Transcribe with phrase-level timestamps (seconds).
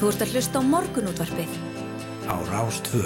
[0.00, 1.56] Þú ert að hlusta á morgunútvarpið.
[2.24, 3.04] Á Rástvö.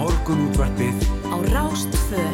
[0.00, 0.96] Morgunútvarpið
[1.28, 2.24] Á Rástvö.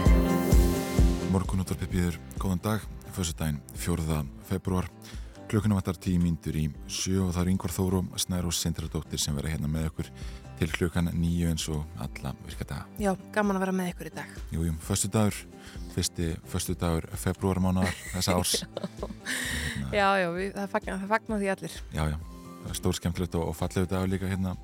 [1.34, 4.22] Morgunúttarpið býður góðan dag, fyrstudaginn 4.
[4.46, 4.86] februar.
[5.46, 9.36] Klukkuna vantar tíu mínútur í sjö og það er yngvar Þóru Snær og Sindradóttir sem
[9.36, 10.08] verða hérna með okkur
[10.58, 12.88] til klukkan nýju eins og alla virkadaga.
[12.98, 14.32] Já, gaman að vera með ykkur í dag.
[14.50, 15.38] Jú, jú, fyrstudagur,
[15.94, 18.56] fyrsti fyrstudagur februarmánaðar þessa árs.
[19.94, 21.74] Já, já, við, það, fagna, það fagna því allir.
[21.94, 22.16] Já, já,
[22.64, 24.56] það er stór skemmtilegt og, og fallegu dagur líka hérna,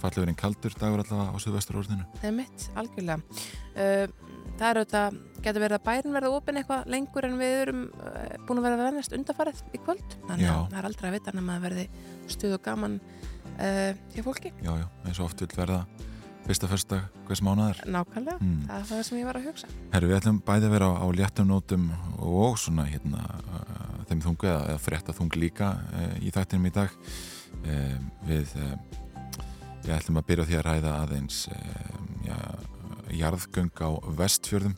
[0.00, 2.06] fallegurinn kaldur dagur allavega á söðvestur orðinu.
[2.22, 3.42] Það er mitt, algjörlega.
[3.76, 7.82] Uh, það er auðvitað, getur verið að bærin verða opinn eitthvað lengur en við erum
[7.98, 10.16] uh, búin að vera að vennast undarfarið í kvöld.
[10.28, 10.52] Þannig Já.
[10.54, 11.86] að það er aldrei að vita nema að verði
[12.36, 14.52] stuð og gaman uh, hjá fólki.
[14.62, 15.80] Já, já, eins og oft vil verða
[16.42, 17.82] fyrsta fyrsta hvers mánaðar.
[17.86, 18.62] Nákvæmlega, Mm.
[18.66, 19.68] það er það sem ég var að hugsa.
[19.92, 21.84] Herru, við ætlum bæði að vera á, á léttum nótum
[22.18, 26.74] og svona hérna uh, þeim þungu eða, eða frétta þung líka uh, í þættinum í
[26.74, 26.90] dag
[27.62, 27.94] uh,
[28.26, 28.74] við uh,
[29.82, 31.38] við ætlum að byrja því að ræða aðeins
[32.26, 32.36] já,
[33.18, 34.76] jarðgöng á vestfjörðum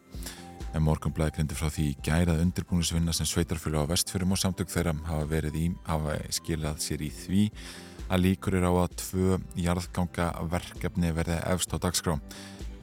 [0.75, 5.29] en morgunblæði greindi frá því gærað undirbúinisvinna sem sveitarfjölu á vestfjörðum og samtök þeirra hafa
[5.31, 7.45] verið í hafa skilað sér í því
[8.11, 12.19] að líkur er á að tvö jarðganga verkefni verði efst á dagskrá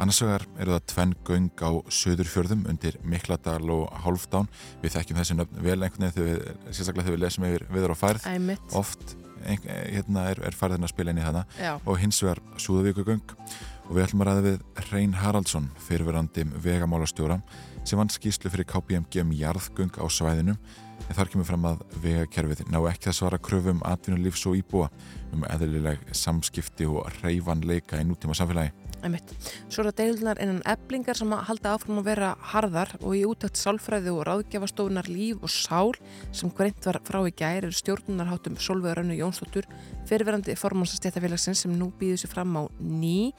[0.02, 4.48] Annars vegar eru það tvenn göng á söðurfjörðum undir Mikladal og Hálfdán.
[4.82, 7.94] Við þekkjum þessi nöfn vel einhvern veginn þegar við, sérstaklega þegar við lesum yfir viður
[7.94, 8.26] á færð.
[8.32, 8.74] Æmitt.
[8.80, 9.14] Oft
[9.46, 11.76] ein, hérna er, er færðin að spila inn í hana Já.
[11.86, 13.36] og hins vegar Súðavíkugöng
[13.92, 17.42] og við ætlum að ræða við Reyn Haraldsson, fyrirverandi vegamálastjóra
[17.84, 22.62] sem vann skýslu fyrir KPMG um jarðgöng á svæðinu en þar kemur fram að vegakerfið
[22.72, 24.88] ná ekki að svara kröfum atvinnulífs og íbúa
[25.36, 28.72] um eðlileg samskipti og reyfanleika í nútíma samfélagi.
[29.02, 29.34] Einmitt.
[29.68, 33.24] Svo eru það deildunar innan eblingar sem að halda áfram að vera harðar og í
[33.26, 35.96] útækt sálfræði og ráðgjafastofunar líf og sál
[36.36, 39.66] sem greint var frá í gær eru stjórnunarháttum Solveig Rönnu Jónsdóttur
[40.10, 43.32] fyrirverandi formansastjættafélagsins sem nú býður sér fram á ný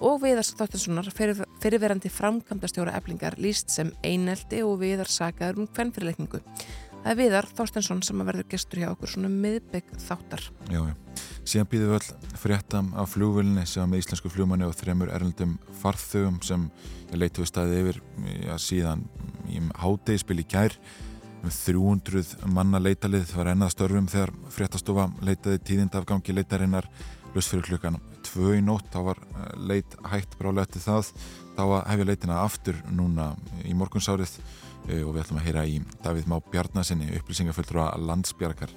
[0.00, 6.42] og Viðars Þóttinssonar fyrir, fyrirverandi framkvæmdastjóra eblingar líst sem eineldi og Viðar sagaður um hvernfyrirleikningu.
[7.06, 10.40] Það er Viðar Þorstensson sem að verður gestur hjá okkur svona miðbygg þáttar.
[10.74, 10.94] Já, já.
[11.46, 15.52] Síðan býðum við öll fréttam af flugvölinni sem með íslensku flugmanni og þremur erlendum
[15.84, 16.64] farþögum sem
[17.14, 18.02] leitu við staðið yfir
[18.48, 19.06] já, síðan
[19.46, 20.74] í hátegispil í gær
[21.46, 26.90] um 300 manna leitalið var ennað störfum þegar fréttastofa leitaði tíðindafgangi leitarinnar
[27.36, 31.14] lust fyrir klukkan 2 í nótt þá var eh, leit hægt brálega eftir það
[31.54, 34.40] þá hefja leitina aftur núna í morgunsárið
[34.86, 38.74] og við ætlum að heyra í Davíð Má Bjarnasinni upplýsingafulltrúa landsbjargar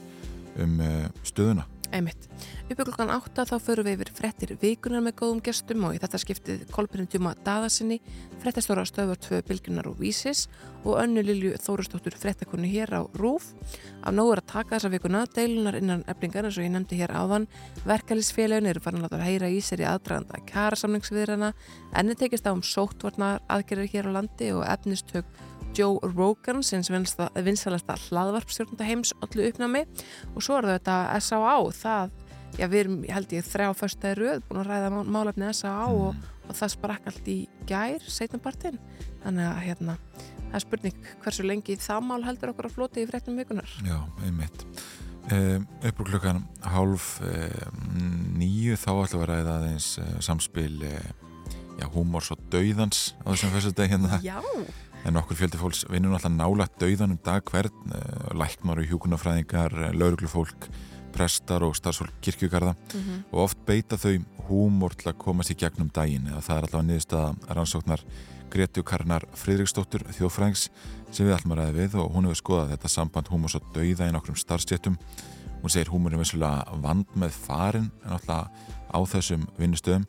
[0.60, 2.29] um eh, stöðuna Einmitt.
[2.70, 6.20] Uppi klokkan 8 þá förum við yfir frettir vikunar með góðum gestum og í þetta
[6.22, 7.98] skiptið Kolbjörn Tjuma Daðasinni,
[8.44, 10.46] frettastóra stöðvar tvö bylgunar og vísis
[10.84, 13.52] og önnu Lilju Þórustóttur frettakonu hér á Rúf.
[14.04, 17.16] Af nógu er að taka þessa vikuna, deilunar innan eflingar eins og ég nefndi hér
[17.16, 17.50] áðan,
[17.90, 21.54] verkefælisfélagin eru farin að heyra í sér í aðdraganda kærasamningsviðrana,
[21.98, 25.26] enni tekist á um sóttvarnar aðgerðir hér á landi og efnistök
[25.76, 26.82] Joe Rogan sem
[27.46, 29.86] vinsalasta hlaðvarpstjórnunda heims allu uppnámi
[30.34, 31.58] og svo er þetta S.A.A.
[31.76, 32.16] það,
[32.58, 35.86] já við erum held ég þrjá fyrsta röð búin að ræða má- málefni S.A.A.
[35.94, 36.16] og,
[36.50, 37.38] og það sprakk allt í
[37.70, 38.80] gær setnapartin,
[39.24, 39.98] þannig að hérna
[40.50, 44.00] það er spurning hversu lengi það mál heldur okkur að floti í fréttum vikunar Já,
[44.26, 44.66] einmitt.
[45.30, 47.82] Um, upp úr klukkan hálf um,
[48.40, 51.10] nýju þá ætlum við að ræða aðeins uh, samspil uh,
[51.78, 54.18] já, húmors og dauðans á þessum fyrstu dag hérna.
[54.26, 54.40] Já,
[55.06, 59.76] en okkur fjöldi fólks vinnur alltaf nálagt dauðan um dag hvern uh, læknar og hjúkunarfræðingar,
[59.78, 60.66] uh, lauruglufólk
[61.14, 63.24] prestar og starfsfólk kirkjugarða Mhm.
[63.32, 66.28] og oft beita þau húmor til að komast í gegnum daginn.
[66.28, 68.04] Eða það er alltaf niðurstaða rannsóknar
[68.50, 70.70] Gretu Karnar Friðriksdóttur þjóðfræðings
[71.12, 74.10] sem við ætlum að ræða við og hún hefur skoðað þetta samband húmors og dauða
[74.10, 74.98] í nokkrum starfstjéttum
[75.62, 78.50] hún segir húmor er vissulega vand með farin en alltaf
[78.90, 80.06] á þessum vinnustöðum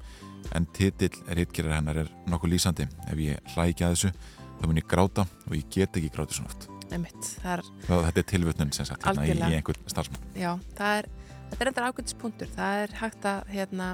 [0.55, 2.89] en titill reitgerar hennar er nokkuð lýsandi.
[3.11, 4.13] Ef ég hlæ ekki að þessu
[4.61, 8.29] þá mun ég gráta og ég get ekki grátið svona oft einmitt, er þetta er
[8.33, 11.11] tilvötnun sem sagt hérna í, í einhver starfsmann Já, það er,
[11.51, 12.53] þetta er endur ákveðispunktur.
[12.57, 13.91] Það er hægt að hérna,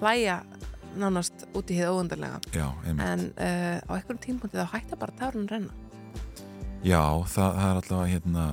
[0.00, 0.40] hlæja
[0.98, 2.40] nánast út í hið óundarlega.
[2.56, 2.66] Já.
[2.90, 5.74] En uh, á einhverjum tímpunkti þá hætta bara tárun renna.
[6.80, 8.46] Já, það, það er alltaf hérna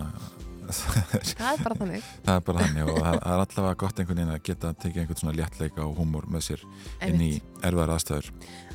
[1.37, 4.33] það er bara þannig það er bara þannig og það er allavega gott einhvern veginn
[4.33, 6.65] að geta að tekið einhvern svona léttleika og húmor með sér
[7.07, 7.29] inn í
[7.61, 8.27] erfæðar aðstæður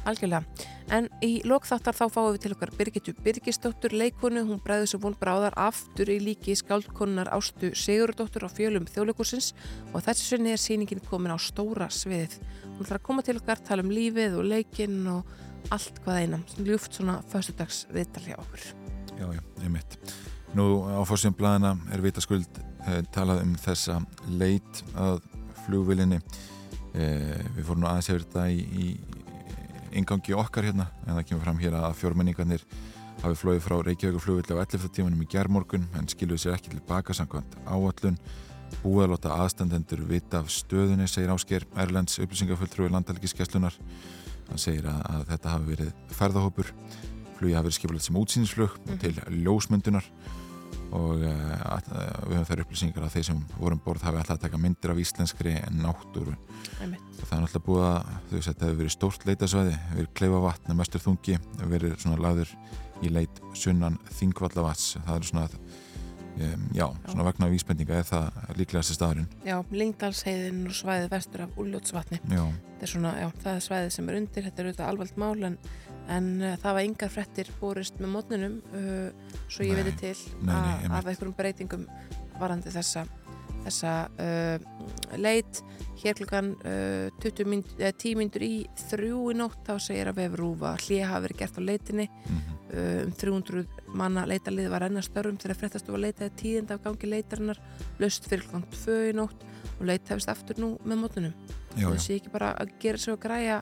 [0.03, 0.43] Algjörlega,
[0.91, 5.15] en í lokþáttar þá fáum við til okkar Birgitu Birgisdóttur leikonu, hún bræður sem von
[5.19, 9.53] bráðar aftur í líki skáldkonunar Ástu Sigurdóttur á fjölum þjóðleikursins
[9.93, 12.35] og þessi sunni er síningin komin á stóra sviðið.
[12.65, 15.31] Hún ætlar að koma til okkar, tala um lífið og leikinn og
[15.71, 18.67] allt hvað eina, ljúft svona föstudags viðtal hjá okkur.
[19.21, 19.99] Já, já, einmitt.
[20.59, 22.59] Nú á fórsum blæðina er vitaskuld
[22.89, 24.03] eh, talað um þessa
[24.35, 25.23] leit að
[25.63, 26.19] flugvilinni.
[26.93, 29.22] Eh, við fórum aðeins yfir þetta í, í
[29.99, 32.65] ingangi okkar hérna en það kemur fram hér að fjórmenningarnir
[33.23, 34.89] hafi flóið frá Reykjavík flugvill á 11.
[34.97, 38.19] tímanum í gerðmorgun en skiluði sér ekki til baka samkvæmt áallun
[38.81, 43.77] búið að láta aðstandendur vita af stöðunni, segir Ásker Erlends upplýsingafulltrúi landalgiskeslunar
[44.49, 46.71] hann segir að, að þetta hafi verið ferðahópur.
[47.39, 49.15] Flugi hafi verið skipilegt sem útsýnisflug mm til
[49.45, 50.09] ljósmyndunar
[50.93, 51.91] og uh, að,
[52.29, 55.03] við höfum þær upplýsingar að þeir sem vorum borð hafi alltaf að taka myndir af
[55.03, 56.37] íslenskri náttúru.
[56.83, 60.11] Og það er alltaf búið að þau veist að þetta hefur verið stórt leitasvæði verið
[60.19, 62.57] kleifa vatn, mestur þungi verið svona laður
[63.03, 68.93] í leit sunnan þingvallavats það er svona um, já, svona vegna vísbendinga eða það líklegast
[68.93, 69.31] er staðurinn.
[69.47, 74.11] Já, Lingdalsheiðin og svæðið vestur af Úljótsvatni það er svona, já, það er svæðið sem
[74.11, 75.59] er undir þetta er auðvitað alvalt mál en,
[76.11, 80.89] en uh, það var yngar frettir borist með mótnunum uh, svo ég veitir til nei,
[80.91, 81.87] af einhverjum breytingum
[82.41, 83.07] varandi þessa
[83.63, 85.63] þessa uh, leit.
[86.03, 90.75] Hér klukkan uh, mynd, eh, 10 mindur í þrjú í nótt þá segir að vefrúfa
[90.83, 92.09] hlið hafi verið gert á leitinni.
[92.73, 93.63] Uh, um 300
[93.93, 97.61] manna leitarlið var enna störrum þegar frettastu var leitaði tíðind af gangi leitarinnar
[98.01, 99.45] löst fyrir klukkan 2 í nótt
[99.77, 101.35] og leit hefist aftur nú með mótunum
[101.77, 103.59] það sé ekki bara að gera svo að græja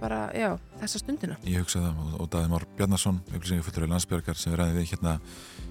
[0.00, 1.36] bara, já, þessa stundina.
[1.48, 4.90] Ég hugsaði það og, Daði Mór Bjarnason upplýsingi fullur í landsbjörgar sem við ræðum við
[4.92, 5.14] hérna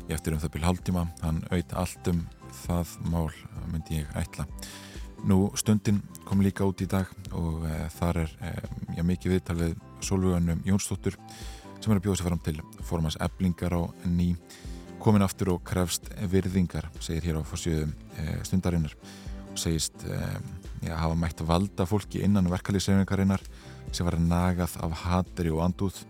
[0.08, 2.24] í eftir um það byrj haldtíma hann auðt allt um
[2.64, 3.30] það mál
[3.72, 4.48] myndi ég ætla.
[5.24, 8.54] Nú stundin kom líka út í dag og e, þar er e,
[8.98, 11.16] já, mikið viðtal við Solvögunum Jónsdóttur
[11.80, 14.34] sem er að bjóða sér fram til formans eblingar á ný
[15.04, 18.96] komin aftur og krefst virðingar segir hér á fórsjöðum e, stundarinnar.
[19.54, 23.44] Og segist já, hafa mætt valda fólki innan verkalýsreifingarinnar
[23.92, 26.04] sem var nagað af hatri og andúð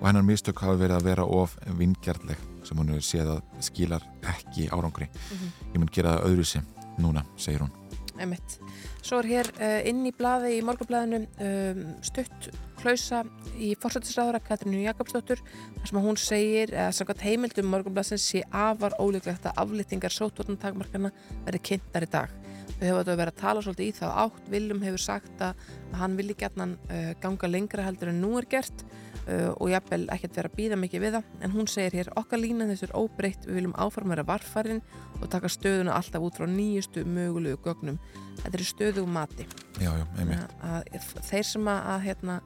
[0.00, 4.06] og hennar mistök hafi verið að vera of vingjarleg sem hún hefur séð að skilar
[4.34, 5.50] ekki árangri mm -hmm.
[5.74, 6.64] ég mun gera það öðru sem
[6.98, 7.86] núna, segir hún
[8.20, 8.56] Einmitt.
[9.04, 12.48] Svo er hér uh, inn í blaði í morgablaðinu um, stutt
[12.80, 13.22] klausa
[13.60, 19.48] í fórsættisræðara Katrínu Jakobsdóttur þar sem hún segir að samkvæmt heimildum morgablaðsins sé afar ólíklegt
[19.48, 21.12] að aflýtingar sótvornantakmarkana
[21.46, 22.34] verði kynntar í dag.
[22.76, 24.46] Við höfum að vera að tala svolítið í það átt.
[24.52, 25.66] Viljum hefur sagt að
[25.96, 28.84] hann vilji gætna uh, ganga lengra heldur en nú er gert
[29.26, 31.32] uh, og jafnvel ekkert vera að býða mikið við það.
[31.40, 33.48] En hún segir hér okkar lína þessu er óbreytt.
[33.48, 34.82] Við viljum áfram vera varfarinn
[35.20, 37.98] og taka stöðuna alltaf út frá nýjustu mögulegu gögnum.
[38.42, 39.48] Þetta er stöðu og mati.
[39.80, 42.38] Já, já, að, að, þeir sem að, að hérna,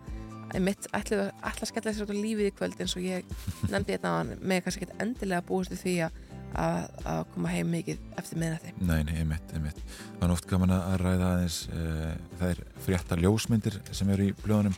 [0.55, 3.35] einmitt ætla að skella sér út á lífið í kvöld eins og ég
[3.71, 6.19] nefndi hérna með kannski ekki endilega búist því að
[6.59, 8.73] að koma heim mikið eftir miðnætti.
[8.83, 9.79] Nei, nei, einmitt, einmitt.
[10.17, 12.11] Það er oft gaman að ræða aðeins uh,
[12.41, 14.77] það er fréttar ljósmyndir sem eru í blöðunum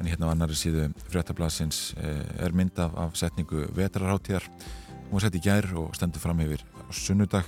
[0.00, 5.24] en hérna á annari síðu fréttablasins eh, er mynd af, af setningu vetrarháttíðar hún var
[5.24, 7.46] sett í gær og stendur fram yfir sunnudag.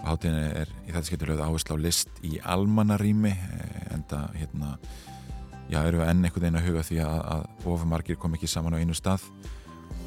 [0.00, 4.74] Og háttíðin er í þetta skemmtilega áherslu á list í almanarými eh, en það hérna
[5.70, 8.80] já, eru enn einhvern veginn að huga því að, að ofumarkir kom ekki saman á
[8.80, 9.26] einu stað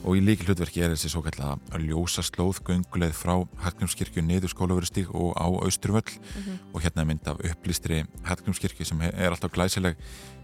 [0.04, 3.34] og í líki hlutverki er þessi svo kallega ljósa slóð gönguleið frá
[3.64, 6.58] Hallgrímskirkju niður skólaverustík og á Austruvöll mm -hmm.
[6.74, 9.96] og hérna er mynd af upplýstri Hallgrímskirkju sem er alltaf glæsileg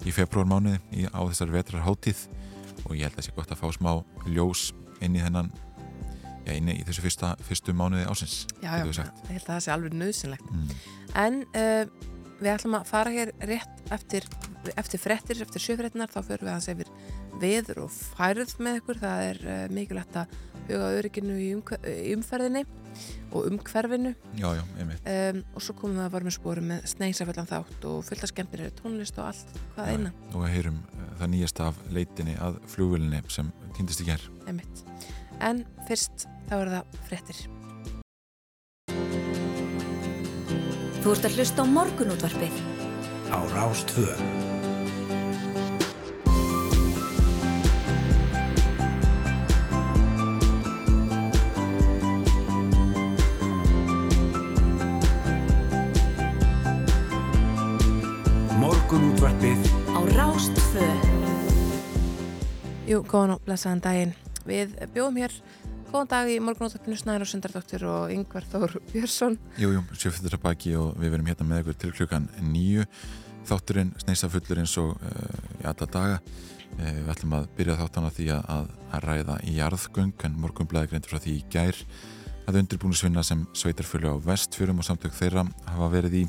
[0.06, 2.28] í februarmániði á þessar vetrar háttíð
[2.86, 5.52] og ég held að það sé gott að fá smá ljós inn í þennan
[6.46, 8.96] já, inn í þessu fyrsta, fyrstu mánuði ásins Já, já, ég
[9.30, 10.70] held að það sé alveg nöðsynlegt mm.
[11.16, 11.86] en uh,
[12.40, 14.28] við ætlum að fara hér rétt eftir,
[14.76, 16.90] eftir frettir, eftir sjöfrettinar þá förum við að segja
[17.40, 19.00] veður og færð með ykkur.
[19.04, 20.36] Það er uh, mikilvægt að
[20.70, 21.50] huga örygginu í,
[22.14, 22.66] umferðinni
[23.30, 24.14] og umhverfinu.
[24.38, 28.26] Já, já, um, og svo komum við að varma spóru með sneisaföllan þátt og fullt
[28.26, 30.14] af skemmtir tónlist og allt hvað eina.
[30.34, 34.30] Og við heyrum uh, það nýjast af leitinni að flugvölinni sem týndist í gerð
[35.40, 37.59] en fyrst þá er það frettir
[41.10, 42.58] Þú ert að hlusta á morgunútvarpið.
[43.34, 44.20] Á Rástvöð
[58.62, 59.66] morgunútvarpið.
[59.90, 60.86] Á Rástfö
[62.86, 64.14] Jú, góðan og blessaðan daginn.
[64.46, 65.42] Við bjóðum hér
[65.90, 69.40] Góðan dag í morgunóttarpinu Snæður og Sundardóttir og Yngvar Þór Björnsson.
[69.58, 72.86] Jújú, sjöfittur að baki og við verum hérna með ykkur til klukkan nýju.
[73.50, 76.20] Þátturinn sneisa fullur eins og uh, í alla daga.
[76.76, 81.16] Uh, við ætlum að byrja þáttana því að, að ræða í jarðgöng en morgunblæði greintur
[81.16, 81.82] frá því í gær
[82.46, 86.24] að undirbúinusvinna sem sveitarfjölu á vestfjörum og samtök þeirra hafa verið í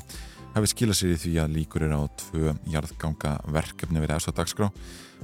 [0.55, 4.73] hafi skilað sér í því að líkur er á tvö jarðganga verkefni verið aðstáð dagskrá.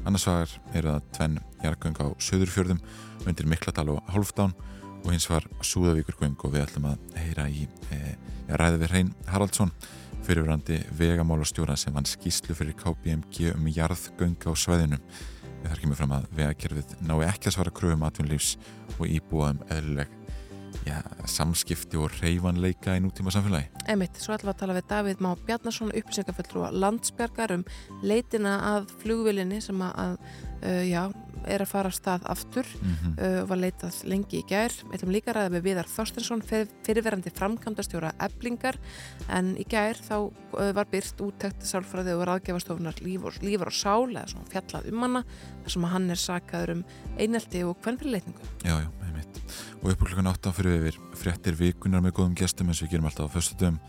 [0.05, 2.81] Annars var er það tvenn jarðgöng á söðurfjörðum
[3.27, 4.55] undir Mikladal og Hálfdán
[5.03, 8.15] og hins var Súðavíkurgöng og við ætlum að heyra í e,
[8.59, 9.71] ræði við Hrein Haraldsson
[10.27, 14.99] fyrirverandi vegamálastjóra sem vann skýslu fyrir KPMG um jarðgöng á sveðinu.
[15.61, 18.55] Við þarf ekki með fram að vegakerfið nái ekki að svara kröfum atvinnlífs
[18.97, 20.16] og íbúaðum eðlileg
[20.87, 23.69] já, samskipti og reyfanleika í nútíma samfélagi.
[23.91, 27.65] Emitt, svo ætlum við að tala við Davíð Má Bjarnason, upplýsingaföllur og landsbergar um
[28.03, 30.17] leitina að flugvilinni sem að,
[30.63, 31.03] uh, já,
[31.47, 32.67] er að fara á stað aftur.
[32.81, 33.13] Mm -hmm.
[33.21, 34.73] uh, var leitað lengi í gær.
[34.91, 38.75] Eitthvað líka ræða með Viðar Þorstensson fyr, fyrirverandi framkvæmdastjóra eblingar
[39.29, 44.09] en í gær þá uh, var byrt úttækt sálfræði og ráðgjafastofunar lífur, lífur og sál
[44.11, 45.23] eða svona fjallað um hana
[45.63, 46.83] þar sem hann er sakaður um
[47.17, 48.89] einelti og hvernfyrirleitningu Já, já,
[49.81, 52.97] og upp á klukkan 8 fyrir við fréttir vikunar með góðum gestum eins og við
[52.97, 53.79] gerum alltaf á föstutum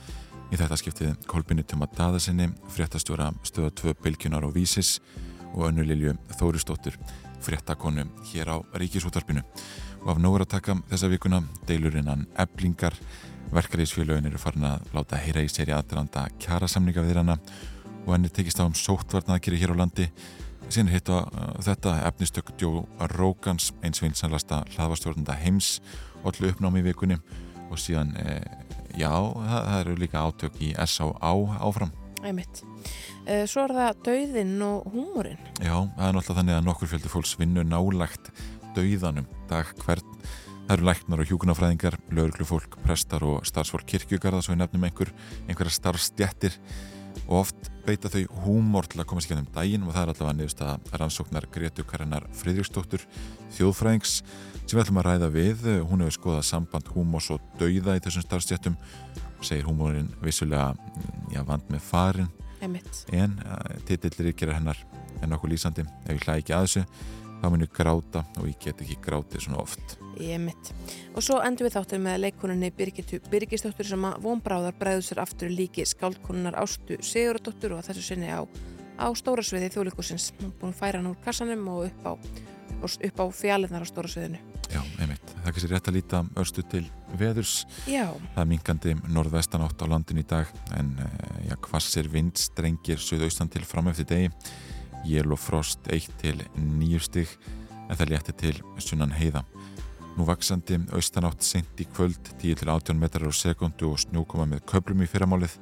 [0.53, 4.99] í þetta skiptið Kolbini Tuma Daðarsinni fréttastjóra stöða 2 Bilgjunar og Vísis
[5.55, 6.97] og önnu Lilju Þóristóttur
[7.45, 9.45] fréttakonu hér á Ríkisúttarpinu
[10.05, 12.97] og af nógur að taka þessa vikuna deilurinnan eblingar
[13.53, 17.39] verkarísfélögin eru farin að láta heyra í séri aðranda kjara samninga við hana
[18.05, 20.09] og henni tekist á um sóttvarnakeri hér á landi
[20.69, 21.25] síðan hitt á
[21.65, 22.85] þetta efnistök Djó
[23.15, 25.79] Rókans eins vinsanlasta hlaðvastjórnanda heims
[26.27, 27.19] allu uppnámi í vikunni
[27.69, 28.41] og síðan e,
[28.99, 31.33] já, það, það eru líka átök í S.A.A.
[31.61, 31.95] áfram
[32.27, 32.65] Æmitt.
[33.29, 35.39] Eh, svo er það dauðinn og húmórin.
[35.63, 38.31] Já, það er náttúrulega þannig að nokkur fjöldi fólks vinnur nálagt
[38.75, 40.17] dauðanum dag hvern.
[40.69, 45.13] Það eru læknar og hjúkunafræðingar, lögurklu fólk, prestar og starfsfólk kirkjugarða svo við nefnum einhver,
[45.47, 46.59] einhverja starfstjættir
[47.29, 50.37] og oft beita þau húmór til að koma sér gennum daginn og það er allavega
[50.41, 53.05] nefnst að rannsóknar Gretu Karinnar Fridriksdóttur
[53.57, 54.19] þjóðfræðings
[54.69, 55.69] sem við ætlum að ræða við.
[55.89, 58.77] Hún hefur skoðað samband húmós og dauða í þessum starfstjættum
[59.45, 60.75] segir húmórin vissulega
[61.33, 62.31] já, vand með farin
[62.61, 63.05] Einmitt.
[63.15, 64.81] en uh, titillir ykkur hennar
[65.23, 66.85] er nokkuð lýsandi ef ég hlæði ekki að þessu
[67.39, 70.73] þá mun ég gráta og ég get ekki grátið svona oft Einmitt.
[71.15, 75.53] og svo endur við þáttur með leikoninni Birgitu Birgisdóttur sem að vonbráðar bregður sér aftur
[75.53, 78.43] líki skáldkonunar Ástu Siguradóttur og þessu sinni á,
[78.99, 82.13] á stóra sviði þjóðleikusins hún búin að færa hann úr kassanum og upp á,
[82.85, 85.31] upp á fjallinnar á stóra sviðinu Já, einmitt.
[85.33, 86.83] Það er kannski rétt að líta örstu til
[87.17, 87.53] veðurs.
[87.89, 88.05] Já.
[88.35, 93.49] Það er mingandi norðvestan átt á landin í dag en eh, já, hvassir vindstrengir söðaustan
[93.53, 94.33] til fram eftir degi.
[95.09, 97.33] Jél og frost 1 til 9 stig
[97.89, 99.47] en það létti til sunnan heiða.
[100.19, 104.49] Nú vaksandi austan átt sent í kvöld 10 til 18 metrar á sekundu og snúkoma
[104.51, 105.55] með köplum í fyrramálið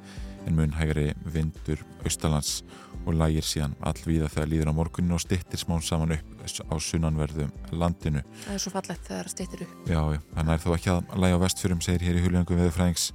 [0.47, 2.63] en mun hægri vindur austalands
[3.05, 7.53] og lægir síðan allvíða þegar líður á morgunin og stittir smán saman upp á sunnanverðum
[7.77, 8.23] landinu.
[8.47, 9.77] Það er svo fallegt þegar það stittir upp.
[9.93, 10.01] Já,
[10.33, 13.07] þannig er þó ekki að lægja á vestfjörum, segir hér í huljöngum viðfræðings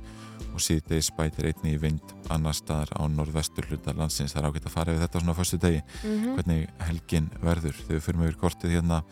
[0.53, 4.37] og síðdeis bætir einni í vind annar staðar á norðvestur hluta landsins.
[4.37, 6.35] Það er ágætt að fara við þetta svona fyrstu degi, mm -hmm.
[6.39, 7.79] hvernig helgin verður.
[7.83, 9.03] Þegar við fyrir með yfir kortið hérna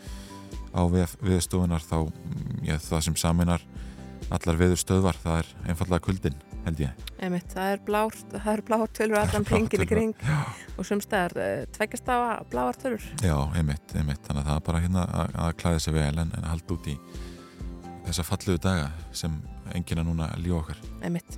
[0.71, 1.97] á viðstofunar þá,
[2.65, 3.65] já, það sem saminar
[4.31, 7.05] allar viður stöðvar, það er einfallega kuldin held ég.
[7.21, 10.37] Einmitt, það er blár, það er blár tölur allan hringin í kring já.
[10.77, 12.17] og sumstæðar uh, tveggjast á
[12.51, 13.07] bláar tölur.
[13.25, 16.33] Já, einmitt, einmitt, þannig að það er bara hérna að, að klæða sig vel en,
[16.37, 16.97] en halda út í
[18.05, 19.35] þessa falluðu daga sem
[19.77, 20.81] engina núna lífa okkar.
[21.01, 21.37] Einmitt.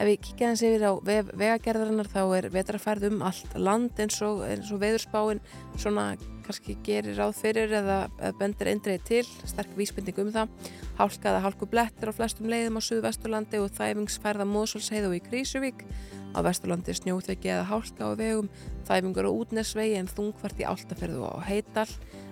[0.00, 4.44] Ef við kíkja hans yfir á vegagerðarinnar þá er vetrafærð um allt land eins og,
[4.46, 5.42] eins og veðurspáin
[5.76, 6.14] svona
[6.46, 7.98] kannski gerir ráð fyrir eða
[8.38, 10.54] bendir eindreið til, sterk vísbending um það.
[10.98, 15.84] Hálkaða hálku blettir á flestum leiðum á Suðvesturlandi og þæfingsfærða Mósulsheiðu í Krísuvík.
[16.30, 18.50] Á Vesturlandi snjóþveki eða hálka á vegum,
[18.86, 21.88] þæfingur á útnesvegi en þungfært í áltaferðu og heidal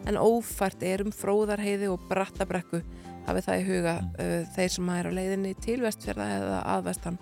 [0.06, 2.82] en ófært er um fróðarheiði og brattabrekku
[3.28, 7.20] hafið það í huga uh, þeir sem er á leiðinni til vestfjörða eða aðvestan.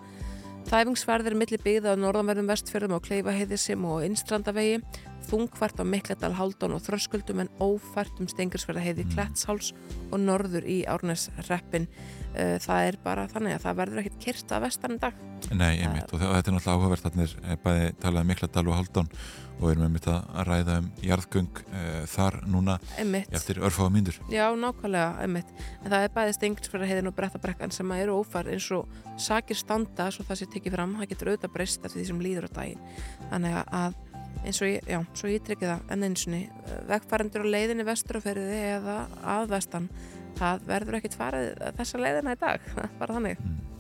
[0.66, 4.80] Þæfingsferðir millir byggða á norðanverðum vestfjörðum á Kleifaheiði sem og Innstrandavegi,
[5.28, 9.12] þungfært á Mikledal, Haldón og Þröskuldum en ófært um Stengursferðaheiði, mm.
[9.14, 9.70] Klettsháls
[10.10, 11.86] og norður í Árnesreppin.
[12.34, 15.22] Uh, það er bara þannig að það verður ekkert kyrst að vestan dag.
[15.54, 19.10] Nei, einmitt og þetta er náttúrulega áhugavert þannig að bæði talaði um Mikledal og Haldón
[19.56, 23.30] og erum við mitt að ræða um jarðgöng uh, þar núna einmitt.
[23.34, 24.18] eftir örfáða myndur.
[24.32, 25.52] Já, nákvæmlega, einmitt.
[25.82, 28.90] En það er bæði Stengursferðaheiðin og Brettabrekkan sem eru ófær eins og
[29.22, 32.50] sakir standa svo það sé tekið fram, það getur auðvitað breyst eftir því sem líður
[32.52, 32.84] á daginn.
[33.30, 33.96] Þannig að
[34.44, 36.42] eins og ég, já, svo ég tryggja það enn einsinni,
[36.90, 39.88] vegfærandur á leiðinni vesturaferiði eða að vestan
[40.36, 41.48] það verður ekkit farið
[41.78, 42.68] þessa leiðina í dag,
[43.00, 43.75] bara þannig mm.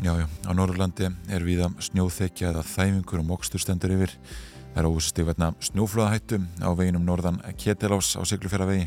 [0.00, 4.14] Já, já, á Norrlandi er viða snjóþekja eða þæfingur og mokstur stendur yfir.
[4.72, 8.86] Það er óstífverna snjóflóðahættu á veginum norðan Ketilás á Siglufjörðavegi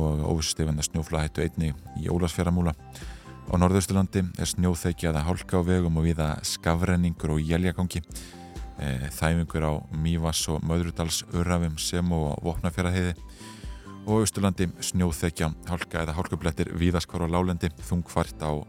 [0.00, 6.08] og óstífverna snjóflóðahættu einni í Ólasfjörðamúla á Norðausturlandi er snjóþekja eða hálka á vegum og
[6.08, 13.12] viða skafrenningur og jæljagangi e, þæfingur á Mývas og Möðrudals Urrafum sem og Vopnafjörðaheiði
[14.06, 18.64] og Austurlandi snjóþekja hálka eða hálkublettir viðaskvar á Lálendi þungfart á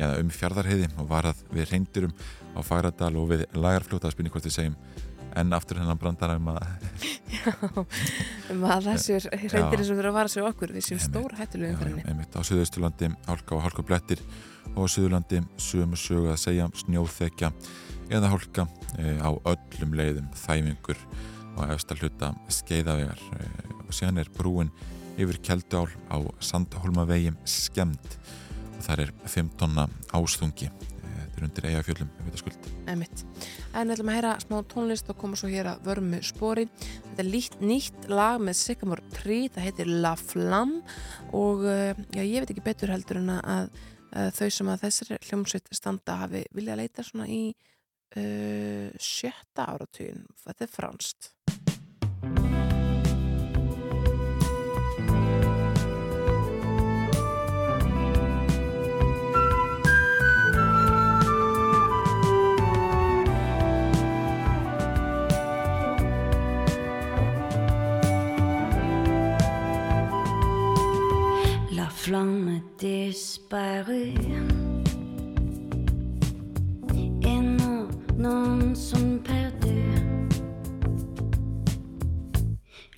[0.00, 2.14] ja, um fjardarheiði og varað við reyndurum
[2.52, 4.76] á Fagradal og við lagarfljóta að spynja hvort við segjum
[5.36, 6.60] en aftur hennan brandar um að
[7.32, 7.52] Já,
[8.52, 12.26] um að þessir reyndir sem þurfa að vara sig okkur við séum stór hættulegu umfærinni
[12.36, 14.20] Á Suðausturlandi hálka og hálkublettir
[14.74, 17.52] og á Suðurlandi sögum sögu að segja snjóþekja
[18.12, 18.66] eða hálka
[18.98, 21.00] e, á öllum leiðum þæfingur
[21.56, 23.20] og eftir að hluta skeiðavegar.
[23.36, 23.48] E,
[23.86, 24.72] og síðan er brúin
[25.20, 28.18] yfir Kjeldál á Sandholmavegi skemmt
[28.86, 29.84] það er 15
[30.18, 32.10] ástungi þetta er undir eigafjöldum
[33.72, 36.66] en við ætlum að heyra smá tónlist og koma svo hér að vörmu spori.
[36.76, 40.82] Þetta er líkt nýtt lag með Sycamore Tree, það heitir La Flamme.
[41.32, 43.70] Og eh, já, ég veit ekki betur heldur en að,
[44.12, 47.42] að þau sem að þessari hljómsveit standa hafi vilja að leita svona í
[48.16, 51.32] uh, sjötta áratugin þetta er franst
[72.02, 74.14] flamme disparue.
[77.22, 80.28] Et non, non sont perdus.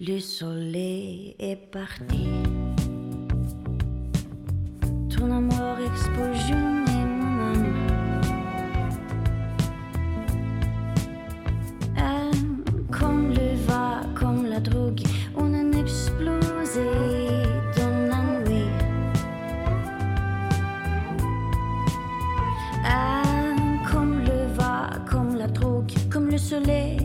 [0.01, 2.29] Le soleil est parti.
[5.15, 6.84] Ton amour explosion
[26.55, 27.04] soleil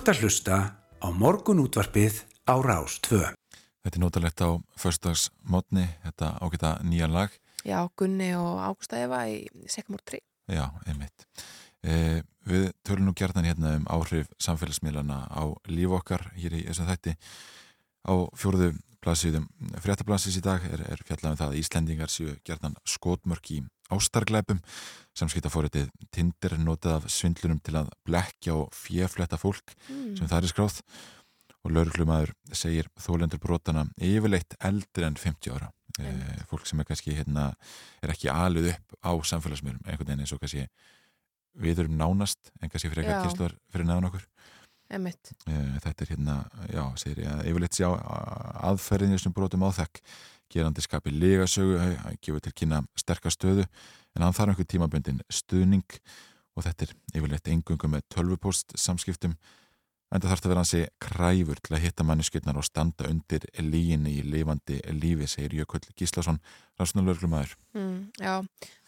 [0.00, 0.56] ert að hlusta
[0.96, 3.18] á morgun útvarpið á Rás 2.
[3.84, 7.34] Þetta er notalegt á förstagsmotni, þetta ágæta nýja lag.
[7.68, 10.22] Já, Gunni og Ágústa Eva í Sekamór 3.
[10.56, 11.26] Já, einmitt.
[11.84, 16.88] E, við tölum nú gerðan hérna um áhrif samfélagsmiðlana á líf okkar hér í þessum
[16.88, 17.16] þætti
[18.08, 18.72] á fjóruðu
[19.04, 19.50] blaðsýðum
[19.84, 23.60] fréttablaðsins í dag er, er fjallað um það að Íslendingar séu gerðan skotmörk í
[23.94, 24.60] ástarglæpum.
[25.18, 30.14] Samskiptafóritið Tinder notað af svindlunum til að blekja og fjefletta fólk mm.
[30.20, 30.78] sem það er skráð.
[31.60, 35.68] Og lauruglumæður segir þólendur brotana yfirleitt eldri en 50 ára.
[36.00, 36.14] E,
[36.48, 37.50] fólk sem er kannski hérna,
[38.00, 40.68] er ekki alveg upp á samfélagsmiðlum einhvern veginn eins og kannski
[41.60, 44.24] við erum nánast en kannski fyrir eitthvað kynsluar fyrir neðan okkur
[44.90, 45.32] Emitt.
[45.46, 47.88] þetta er hérna, já, segir ég yfirleitt sjá
[48.66, 50.00] aðferðinir sem brotum áþekk
[50.50, 53.66] gerandi skapi legasögu að gefa til kynna sterkastöðu
[54.16, 55.86] en hann þarf einhver tímaböndin stuðning.
[56.58, 59.36] Og þetta er yfirleitt engungum með tölvupost samskiptum
[60.10, 64.16] en það þarf að vera hansi kræfur til að hitta manneskjöldnar og standa undir líginni
[64.18, 66.40] í lifandi lífi, segir Jökull Gíslason
[66.80, 67.52] rannsóknarlörglumæður.
[67.78, 68.34] Mm, já,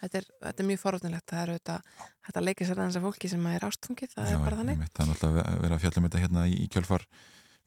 [0.03, 1.93] þetta er, þetta er mjög forhóttnilegt það er auðvitað,
[2.27, 4.83] þetta leikir sér aðeins af fólki sem er ástfungið, það já, er bara þannig.
[4.89, 7.07] Það er náttúrulega að vera að fjalla um þetta hérna í, í kjölfar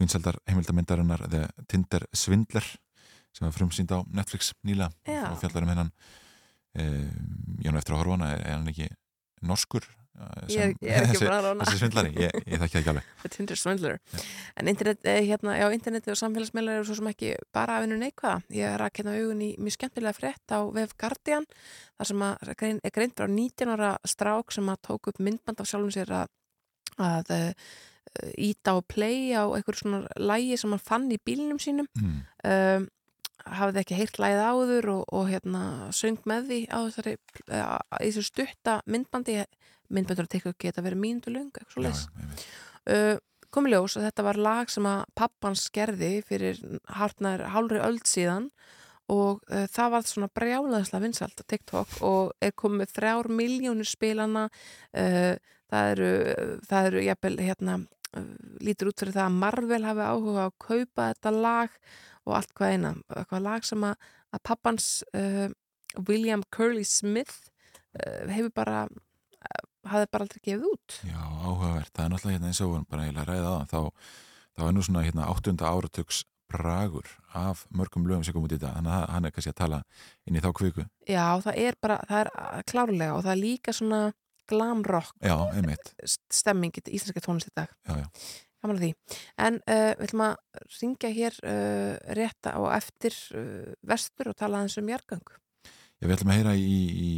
[0.02, 2.68] vinsaldar heimildamindarinnar The Tinder Svindler
[3.36, 5.92] sem var frumsýnd á Netflix nýla og fjallar um hennan
[6.76, 7.08] eh,
[7.64, 8.90] Jánu eftir að horfa hana er, er hann ekki
[9.46, 9.88] norskur
[10.48, 13.08] Ég, ég er ekki bara að rána þessi svindlari, ég, ég þekki það ekki alveg.
[13.24, 13.96] Þetta er svindlar
[14.62, 17.98] En internet, eh, hérna, já, interneti og samfélagsmiðlar eru svo sem ekki bara að vinna
[18.00, 18.38] neikvæða.
[18.56, 21.50] Ég að kenna augun í mjög skemmtilega frétt á Vef Guardian
[21.98, 25.70] þar sem að er greint frá 19 ára strák sem að tók upp myndband af
[25.72, 26.34] sjálfum sér að,
[26.96, 27.36] að
[28.40, 31.92] íta eh, og play á einhverjum svona lægi sem hann fann í bílinum sínum.
[32.00, 32.20] Mm.
[32.48, 32.92] um,
[33.46, 35.62] hafði ekki heyrt lægið áður og, og hérna
[35.94, 37.66] söng með því á þessari eh,
[38.02, 39.42] í þessu stutta myndbandi
[39.94, 42.06] myndböndur að tekja ekki að vera mínundu lung eitthvað svo les
[42.90, 43.16] uh,
[43.56, 46.60] komið ljós að þetta var lag sem að pappans gerði fyrir
[46.98, 48.50] hartnar hálfri öll síðan
[49.12, 54.48] og uh, það var svona brjálaðislega vinsalt á TikTok og er komið þrjár miljónir spilana
[54.50, 55.36] uh,
[55.72, 56.10] það eru
[56.66, 57.78] það eru jæfnvel hérna
[58.18, 58.34] uh,
[58.66, 61.80] lítur út fyrir það að Marvel hafi áhuga að kaupa þetta lag
[62.26, 65.48] og allt hvað eina, eitthvað lag sem að, að pappans uh,
[66.10, 67.52] William Curly Smith
[68.00, 68.86] uh, hefur bara
[69.92, 71.00] hafði bara aldrei gefið út.
[71.08, 74.08] Já, áhugavert, það er náttúrulega hérna eins og bara eiginlega ræðið á það þá,
[74.56, 76.22] þá er nú svona hérna áttunda áratöks
[76.52, 79.60] bragur af mörgum lögum sem kom út í þetta þannig að hann er kannski að
[79.62, 79.80] tala
[80.26, 80.86] inn í þá kviku.
[81.10, 84.02] Já, það er bara, það er klárlega og það er líka svona
[84.50, 85.94] glam rock Já, einmitt.
[86.34, 87.72] stemming í íslenska tónlist í dag.
[87.88, 88.08] Já, já.
[88.66, 94.62] En uh, við ætlum að ringja hér uh, rétta og eftir uh, vestur og tala
[94.64, 95.26] aðeins um jargang.
[96.02, 97.12] Já, við ætlum að heyra í, í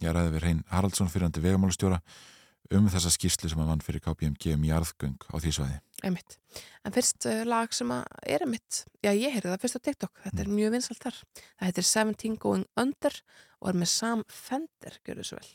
[0.00, 2.00] ég ræði við Reyn Haraldsson fyrir handi vegamálustjóra
[2.76, 5.78] um þessa skýrslu sem að mann fyrir KPMG um jarðgöng á því svæði.
[6.06, 6.36] Emitt.
[6.86, 8.04] En fyrst uh, lag sem að
[8.36, 10.44] er emitt, já ég heyrði það fyrst á TikTok, þetta mm.
[10.44, 11.22] er mjög vinsalt þar.
[11.40, 13.20] Það heitir 17 Going Under
[13.60, 15.50] og er með Sam Fender, gjör þessu vel.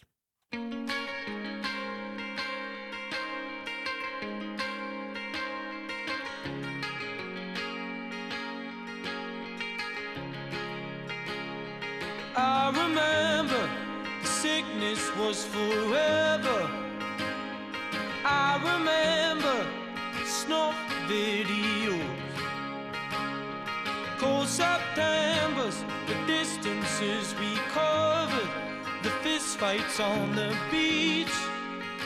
[12.35, 12.84] I
[14.55, 16.59] sickness was forever.
[18.23, 19.57] I remember
[20.25, 20.77] snuff
[21.09, 22.21] videos,
[24.17, 28.51] cold Septembers, the distances we covered,
[29.03, 31.37] the fist fights on the beach,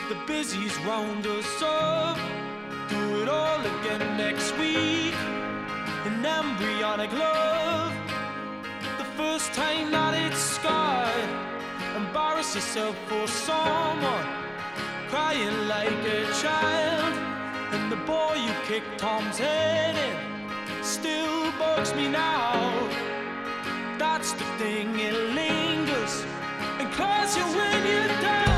[0.10, 2.18] the busies round us up.
[2.90, 5.14] Do it all again next week.
[6.08, 7.94] An embryonic love,
[8.98, 11.49] the first time that it's scarred
[12.00, 14.28] embarrass yourself for someone,
[15.10, 17.14] crying like a child.
[17.74, 22.54] And the boy you kicked Tom's head in still bugs me now.
[23.98, 26.14] That's the thing, it lingers
[26.80, 28.49] and claws you when you're down.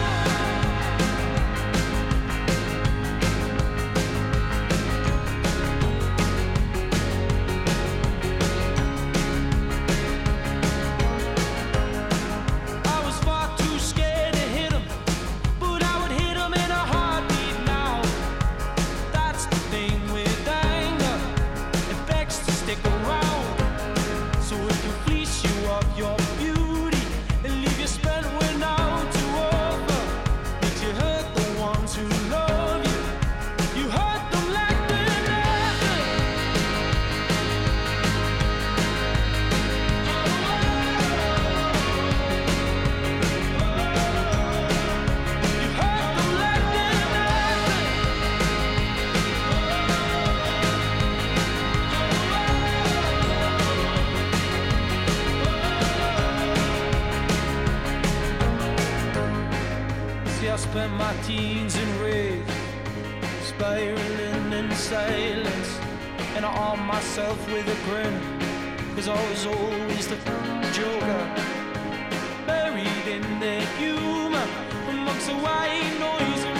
[67.18, 68.22] With a grin,
[68.96, 70.16] cause I was always the
[70.72, 71.24] joker.
[72.48, 74.48] Buried in the humor,
[74.88, 76.51] amongst the white noise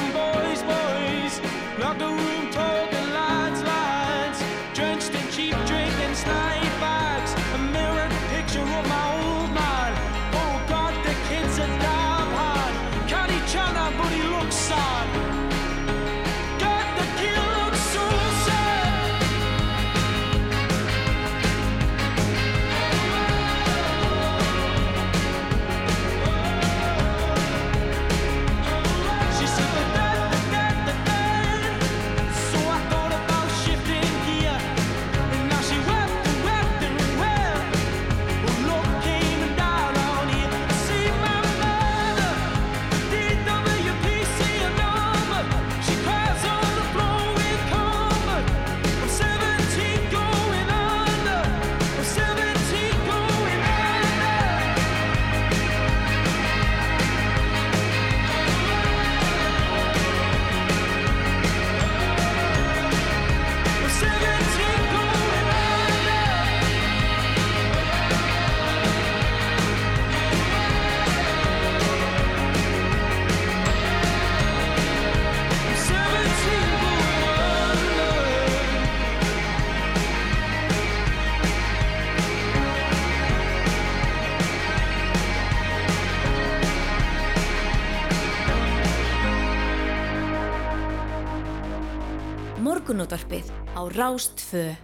[92.92, 94.76] Morgunútvarpið á Rástfö.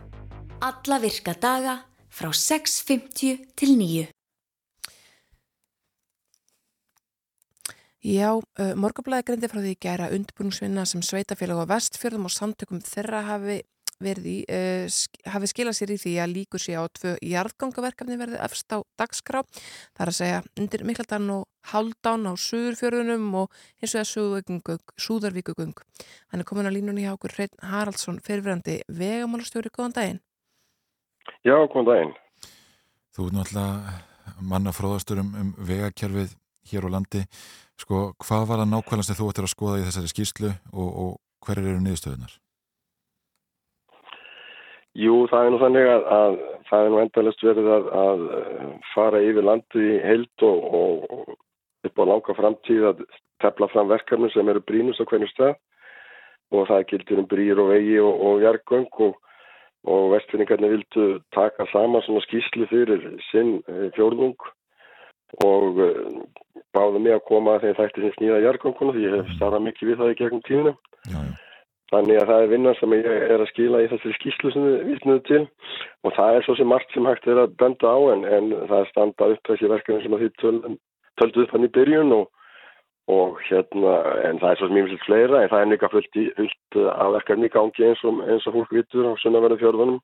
[0.63, 1.73] Alla virka daga
[2.07, 4.05] frá 6.50 til 9.
[8.07, 12.79] Já, uh, morgablaði greindi frá því í gæra undirbúningsvinna sem sveitafélag á vestfjörðum og samtökum
[12.79, 13.59] þeirra hafi
[14.03, 18.17] verið í, uh, sk hafi skilað sér í því að líkur sér á tvö jarðgangaverkefni
[18.19, 19.43] verði efst á dagskrá.
[19.97, 25.75] Það er að segja undir Miklaldan og Haldán á Suðurfjörðunum og eins og það Súðarvíkugöng.
[26.31, 29.71] Hann er komin á línunni hjá okkur Hreinn Haraldsson, fyrirverandi vegamálastjóri.
[29.73, 30.21] Góðan daginn.
[31.43, 32.15] Já, góðan daginn.
[33.15, 36.35] Þú ert náttúrulega manna fróðastur um, um vegakerfið
[36.71, 37.23] hér á landi.
[37.77, 41.11] Sko, hvað var það nákvæmlega sem þú ættir að skoða í þessari skýrslu og, og
[41.45, 42.37] hverjar eru niðurstöðunar?
[44.97, 46.35] Jú, það er nú þannig að, að
[46.67, 51.03] það er nú endalist verið að, að eh, fara yfir landið í heild og, og,
[51.13, 53.03] og upp á langa framtíð að
[53.43, 55.53] tefla fram verkefnum sem eru brínust á hvernig stað
[56.57, 59.23] og það gildir um brýr og vegi og, og jargöng og,
[60.15, 64.49] vestfinningarnir vildu taka sama svona skýslu fyrir sinn eh, fjórðung
[65.45, 66.05] og eh,
[66.73, 69.91] báðu mig að koma að þeim þætti sem snýða jargönguna því ég hef starrað mikið
[69.91, 70.79] við það í gegnum tíðina.
[71.05, 71.46] Já, já.
[71.87, 74.79] Þannig að það er vinnan sem ég er að skila í þessari skýslu sem við
[74.89, 75.43] vitnuðu til
[76.03, 78.81] og það er svo sem margt sem hægt er að benda á en, en það
[78.81, 80.57] er standa upp þessi verkefni sem að því töl,
[81.21, 82.25] töldu upp hann í byrjun og,
[83.15, 83.93] og hérna
[84.27, 86.81] en það er svo sem mjög mjög fleira en það er líka fullt, í, fullt
[86.91, 90.03] af verkefni í gangi eins og, eins og fólk vitur á sunnaverðu fjörðunum.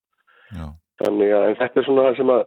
[0.55, 0.65] Já,
[1.01, 2.43] Þannig að en þetta er svona það sem að,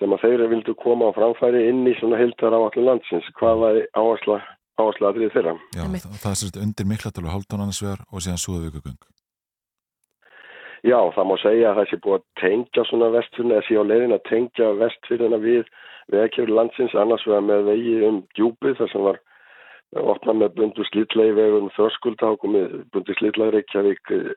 [0.00, 3.28] sem að þeir vildu koma á framfæri inn í svona heildar á allir landsins.
[3.38, 4.40] Hvað var áhersla,
[4.76, 5.54] áhersla að þeirra?
[5.76, 6.06] já Einmitt.
[6.06, 8.98] það, það er sérst undir Mikladal og Haldán annars vegar og síðan Súðavíkugöng.
[10.86, 13.84] Já, það má segja að það sé búið að tengja svona vestfyrna, eða sé á
[13.90, 15.70] leiðin að tengja vestfyrna við
[16.14, 19.18] veðkjöfur landsins, annars vegar með vegi um djúpið, þar sem var
[20.12, 24.28] opnað með bundu slítlegi vegum þörskulda og komið bundu slítlegi Reykjavík eh,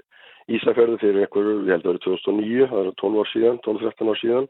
[0.50, 4.10] Ísafjörðu fyrir einhverju, ég held að það eru 2009, það eru 12 ár síðan, 12-13
[4.10, 4.48] ár síðan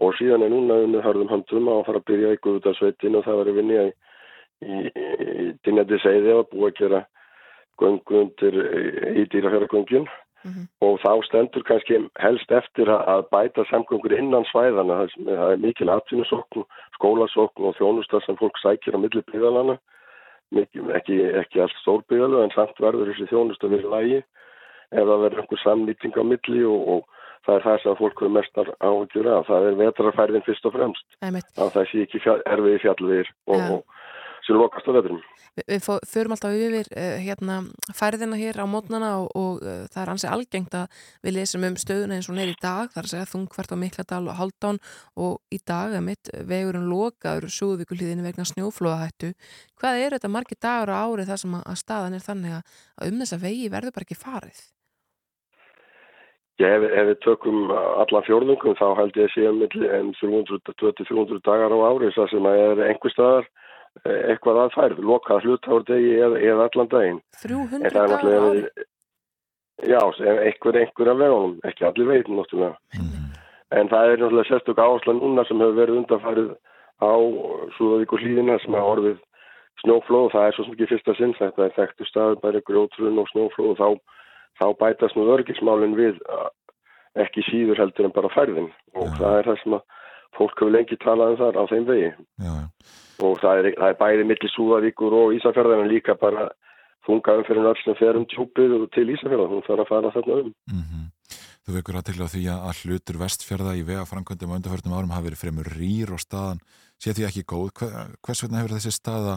[0.00, 3.40] og síðan er núna unnið hörðum höndum að fara að byrja í Guðutarsveitin og það
[3.40, 3.92] var að vinja í,
[4.62, 7.00] í Dinjandi Seiði og búið að gera
[7.80, 8.58] göngu undir
[9.22, 10.08] í dýrafjörðagöngin
[10.40, 10.62] Mhm.
[10.80, 15.88] og þá stendur kannski helst eftir að- að bæta samgöngur innan svæðana það er mikil
[15.92, 16.64] atvinnusókn,
[16.96, 19.76] skólasókn og þjónustar sem fólk sækir á milli byggðalana
[20.96, 24.16] ekki, ekki allt stór byggðalu en samt verður þessi þjónustu við lægi
[24.92, 27.04] ef það verður einhver samnýting á milli og, og
[27.46, 31.04] það er það sem fólk er mestar áhugjur af, það er vetrarfærðin fyrst og fremst
[31.22, 31.52] Einmitt.
[31.60, 33.70] að það sé ekki fjall, erfiði fjallvegir og, Já.
[33.76, 33.84] og
[34.50, 34.92] sem lokast á
[35.50, 37.56] Vi, við förum alltaf yfir uh, hérna,
[37.96, 41.78] færðina hér á mótnana og, og uh, það er ansi algengt að við lesum um
[41.80, 44.80] stöðuna eins og er í dag, það er að segja þungvert á Mikladal og Haldán
[45.18, 49.32] og í dag er mitt vegurinn lokaður súðvíkulíðinu vegna snjóflóðahættu.
[49.80, 52.76] Hvað er þetta margir dagur á ári þar sem að, að staðan er þannig að,
[53.00, 54.60] að um þessa vegi verður bara ekki farið?
[56.60, 60.10] Já, ef, ef við tökum allan fjórðungum þá held ég að sé um milli en
[60.20, 63.48] 300-300 dagar á ári þar sem að er einhver staðar
[64.06, 67.20] eitthvað aðfærð, lokað hlutávardegi eða, eða allan daginn.
[67.42, 68.62] 300 En það er dagar á ári.
[68.62, 68.86] náttúrulega,
[69.90, 72.76] já, sem einhver, einhver af vegunum, ekki allir veitin náttúrulega.
[73.70, 76.48] En það er náttúrulega sérstök áhersla núna sem hefur verið undanfærið
[77.00, 77.12] á
[77.76, 79.18] Súðavík og hlýðina sem hafa orðið
[79.82, 80.30] snjóflóð.
[80.34, 83.70] Það er svo sem ekki fyrsta sinn, þetta er þekktu staður, bæri grjótrun og snjóflóð
[83.72, 83.88] og þá,
[84.60, 86.18] þá bætast nú örgismálinn við
[87.20, 88.68] ekki síður heldur en bara færðin.
[88.94, 89.16] Og Já.
[89.18, 89.82] það er það sem að
[90.40, 92.10] fólk hefur lengi talað um þar á þeim vegi.
[92.40, 92.66] Já, já.
[93.20, 96.48] Og það er, það er bæði milli Súðavíkur og Ísafjörðar en líka bara
[97.06, 99.50] þungaðum fyrir öll sem fer um tjúpið og til Ísafjörðar.
[99.52, 100.52] Hún þarf að fara þarna um.
[100.72, 101.08] Mm
[101.70, 105.12] Þú vekur aðtegla á því að að hlutur vestfjörða í vega framkvæmdum á undarförnum árum
[105.14, 106.62] hafi verið fremur rýr og staðan
[106.98, 107.68] sé því ekki góð.
[107.78, 109.34] Hver, hvers vegna hefur þessi staða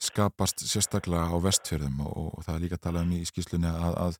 [0.00, 4.16] skapast sérstaklega á vestfjörðum og, og það er líka talað um í skýslunni að, að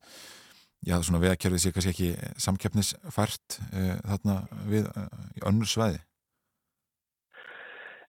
[0.85, 2.11] já, svona vegakerfið sé kannski ekki
[2.45, 4.37] samkeppnisfært e, þarna
[4.69, 4.91] við
[5.37, 6.03] í önnur svæði.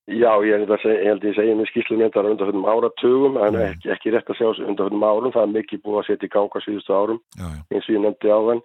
[0.08, 1.56] Já, ég held að segja, ég held að ég segja
[1.98, 3.64] með er undanfjöndum áratugum en Mm.
[3.68, 6.60] ekki, ekki rétt að segja undanfjöndum árum, það er mikið búið að setja í ganga
[6.64, 8.62] síðustu árum Já, já, eins og ég nefndi á þann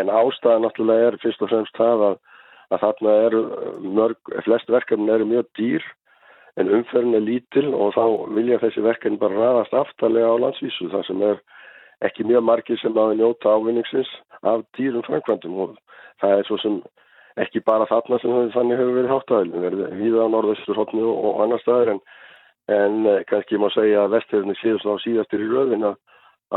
[0.00, 2.16] en ástæðan náttúrulega er fyrst og fremst það að,
[2.70, 3.40] að þarna eru
[3.80, 5.82] mörg, flest verkefni eru mjög dýr
[6.58, 11.06] en umferðin er lítil og þá vilja þessi verkefni bara ræðast aftalega á landsvísu þar
[11.06, 11.38] sem er
[12.06, 14.10] ekki mjög margir sem að njóta ávinningsins
[14.42, 15.56] af dýrum framkvæmdum.
[15.60, 15.76] Og
[16.20, 16.80] það er svo sem
[17.38, 21.42] ekki bara þarna sem þannig hefur verið háttaðilin, verið hýða á norðaustur hotni og, og
[21.44, 22.00] annar staðar en,
[22.74, 24.20] en eh, kannski má segja að
[24.60, 25.98] séu svona á síðastir í röðin að,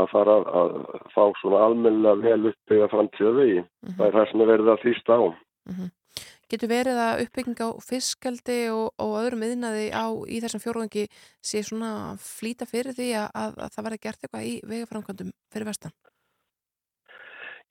[0.02, 0.78] að fara að,
[1.14, 3.66] fá svona almennilega vel uppbyggða framtíða vegi.
[3.90, 5.22] Það er það sem er verið að þýsta á.
[6.52, 11.06] Getur verið að uppbygging á fiskaldi og, og öðrum yðnaði á í þessum fjórðangi
[11.42, 15.70] sé svona flýta fyrir því að, að, að það verði gert eitthvað í vegaframkvæmdum fyrir
[15.70, 15.94] vestan?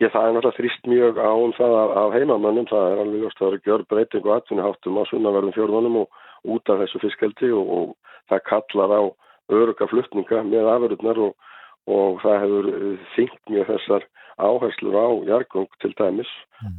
[0.01, 3.21] Ég það er náttúrulega þrýst mjög á um það af, af heimamönnum, það er alveg
[3.21, 7.01] ljóst að það eru gjör breyting og atvinniháttum á sunnaverðum fjórðunum og út af þessu
[7.03, 9.01] fiskeldi og, og það kallar á
[9.53, 11.36] öruga flutninga með afurðnar og,
[11.93, 12.69] og það hefur
[13.13, 14.08] þyngt mjög þessar
[14.41, 16.32] áherslur á jargung til dæmis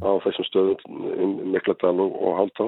[0.03, 2.67] á þessum stöðum um Mikladal og, og Háltá.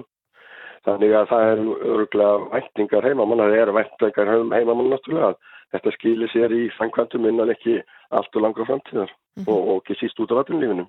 [0.88, 5.40] Þannig að það er öruglega væntingar heimamanna, það eru væntingar heimamanna náttúrulega að
[5.74, 7.82] þetta skilir sér í fangkvæmtum innan ekki
[8.16, 9.12] allt og langra framtíðar
[9.46, 10.88] og, og ekki síst út af vatnlífinu.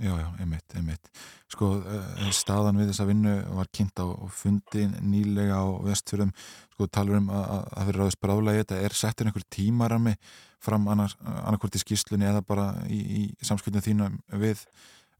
[0.00, 1.10] já, já, einmitt, einmitt.
[1.50, 6.30] Sko, uh, staðan við þessa vinnu var kynnt á fundi nýlega á vestfjörðum,
[6.76, 10.14] sko, talur um að að það verið ráðist bráðlega í þetta, er settur einhver tímarami
[10.60, 14.64] fram annar, annarkvort í skýslunni eða bara í, í samskipnum þínu við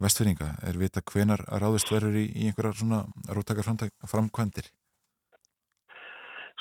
[0.01, 0.53] vestfjörðinga?
[0.69, 4.71] Er vita hvenar ráðist verður í, í einhverjar svona róttakar framkvæmdir?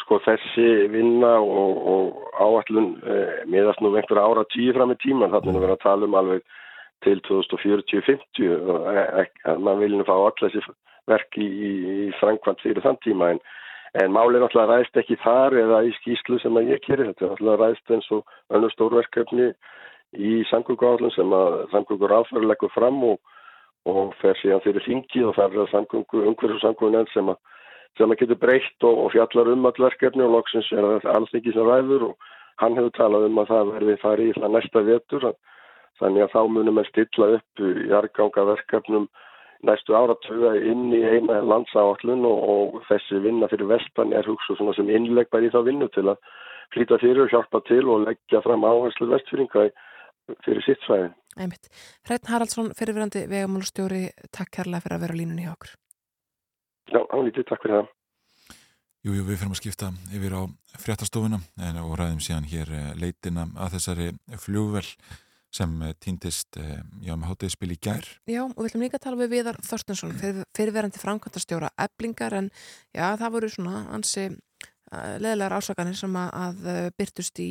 [0.09, 5.29] Sko þessi vinna og, og áallun eh, miðast nú einhverja ára tíu fram í tíman,
[5.29, 6.39] þannig að vera að tala um alveg
[7.05, 8.55] til 2040-50
[9.53, 10.73] að mann vilja fá allir þessi
[11.13, 13.27] verk í, í, framkvæmt fyrir þann tíma.
[13.35, 13.41] En,
[14.01, 17.61] en málið náttúrulega ræðist ekki þar eða í skýslu sem að ég keri þetta náttúrulega
[17.61, 19.51] ræðist eins og önnur stórverkefni
[20.17, 23.21] í samgöngu sem að samgöngur áfæri leggur fram og,
[23.85, 27.37] og fer síðan fyrir þingi og það er samgöngu, umhverjum samgöngu sem að
[27.97, 31.33] sem að getur breytt og, og fjallar um all verkefni og loksins er það alls
[31.35, 32.29] ekki sem ræður og
[32.61, 35.31] hann hefur talað um að það verði farið í það næsta vetur
[35.99, 39.09] þannig að þá munum við stilla upp jarganga verkefnum
[39.67, 44.75] næstu áratuga inn í eina landsáallun og, og þessi vinna fyrir vestan er hugsa svona
[44.77, 46.21] sem innlegg í þá vinnu til að
[46.73, 49.67] flýta fyrir og hjálpa til og leggja fram áherslu vestfyringa
[50.45, 51.11] fyrir sitt svæði.
[51.39, 51.69] Einmitt.
[52.07, 55.75] Hreitn Haraldsson, fyrirverandi vegamálustjóri, takk kærlega fyrir að vera línunni hjá okkur.
[56.89, 57.95] Já, ánlítið, takk fyrir það.
[58.99, 60.41] Jú, jú, við fyrir að skipta yfir á
[60.81, 64.07] fréttastofuna en og ræðum síðan hér leitina að þessari
[64.43, 64.83] fljóvel
[65.55, 65.71] sem
[66.03, 68.05] týndist já, með hátegispil í gær.
[68.29, 72.51] Já, og við ætlum líka að tala við Viðar Þorstensson, fyrir, fyrirverandi framkvæmtastjóra eblingar en
[72.91, 74.27] já, það voru svona ansi
[74.89, 77.49] leðilegar ásakanir sem að, að byrtust í,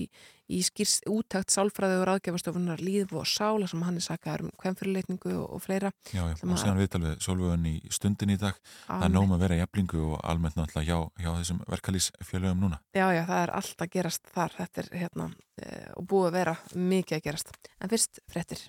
[0.48, 5.34] í skýrs úttakt sálfræði og ráðgjafastofunar líf og sála sem hann er sakað um hvemfyrirleitningu
[5.36, 5.92] og, og fleira.
[6.12, 9.36] Já, já og síðan viðtal við Solvögun í stundin í dag það er nóg með
[9.36, 12.80] að vera í eblingu og almennt náttúrulega hjá, hjá þessum verkalýsfjölögum núna.
[12.96, 15.30] Já, já, það er allt að gerast þar þetta er hérna
[15.60, 17.54] e, og búið að vera mikið að gerast.
[17.78, 18.66] En fyrst frettir.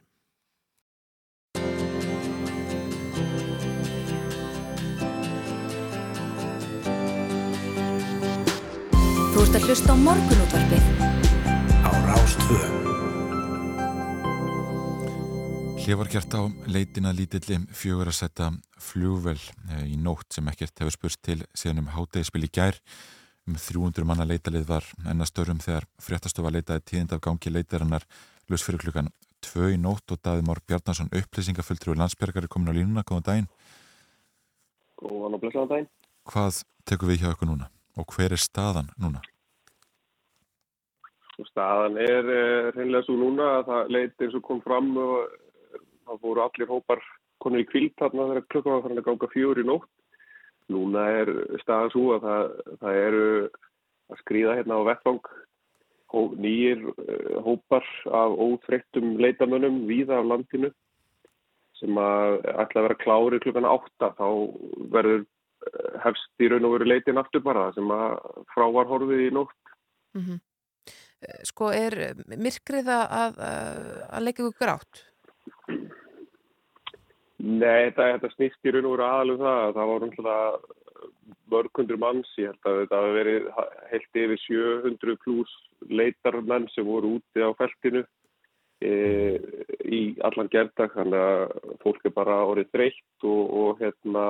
[9.29, 11.08] Þú ert að hlusta á morgunútvarpið
[11.85, 12.59] á Rástvö.
[16.09, 18.49] Gert á leitina lítilli fjögur að setja
[18.81, 19.39] fljóvel
[19.85, 22.77] í nótt sem ekkert hefur spurst til síðan um hátegispil í gær.
[23.47, 28.05] Um 300 manna leitalið var ennastörum þegar fréttastofa leitaði tíðind af gangi leitarinnar
[28.49, 29.09] laus fyrir klukkan
[29.45, 33.25] 2 í nótt og Daði Már Bjarnason upplýsingafulltrú í landsbergar er komin á línuna, góðan
[33.25, 33.51] daginn.
[34.99, 35.91] Góðan og blessaðan daginn.
[36.29, 37.69] Hvað tekur við hjá ykkur núna
[37.99, 39.21] Og hver er staðan núna?
[41.47, 45.31] Staðan er uh, reynilega svo núna að það leiti eins og kom fram og
[46.09, 47.03] það voru allir hópar
[47.39, 49.89] konur í kvilt þarna þegar klukkan var þannig að ganga fjóri nótt.
[50.69, 51.31] Núna er
[51.63, 53.29] staðan svo að það, það eru
[54.09, 55.31] að skrýða hérna á vettvang
[56.41, 60.71] nýjir uh, hópar af óþreyttum leitamönnum víða af landinu
[61.79, 64.27] sem að ætla að vera klári klukkan átta þá
[64.91, 65.21] verður
[66.03, 68.17] hefst í raun og veru leitin aftur bara sem að
[68.53, 69.73] frávar horfið í nótt.
[70.17, 70.39] Mm -hmm.
[71.47, 71.95] Sko er
[72.31, 73.39] myrkrið að, að,
[74.07, 75.01] að leika ykkur grátt?
[77.39, 79.73] Nei, þetta, þetta snýst í raun og veru aðalum það.
[79.75, 80.69] Það var umhverfað
[81.49, 82.31] mörgundur manns.
[82.39, 83.49] Ég held að þetta hafi verið
[83.91, 85.53] heilt yfir 700 pluss
[85.87, 88.03] leitarmenn sem voru úti á feltinu
[88.83, 88.91] e,
[89.87, 90.95] í allan gerðdag.
[90.97, 94.25] Þannig að fólk er bara orðið breytt og, og hérna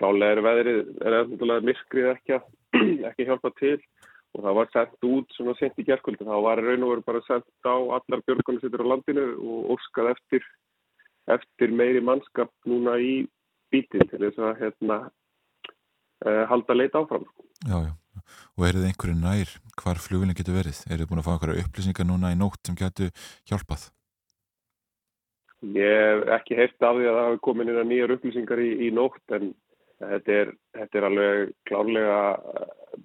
[0.00, 2.40] klálega er veðrið, er eftir myrkrið ekki
[3.10, 3.78] ekki hjálpa til
[4.34, 6.26] og það var sendt út svona sent í gerðkvöldu.
[6.26, 10.46] Það var raun og veru bara sendt á allar eru á landinu og óskað eftir
[11.30, 13.24] eftir meiri mannskap núna í
[13.72, 14.98] bítið til þess að hérna,
[16.26, 17.24] uh, halda leita áfram.
[17.64, 17.92] Já, já.
[18.54, 20.84] Og er þið einhverju nær hvar flugilin getur verið?
[20.86, 23.10] Er þið búin að fá einhverju upplýsingar núna í nótt sem getur
[23.48, 23.88] hjálpað?
[25.74, 28.70] Ég hef ekki heilt af því að það hafi komin inn að nýjar upplýsingar í,
[28.86, 29.52] í nótt en
[29.98, 32.18] þetta er, þetta er alveg klárlega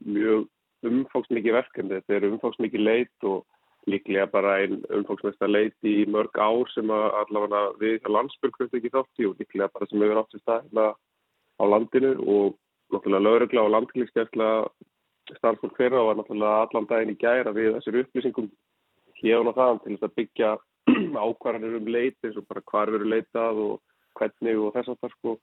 [0.03, 0.47] mjög
[0.87, 1.99] umfóksmikið verkefni.
[1.99, 3.45] Þetta er umfóksmikið leit og
[3.89, 9.21] líklega bara einn umfóksmesta leiti í mörg ár sem allavega við landsbyrg höfum ekki þátt
[9.23, 10.87] í og líklega bara sem hefur átt í stað hérna
[11.59, 12.57] á landinu og
[12.93, 14.49] náttúrulega lögregla og landklikkstjærsla
[15.37, 18.49] starfsfólk hverja og náttúrulega allan daginn í gæra við þessir upplýsingum
[19.21, 20.51] hérna og þaðan til þess að byggja
[21.25, 23.73] ákvarðanir um leiti eins og bara hvar veru leitað og
[24.19, 25.35] hvernig og þess að það sko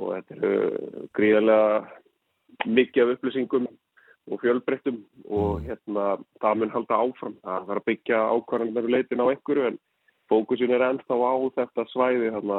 [0.00, 3.66] og þetta eru gríðarlega mikið af upplýsingum
[4.30, 5.66] og fjölbreyttum og mm.
[5.68, 6.04] hérna
[6.42, 7.36] það mun halda áfram.
[7.44, 9.80] Það þarf að byggja ákvarðan með leitin á einhverju en
[10.30, 12.58] fókusin er ennþá á þetta svæði hérna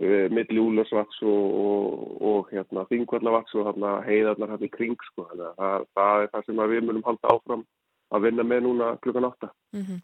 [0.00, 5.26] eh, milli úlösvats og, og, og hérna þingvallavats og hérna heiðarnar hérna í kring sko.
[5.32, 7.66] Að það, það er það sem við munum halda áfram
[8.14, 9.50] að vinna með núna klukkan 8.
[9.74, 10.02] Mm -hmm.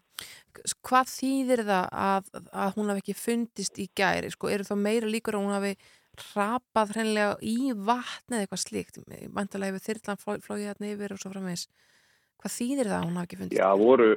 [0.85, 4.29] Hvað þýðir það að, að hún hafi ekki fundist í gæri?
[4.29, 5.75] Sko, eru þá meira líkur að hún hafi
[6.33, 8.99] rapað hreinlega í vatn eða eitthvað slíkt.
[9.33, 11.65] Vantarlega yfir þyrrlan flóið hérna yfir og svo framvegs
[12.43, 13.59] hvað þýðir það að hún hafi ekki fundist?
[13.61, 14.09] Já, voru,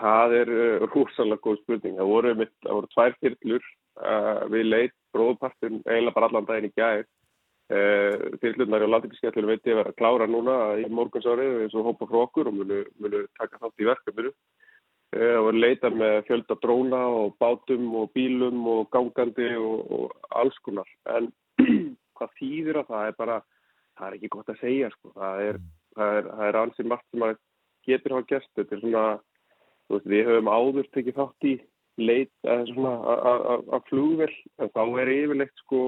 [0.00, 1.98] það er uh, rúsalega góð spurning.
[2.00, 6.68] Það voru, mitt, það voru tvær þyrrlur uh, við leitt bróðpartin eiginlega bara allan daginn
[6.68, 11.64] í gæð uh, þyrrlunar og landinskjallur veit ég að vera að klára núna í morgunsárið
[11.64, 14.34] eins og hópa frá okkur og munu, munu taka þátt í verkefninu
[15.14, 20.56] Eh, var leita með fjölda dróna og bátum og bílum og gangandi og, og alls
[20.66, 20.88] konar.
[21.06, 21.28] En
[22.18, 23.36] hvað þýðir að það er bara,
[23.94, 25.12] það er ekki gott að segja sko.
[25.14, 25.60] Það er,
[25.94, 27.36] það er, það er ansið margt sem að
[27.86, 28.50] getur hafa gert.
[28.58, 29.04] Þetta er svona,
[29.86, 31.54] þú veist, við höfum áður tekið þátt í
[32.02, 34.32] leit að flugvel.
[34.58, 35.84] En þá er yfirlegt sko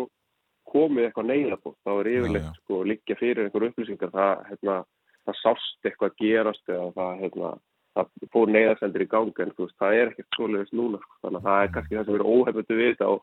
[0.70, 1.81] komið eitthvað neilabótt.
[1.83, 4.14] Þá er yfirlegt sko líka fyrir einhver upplýsingar.
[4.14, 4.83] Það, hérna,
[5.27, 7.57] það sást eitthvað gerast eða það, hérna,
[7.97, 11.14] það fór neyðarsendur í gang en veist, það er ekkert svoleiðist núna sko.
[11.24, 13.22] þannig að það er kannski það sem er óhefndu við þetta og,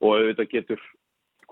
[0.00, 0.86] og auðvitað getur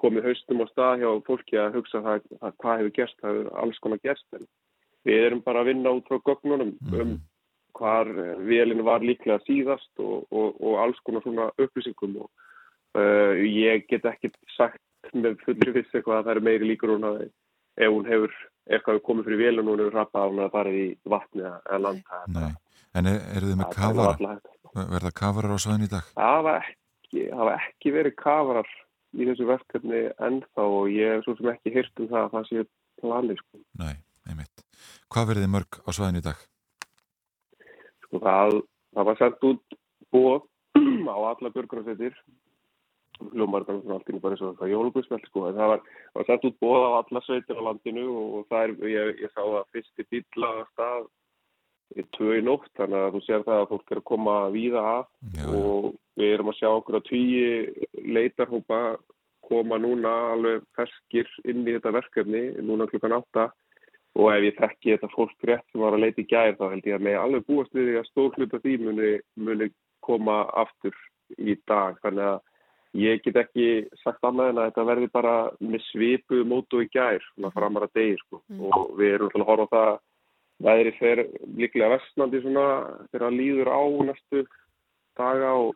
[0.02, 3.50] komið haustum á stað hjá fólki að hugsa það, það, hvað hefur gerst, það hefur
[3.64, 4.46] alls konar gerst en
[5.08, 7.18] við erum bara að vinna út frá gögnunum um mhm.
[7.78, 8.08] hvar
[8.46, 12.30] velinu var líklega síðast og, og, og alls konar svona upplýsingum og
[12.98, 14.82] uh, ég get ekki sagt
[15.12, 18.34] með fullri viss eitthvað að það er meiri líkur hún að ef hún hefur
[18.70, 20.84] eitthvað komið fyrir vel og nú er rappað á hún að fara í
[21.14, 22.20] vatni eða landa.
[22.36, 22.52] Nei,
[22.98, 24.36] en er, eru þið með kafara?
[24.72, 26.12] Verða kafarar á svæðin í dag?
[26.16, 28.70] Það var ekki, ekki verið kafarar
[29.12, 32.48] í þessu verkefni ennþá og ég er svo sem ekki hýrt um það að það
[32.48, 32.64] sé
[33.02, 33.42] planið.
[33.42, 33.62] Sko.
[33.82, 33.94] Nei,
[34.30, 34.64] einmitt.
[35.12, 36.46] Hvað verið þið mörg á svæðin í dag?
[38.06, 38.62] Sko það,
[38.96, 39.76] það var sendt út
[40.12, 40.40] bóð
[41.12, 42.16] á alla björgunarsveitir
[43.32, 45.82] hljómar þannig að alltaf bara eins og það jólugusmell sko, en það var,
[46.18, 49.42] var sett út bóða á alla sveitir á landinu og það er, ég, ég sá
[49.42, 51.10] að fyrsti bíla að stað
[51.96, 54.82] er tvö í nótt, þannig að þú sér það að fólk er að koma víða
[54.92, 55.02] að.
[55.52, 55.88] Og
[56.20, 58.80] við erum að sjá okkur að tvíi leitarhópa
[59.48, 63.50] koma núna alveg ferskir inn í þetta verkefni, núna klukkan átta.
[64.12, 66.88] Og ef ég tekki þetta fólk rétt sem var að leita í gæð þá held
[66.88, 69.68] ég að með alveg búast við því að stór hluta því muni, muni
[70.04, 70.96] koma aftur
[71.40, 72.40] í dag, þannig að
[72.92, 73.66] Ég get ekki
[74.02, 77.54] sagt annað en að þetta verði bara með svipu mótu í gær, svona mhm.
[77.56, 78.42] framar að degi sko.
[78.52, 78.66] Mm.
[78.68, 79.92] og við erum alltaf að horfa á það
[80.62, 81.22] veðri fer
[81.58, 82.66] líklega vestnandi svona
[83.10, 84.42] þegar það líður á næstu
[85.18, 85.72] daga og,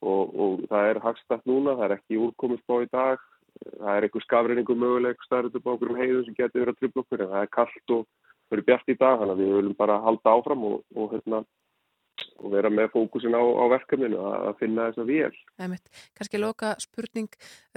[0.00, 3.20] og, og það er hagstætt núna, það er ekki úrkomisbá í dag
[3.60, 6.80] það er einhver skafreiningu möguleg starrið upp á okkur um heiðu sem getur verið að
[6.80, 8.06] trubla okkur en það er kallt og
[8.50, 11.42] verið bjart í dag þannig að við viljum bara halda áfram og, og hérna
[12.40, 15.38] og vera með fókusin á, á verkefninu að finna þess að vél.
[16.18, 17.28] Kanski loka spurning,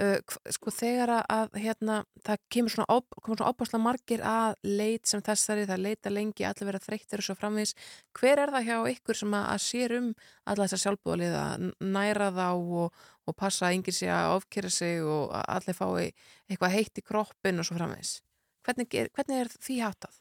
[0.02, 0.16] uh,
[0.56, 5.66] sko þegar að hérna, það kemur svona, op, svona opásla margir að leit sem þessari,
[5.68, 7.74] það leita lengi, allir vera þreyttir og svo framvís,
[8.18, 10.12] hver er það hjá ykkur sem að, að sér um
[10.44, 15.00] alla þessar sjálfbúðalið að næra þá og, og passa að yngir sig að ofkera sig
[15.04, 16.12] og að allir fái
[16.50, 18.18] eitthvað heitt í kroppin og svo framvís?
[18.64, 20.20] Hvernig, hvernig er því hátað?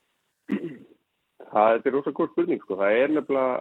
[1.54, 2.76] Það er rosalega góð spurning, sko.
[2.80, 3.58] það er nefnilega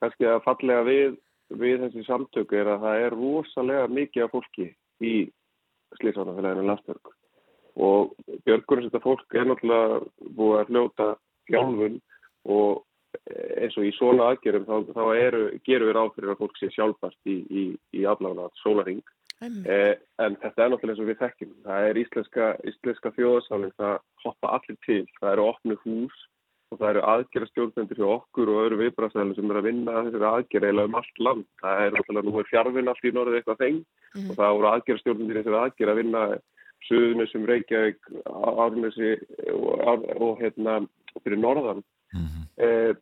[0.00, 1.16] kannski að fallega við,
[1.60, 4.68] við þessi samtöku er að það er rosalega mikið af fólki
[5.00, 5.14] í
[6.00, 7.16] slísvánafélaginu landsbjörg.
[7.80, 8.14] Og
[8.46, 10.00] björgunum þetta fólk er náttúrulega
[10.36, 11.08] búið að hljóta
[11.50, 12.00] hjálfun
[12.50, 12.84] og
[13.30, 17.30] eins og í svona aðgerum þá, þá eru, gerum við ráð að fólk sé sjálfbært
[17.30, 17.64] í, í,
[17.98, 19.00] í allavega sólaring
[19.42, 21.54] eh, en þetta er náttúrulega eins og við þekkjum.
[21.66, 26.22] Það er íslenska, íslenska þjóðsáling það hoppa allir til, það eru opnu hús
[26.70, 30.68] og það eru aðgerastjórnendur fyrir okkur og öðru viðbrastæðinu sem er að vinna þessari aðgerð
[30.70, 31.46] eða um allt land.
[31.62, 34.28] Það er náttúrulega nú er fjárvinn allt í norðið eitthvað þeng mm.
[34.30, 36.24] og það voru aðgerastjórnendur þessari aðgerð að vinna
[36.88, 37.98] Suðunessum, Reykjavík,
[38.30, 39.10] Árnesi
[39.52, 40.78] og, og hérna
[41.20, 41.82] fyrir norðan.
[42.14, 42.46] Mm -hmm.
[42.64, 42.94] eh,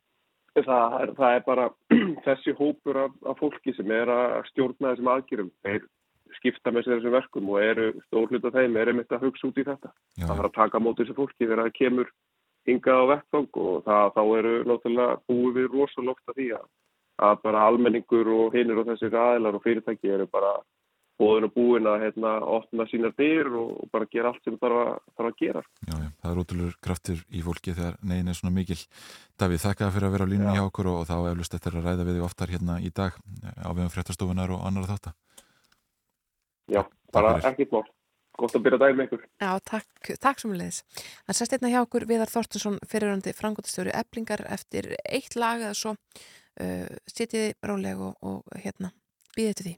[0.65, 1.69] það, er, það er bara
[2.27, 5.51] þessi hópur af, af fólki sem er að stjórna þessum aðgerðum.
[5.63, 5.87] Þeir
[6.37, 9.57] skipta með sér þessum verkum og eru stórlut af þeim, er einmitt að hugsa út
[9.57, 9.93] í þetta.
[10.17, 10.25] Já.
[10.25, 12.11] Það þarf að taka mótið þessu fólki þegar það kemur
[12.69, 16.67] hingað á vettfang og það, þá eru náttúrulega búið við rosalóft að því að,
[17.29, 20.57] að bara almenningur og hinnir og þessir aðilar og fyrirtæki eru bara
[21.19, 24.75] bóðin og búin að hérna, opna sínar dyr og bara gera allt sem það
[25.17, 25.63] þarf að gera.
[25.83, 28.79] Já, já, það er ótrúlega kraftur í fólki þegar negin er svona mikil.
[29.39, 31.89] Davíð, þakka fyrir að vera á línu hjá okkur og, og þá eflust eftir að
[31.89, 33.19] ræða við þig oftar hérna í dag
[33.59, 35.17] á viðum fréttastofunar og annar þáttar.
[36.69, 37.83] Já, bara ekkit mál.
[38.39, 39.23] Gótt að byrja daginn með ykkur.
[39.43, 40.79] Já, takk, takk sem við leiðis.
[41.27, 45.95] Það sest einna hjá okkur Viðar Þorstinsson fyrirhandi frangotastjóri eblingar eftir eitt lag eða svo
[45.95, 48.93] uh, sittiði rálega og, og hérna
[49.35, 49.77] býðið til því.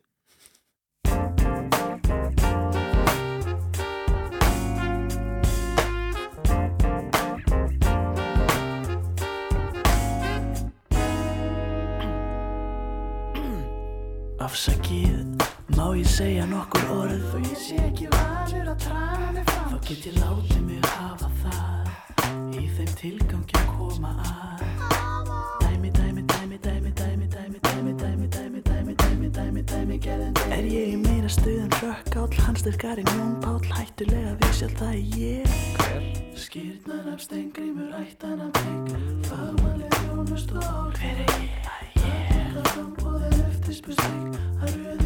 [14.42, 19.70] Afsakið Má ég segja nokkur orð Þó ég sé ekki vanur að draga mig fram
[19.72, 24.64] Þá get ég látið mig hafa það Í þeim tilgangi að koma að
[25.62, 30.58] Dæmi, dæmi, dæmi, dæmi, dæmi, dæmi, dæmi, dæmi, dæmi, dæmi, dæmi, dæmi, dæmi, gerðin dæmi
[30.58, 35.60] Er ég í meira stuðan rökkáll, hans styrkari njónpáll Hættulega við sjálf það er ég
[35.82, 36.08] Hver?
[36.42, 41.72] Skýrnar af stengrimur, ættan af bygg Fagmannleg jónust og ál Hver er ég?
[42.02, 45.01] Ég er það frambóðið eftir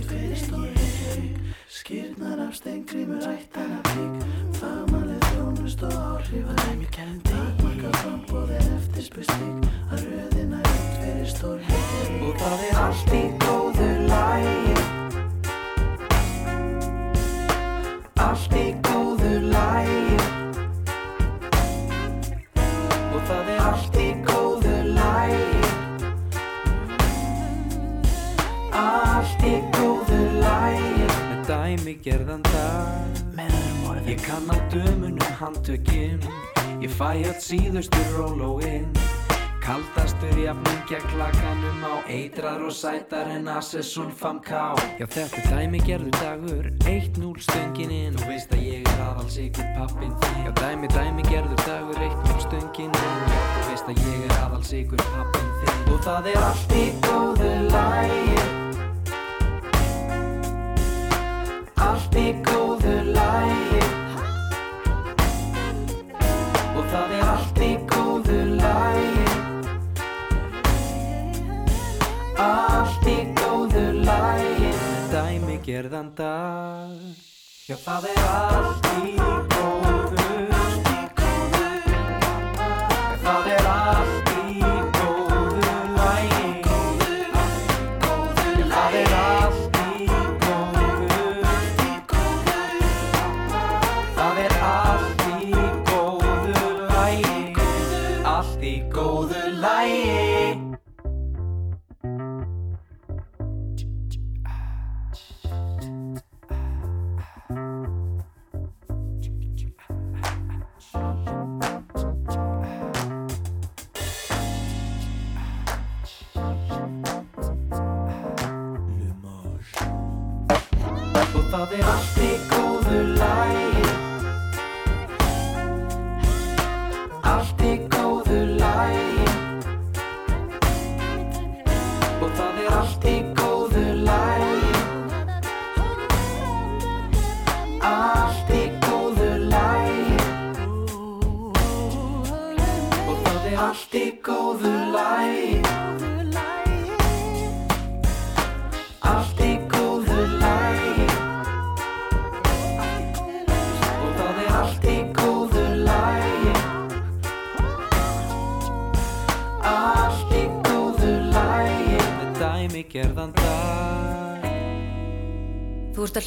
[0.00, 4.22] Þeir fyrir stóri hug Skýrnar af steingrímur ættan af bygg
[4.56, 11.28] Fagmannið þjónust og áhrifar Æmir kæðin deg Marka frambóðið eftir spustning Að röðina eitt fyrir
[11.34, 14.59] stóri hug Og það er allt í góðu læg
[32.04, 33.00] gerðan dag.
[34.10, 36.18] Ég kann á dömunum handtökinn
[36.80, 38.88] Ég fæ allt síðustur rólóinn
[39.62, 45.78] Kaldastur jafnum gegn klakanum á Eitrar og sætar en Assesson famká Já þetta er dæmi
[45.86, 46.70] gerðu dagur.
[46.90, 50.38] 1-0 stöngin Þú veist að ég er aðals ykkur pappin þín.
[50.48, 52.00] Já dæmi dæmi gerðu dagur.
[52.10, 55.84] 1-0 stöngin Þú veist að ég er aðals ykkur pappin þín.
[55.94, 58.49] Og það er allt í góðu lægir
[76.00, 76.90] dæmi gerðan dag
[77.68, 79.16] já það er allt í
[79.52, 80.19] góðu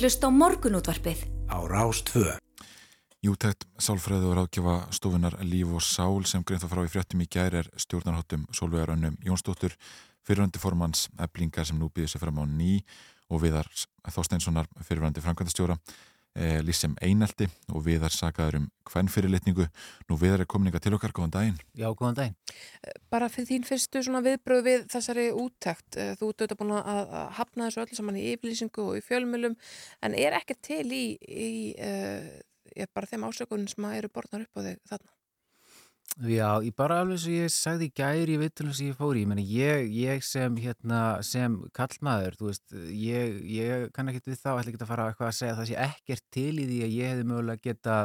[0.04, 1.20] Hlusta á morgunútvarpið.
[1.48, 2.36] á Rástvö.
[3.24, 7.28] Jútækt sálfræði og ráðgjafa stofunar Líf og Sál sem greint að frá í fréttum í
[7.32, 9.72] gær er stjórnarhóttum Solvegar Önnum Jónsdóttur
[10.28, 12.84] fyrirvandi formans eblingar sem nú býður sér fram á ný
[13.32, 13.72] og viðar
[14.04, 15.80] Þorsteinssonar fyrirvandi framkvæmdastjóra
[16.36, 19.68] e, Lísem Einelti og viðar sagaður um hvern fyrirlitningu
[20.10, 22.38] nú viðar er komninga til okkar, góðan daginn Já, góðan daginn.
[23.14, 27.12] Bara fyrir þín fyrstu svona viðbröð við þessari úttækt, eh, þú ert auðvitað búin að,
[27.22, 29.58] að hafna þessu öllu saman í yfirlýsingu og í fjölmjölum,
[30.04, 34.66] en er ekki til í, í uh, bara þeim ásökunum sem eru borðnar upp á
[34.66, 35.14] þig þarna?
[36.22, 39.24] Já, ég bara alveg sem ég sagði í gæri í vittunum sem ég fór í,
[39.50, 44.82] ég, ég sem, hérna, sem kallmaður, veist, ég, ég kann ekki við þá, ætla ekki
[44.84, 47.64] að fara að segja að það sé ekkert til í því að ég hefði mögulega
[47.66, 47.96] geta,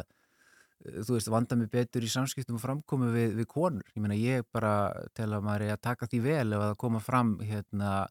[0.86, 3.92] eh, þú veist, vanda mig betur í samskiptum og framkomi við, við konur.
[3.92, 4.72] Ég meina, ég bara
[5.12, 8.06] tel að maður er að taka því vel ef að koma fram, hérna,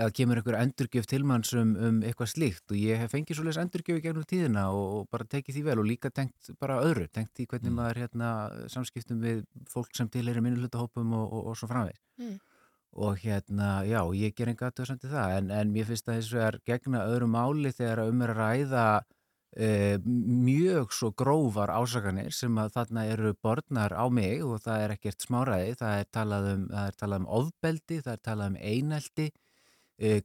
[0.00, 2.64] að kemur einhver endurgjöf til manns um, um eitthvað slíkt.
[2.70, 5.88] Og ég hef fengið svolítið endurgjöf í gegnum tíðina og, bara tekið því vel og
[5.88, 8.30] líka tengt bara öðru, tengt því hvernig maður hérna
[8.72, 12.36] samskiptum við fólk sem til er í minnuhlutahópum og, og, og svo framvegir Mm.
[12.92, 16.58] og hérna, já, ég ger enga aðtöðsandi það, en, en mér finnst að þessu er
[16.68, 18.82] gegna öðru máli þegar um er að ræða
[19.56, 19.68] e,
[20.04, 25.24] mjög svo grófar ásakanir sem að þarna eru borðnar á mig og það er ekkert
[25.24, 29.30] smáræði, það er talað um, er um ofbeldi, það er talað um einelti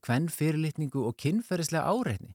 [0.06, 2.34] hvern fyrirlitningu og kynferðislega áreitni.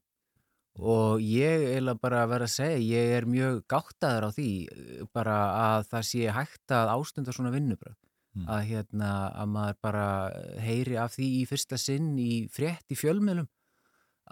[0.73, 5.03] Og ég eiginlega bara að vera að segja ég er mjög gáttaður á því eh,
[5.13, 7.99] bara að það sé hægt að ástunda svona vinnubröð
[8.33, 8.47] Mm.
[8.49, 10.05] að hérna að maður bara
[10.65, 13.45] heyri af því í fyrsta sinn í frétt í fjölmiðlum.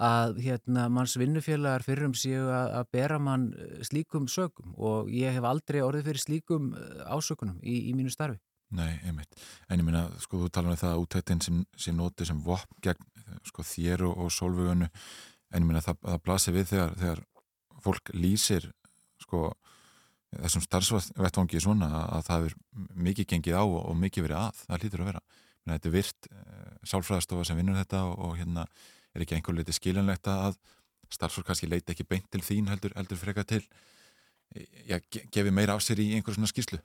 [0.01, 5.11] Að hérna manns vinnufélagar fyrir um séu að, að bera mann eh, slíkum sögum og
[5.13, 8.39] ég hef aldrei orðið fyrir slíkum eh, ásökunum í, í mínu starfi
[8.71, 9.35] Nei, einmitt.
[9.67, 12.77] En ég minna, sko, þú talar um það að útættin sem sé notið sem vopn
[12.83, 13.09] gegn
[13.47, 17.23] sko, þér og, og sólvögunnu en ég minna, það, það blasir við þegar, þegar
[17.83, 18.69] fólk lýsir
[19.21, 19.43] sko,
[20.31, 22.57] þessum starfsvettvangi svona að, að það er
[23.09, 25.23] mikið gengið á og, og mikið verið að, það lítur að vera.
[25.61, 28.65] Minna, þetta er virt uh, sálfræðastofa sem vinnur þetta og, og hérna
[29.11, 30.55] er ekki einhver litið skiljanlegt að
[31.11, 33.61] starfsfólk kannski leita ekki beint til þín heldur, heldur freka til
[34.87, 36.79] já, ge gefi meira af sér í einhver svona skýslu.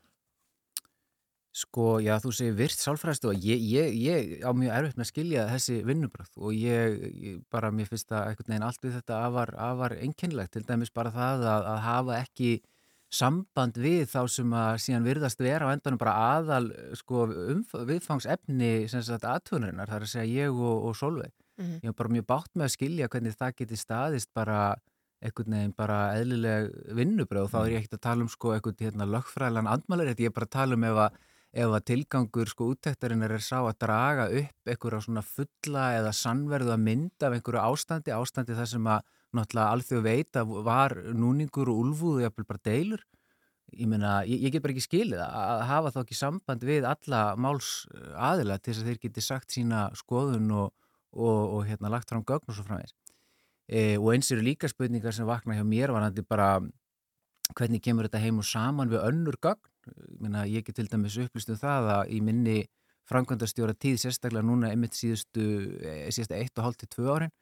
[1.57, 5.09] Sko, já, þú segir virt sálfræðstu og ég, ég, ég á mjög erfitt með að
[5.09, 9.21] skilja þessi vinnubröð og ég, ég bara, mér finnst að einhvern veginn allt við þetta
[9.25, 12.51] afar, afar einkennilegt, til dæmis bara það að, að hafa ekki
[13.17, 16.67] samband við þá sem að síðan virðast vera á endanum bara aðal
[16.99, 17.23] sko,
[17.89, 21.33] viðfangsefni aðtunarinnar, það er að segja ég og, og Solveig.
[21.57, 21.79] Mhm.
[21.81, 24.59] Ég hef bara mjög bátt með að skilja hvernig það geti staðist bara
[25.25, 28.83] einhvern veginn bara eðlileg vinnubröð og þá er ég ekkert að tala um sko einhvern
[28.83, 31.17] hérna lögfræðilegan andmælir, ég er bara að tala um ef að
[31.57, 36.75] ef að tilgangur sko úttektarinnar er sá að draga upp einhverja svona fulla eða sannverðu
[36.75, 41.71] að mynda af einhverju ástandi, ástandi þar sem að náttúrulega alþjóð veit að var núningur
[41.73, 43.07] og úlfúðu jafnvel bara deilur.
[43.75, 47.23] Ég meina, ég, ég get bara ekki skilið að, hafa þá ekki samband við alla
[47.41, 47.71] máls
[48.15, 50.71] aðila til þess að þeir geti sagt sína skoðun og,
[51.17, 52.95] og, og hérna lagt fram gögn og svo framvegs
[53.67, 56.51] e, og eins eru líka spurningar sem vakna hjá mér var hann bara
[57.55, 59.63] hvernig kemur þetta heim og saman við önnur gögn?
[60.19, 62.59] Minna, ég get til dæmis upplýst um það að í minni
[63.07, 65.45] framkvæmdastjóra tíð sérstaklega núna einmitt síðustu
[66.11, 67.35] síðustu hálf til tvö árin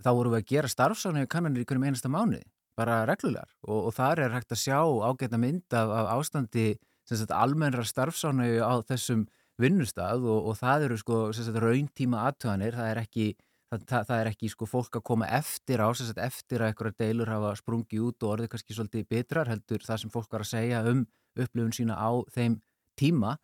[0.00, 2.44] þá vorum við að gera starfsánu kannanir í hverjum einasta mánuði,
[2.78, 3.50] bara reglulegar.
[3.66, 6.72] Og, og þar er hægt að sjá ágæta mynd af, af ástandi
[7.08, 9.26] sagt, almennra starfsánu á þessum
[9.60, 11.22] vinnustad og, og það eru sko
[11.60, 13.26] rauntíma aðtöðanir, það er ekki
[13.70, 16.98] það, það, það er ekki sko fólk að koma eftir á sagt, eftir að einhverja
[17.04, 20.52] deilur hafa sprungið út og orðið kannski svolítið bitrar heldur það sem fólk var að
[20.52, 21.04] segja um
[21.38, 22.58] upplifun sína á þeim
[22.98, 23.36] tíma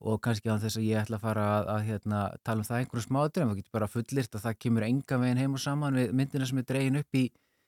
[0.00, 2.82] og kannski á þess að ég ætla að fara að, að hérna, tala um það
[2.82, 5.98] einhverju smáður en það getur bara fullirt að það kemur enga veginn heim og saman
[6.00, 7.24] við myndina sem er dregin upp í,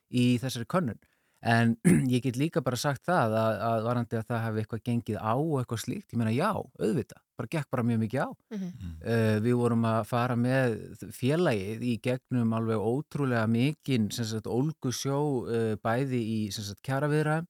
[0.08, 1.00] í þessari könnun
[1.42, 1.76] en
[2.14, 5.34] ég get líka bara sagt það að, að varandi að það hefði eitthvað gengið á
[5.34, 8.92] og eitthvað slíkt, ég meina já, auðvita bara gekk bara mjög mikið á Mm -hmm.
[9.12, 10.76] uh, við vorum að fara með
[11.10, 14.10] félagið í gegnum alveg ótrúlega mikinn
[14.46, 16.38] ólgu sjó uh, bæði í
[16.82, 17.48] kjaraviðræðum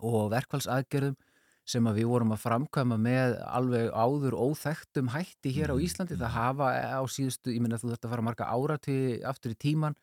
[0.00, 1.16] og verkvælsaðgerðum
[1.66, 6.14] sem að við vorum að framkvæma með alveg áður óþektum hætti hér á Íslandi.
[6.14, 9.96] Það hafa á síðustu, ég að þú þetta fara marga árati aftur í tíman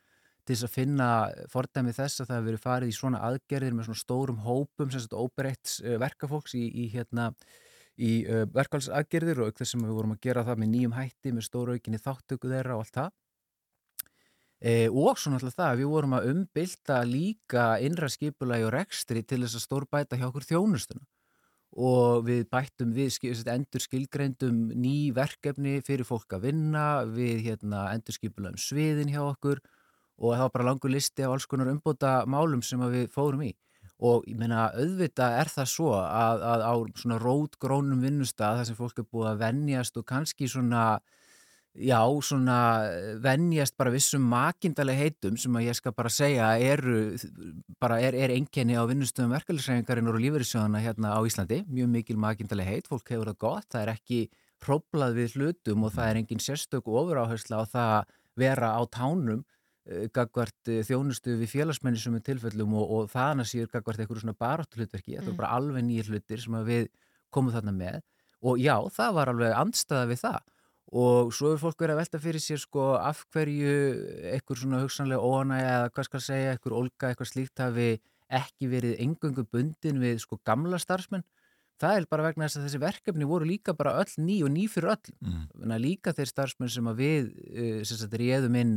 [0.43, 1.09] til þess að finna
[1.51, 5.03] fordæmi þess að það hefur verið farið í svona aðgerðir með svona stórum hópum, sem
[5.03, 7.31] sagt óbreytt verkafólks í, í hérna
[8.01, 11.33] í uh, verkvælsaðgerðir og auk þess sem við vorum að gera það með nýjum hætti
[11.33, 13.11] með stóra aukinni þáttöku þeirra og allt það.
[14.63, 19.23] E, og svo náttúrulega það að við vorum að umbylta líka innra skipulagi og rekstri
[19.27, 21.03] til þess að stórbæta hjá okkur þjónustuna.
[21.83, 23.17] Og við bættum við
[23.49, 29.59] endur skilgreindum ný verkefni fyrir fólk að vinna við hérna, endur skipulagum sviðin hjá okkur
[30.19, 33.53] og það var bara langur listi af alls konar umbóta málum sem við fórum í.
[34.03, 38.79] Og ég meina auðvitað er það svo að, að á svona rótgrónum vinnustaf þar sem
[38.79, 40.85] fólk er búið að vennjast og kannski svona
[41.73, 47.15] já, svona eh, venjast bara vissum makindaleg heitum sem að ég skal bara segja eru,
[47.81, 52.69] bara er, er enginni á vinnustöðum verkefælisræðingarinn og lífeyrissjóðana hérna á Íslandi, mjög mikil makindaleg
[52.69, 54.19] heit, fólk hefur það gott, það er ekki
[54.63, 59.43] hróplað við hlutum og það er engin sérstök ofuráhersla á það að vera á tánum
[60.15, 64.23] gagvart uh, þjónustu við félagsmenni sem er tilfellum og, og það annars séur gagvart eitthvað
[64.23, 66.89] svona baráttu hlutverki, þetta er bara alveg nýjir hlutir sem við
[67.33, 68.01] komum þarna með.
[68.43, 70.41] Og já, það var alveg andstaða við það.
[70.93, 73.75] Og svo er fólk verið að velta fyrir sér sko af hverju
[74.35, 77.87] ekkur svona hugsanlega óanæg eða hvað skal segja, ekkur olga, eitthvað slíkt hafi
[78.33, 81.25] ekki verið engöngu bundin við sko gamla starfsmenn.
[81.81, 84.67] Það er bara vegna þess að þessi verkefni voru líka bara öll ný og ný
[84.69, 85.15] fyrir öll.
[85.25, 85.73] Mm.
[85.81, 88.75] líka þeir starfsmenn sem að við eh, sem sagt réðum inn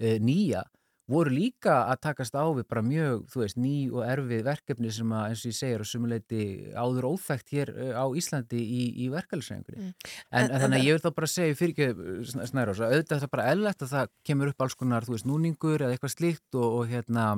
[0.00, 0.64] uh, nýja
[1.06, 5.12] voru líka að takast á við bara mjög, þú veist, ný og erfið verkefni sem
[5.14, 9.08] að, eins og ég segir, og sumuleiti áður óþægt hér uh, á Íslandi í, í
[9.14, 9.86] verkefælisræðingunni.
[9.86, 10.08] Mm.
[10.32, 13.34] En, en, en þannig að ég vil þá bara segja fyrir ekki snæra, auðvitað það
[13.36, 16.80] bara ellegt að það kemur upp alls konar, þú veist, núningur eða eitthvað slíkt og,
[16.80, 17.28] og hérna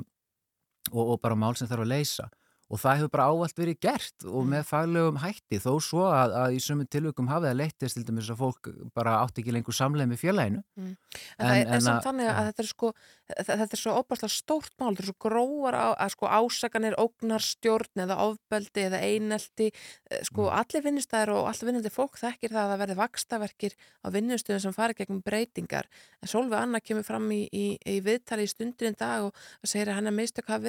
[0.93, 2.31] og, og bara mál sem þarf að leysa
[2.69, 4.51] og það hefur bara ávalt verið gert og mm.
[4.53, 8.29] með faglegum hætti þó svo að, að í sömum tilvökum hafið að leytist til dæmis
[8.33, 10.93] að fólk bara átti ekki lengur samleið með félaginu mm.
[11.39, 12.91] En, en er, er samt þannig að þetta er sko
[13.39, 18.05] þetta er svo óbærslega stórt mál þetta er svo gróar á, að sko ásaganir ógnarstjórn
[18.05, 20.53] eða ofbeldi eða einelti eh, sko mm.
[20.61, 24.77] allir vinnustæðar og allir vinnandi fólk þekkir það að það verði vakstaverkir á vinnustöðum sem
[24.77, 25.89] fari gegnum breytingar
[26.21, 29.33] en Solveig Anna kemur fram í, í, í viðtali í stundin dag og
[29.65, 30.69] segir að hennar meistök hafi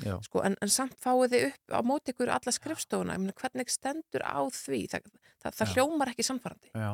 [0.00, 4.40] sko, en, en samt fáið þið upp á móti ykkur alla skrifstofuna, hvernig stendur á
[4.52, 4.82] því?
[4.92, 5.08] Það,
[5.44, 6.90] það, það hljómar ekki samfarrandi Já,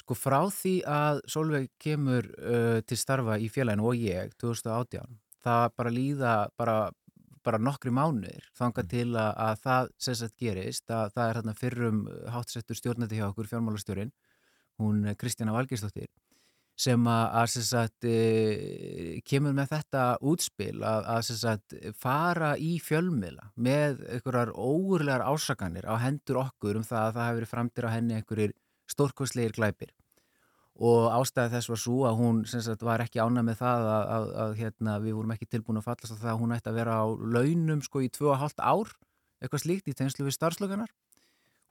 [0.00, 5.64] sko frá því að Solveig kemur uh, til starfa í félaginu og ég 2018, það
[5.78, 6.78] bara líða bara,
[7.46, 8.92] bara nokkri mánuðir þanga mm.
[8.94, 12.04] til að, að það sérsagt gerist, að það er hérna fyrrum
[12.34, 14.14] hátsettur stjórnandi hjá okkur fjármálastjórin
[14.82, 16.08] hún Kristjana Valgeistóttir
[16.74, 24.02] sem að sagt, e, kemur með þetta útspil að, að sagt, fara í fjölmila með
[24.16, 28.18] einhverjar óurlegar ásakanir á hendur okkur um það að það hefur verið framtir á henni
[28.18, 28.56] einhverjir
[28.90, 29.94] stórkosleir glæpir.
[30.74, 34.28] Og ástæði þess var svo að hún sagt, var ekki ánað með það að, að,
[34.42, 36.96] að hérna, við vorum ekki tilbúin að fallast á það að hún ætti að vera
[36.98, 38.90] á launum sko, í 2,5 ár
[39.38, 40.90] eitthvað slíkt í tegnslu við starfslökunar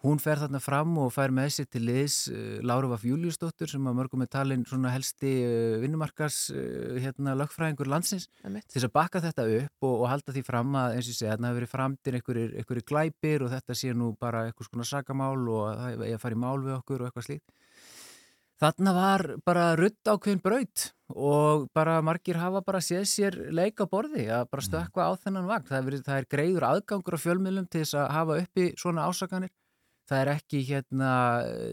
[0.03, 3.69] Hún fer þarna fram og fær með sér til liðs uh, eh, Láru Vaf Júliusdóttur
[3.71, 8.89] sem að mörgum er talin svona helsti uh, vinnumarkas uh, hérna lögfræðingur landsins til þess
[8.89, 11.61] að bakka þetta upp og, og halda því fram að eins og segja þarna hefur
[11.61, 16.17] verið framtinn einhverju glæpir og þetta sé nú bara eitthvað svona sagamál og það er
[16.17, 17.57] að fara í mál við okkur og eitthvað slíkt.
[18.59, 24.27] Þarna var bara rutt ákveðin braut og bara margir hafa bara séð sér leika borði
[24.27, 25.67] að bara stökka á þennan vagn.
[25.71, 29.07] Það er, verið, það er greiður aðgangur á fjölmiðlum til þess að hafa uppi svona
[29.07, 29.51] ásakanir
[30.09, 31.11] það er ekki hérna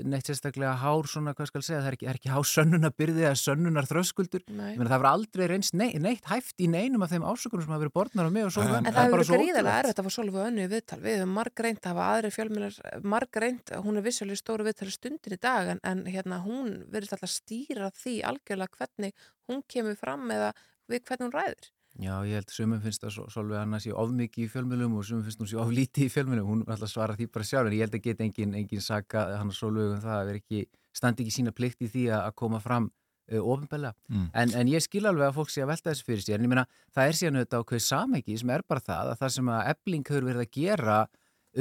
[0.07, 3.39] neitt sérstaklega hár svona, hvað skal segja, það er ekki, er ekki hár sönnunabyrði eða
[3.41, 7.75] sönnunar þröskuldur það var aldrei reyns neitt, neitt hæft í neinum af þeim ásökunum sem
[7.75, 10.09] hafa verið borðnar á mig og svo en, en það hefur verið gríðilega erfitt að
[10.09, 11.01] fá svolítið önnu í viðtal.
[11.03, 12.79] Við hefum marg reynd að hafa aðri fjölmjölar
[13.17, 17.19] marg reynd, hún er vissulega stóru viðtali stundin í dag en, en hérna hún verður
[17.19, 20.55] alltaf stýra því algjörlega hvernig hún kemur fram eða
[20.91, 21.71] við hvernig hún ræður
[22.01, 25.25] Já, ég held að sumum finnst að Solveig Anna sé ofmikið í fjölmjölum og sumum
[25.27, 27.85] finnst hún sé oflítið í fjölmjölum, hún er alltaf svara því bara sjálf en ég
[27.85, 30.63] held að geta engin, engin saka hann að Solveig um það að ekki,
[30.97, 34.29] standi ekki sína plikt í því að koma fram uh, ofinbella, mm.
[34.33, 36.53] en, en ég skil alveg að fólk sé að velta þessu fyrir sér, en ég
[36.55, 39.73] meina það er síðan auðvitað ákveð samhengi sem er bara það að það sem að
[39.75, 41.01] ebling hefur verið að gera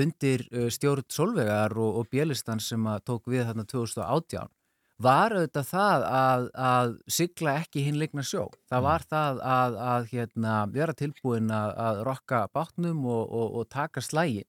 [0.06, 4.56] undir uh, stjórn Solveigar og, og Bjelistan sem að tók við þarna 2018
[5.00, 8.46] var auðvitað það að, að sigla ekki hinleikna sjó.
[8.70, 8.88] Það mm.
[8.90, 14.04] var það að, að hérna, vera tilbúin að, að rokka bátnum og, og, og taka
[14.04, 14.48] slægin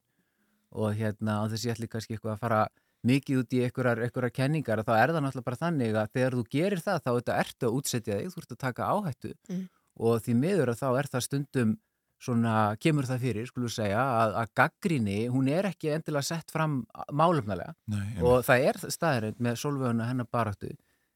[0.70, 2.62] og hérna, þess að ég ætli kannski eitthvað að fara
[3.07, 6.82] mikið út í einhverjar kenningar þá er það náttúrulega bara þannig að þegar þú gerir
[6.84, 9.62] það þá ertu að útsetja þig, þú ert að taka áhættu mm.
[10.07, 11.72] og því miður að þá er það stundum
[12.20, 16.82] svona kemur það fyrir, skulum segja, að, að gaggríni, hún er ekki endilega sett fram
[17.16, 20.74] málefnalega Nei, og það er staðirind með solvöðuna hennar baráttu.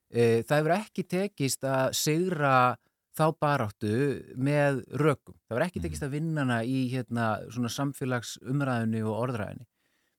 [0.09, 2.57] E, það hefur ekki tekist að segra
[3.15, 3.95] þá baráttu
[4.35, 5.37] með rökum.
[5.45, 6.09] Það hefur ekki tekist mhm.
[6.09, 9.69] að vinna hana í hérna, svona samfélagsumræðinu og orðræðinu.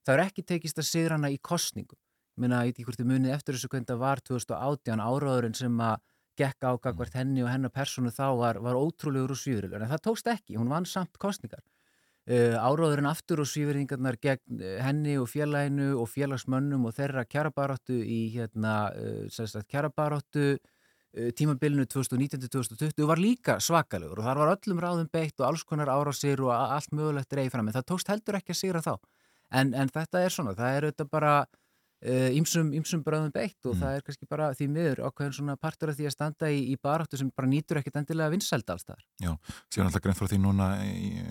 [0.05, 1.97] það er ekki tekist að sigra hana í kostningum
[2.36, 5.55] ég meina, ég veit ekki hvort þið munið eftir þessu hvernig það var 2018 áraðurinn
[5.55, 6.01] sem að
[6.39, 10.29] gekk ágagvart henni og hennar personu þá var, var ótrúlegur og svíðurlegur en það tókst
[10.31, 11.63] ekki, hún vann samt kostningar
[12.29, 17.97] uh, áraðurinn aftur og svíðurlingarnar gegn uh, henni og félaginu og félagsmönnum og þeirra kjarabaráttu
[18.01, 25.11] í hérna, uh, kjarabaráttu uh, tímabilinu 2019-2020 var líka svakalegur og þar var öllum ráðum
[25.11, 28.55] beitt og alls konar árásir og allt mögulegt reyði fram en það tókst heldur ekki
[28.55, 28.95] að sigra þá.
[29.53, 31.33] En, en þetta er svona, það er auðvitað bara
[32.06, 33.82] ímsum, ímsum bröðum beitt og Mm.
[33.82, 36.76] það er kannski bara því miður ákveðin svona partur af því að standa í, í
[36.78, 39.01] baráttu sem bara nýtur ekkit endilega vinsæld alls þar.
[39.20, 39.32] Já,
[39.74, 40.68] síðan alltaf grein frá því núna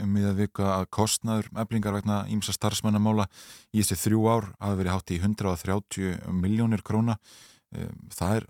[0.03, 3.29] um miðað vika að kostnaður eflingar vegna ímsa starfsmannamála
[3.72, 7.18] í þessi þrjú ár hafi verið hátt í 130 miljónir króna.
[7.75, 8.45] Um, Það er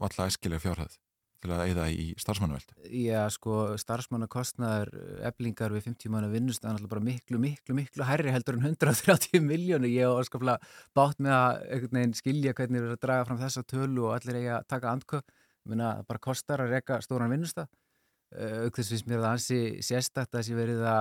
[0.00, 0.94] alltaf æskilega fjárhæð
[1.40, 2.74] til að eigða í starfsmannaveldu.
[3.00, 4.90] Já, sko, starfsmannakostnaður
[5.30, 9.44] eblingar við 50 manna vinnust er náttúrulega bara miklu, miklu, miklu hærri heldur en 130
[9.44, 9.88] miljónu.
[9.88, 10.58] Ég hef skaplega
[10.96, 14.58] bátt með að skilja hvernig við erum að draga fram þessa tölu og allir eiga
[14.58, 15.38] að taka andköp.
[15.64, 17.70] Ég meina, það bara kostar að reka stóran vinnustaf.
[18.30, 21.00] Auk þess finnst mér það ansi sérstakt að þessi verið að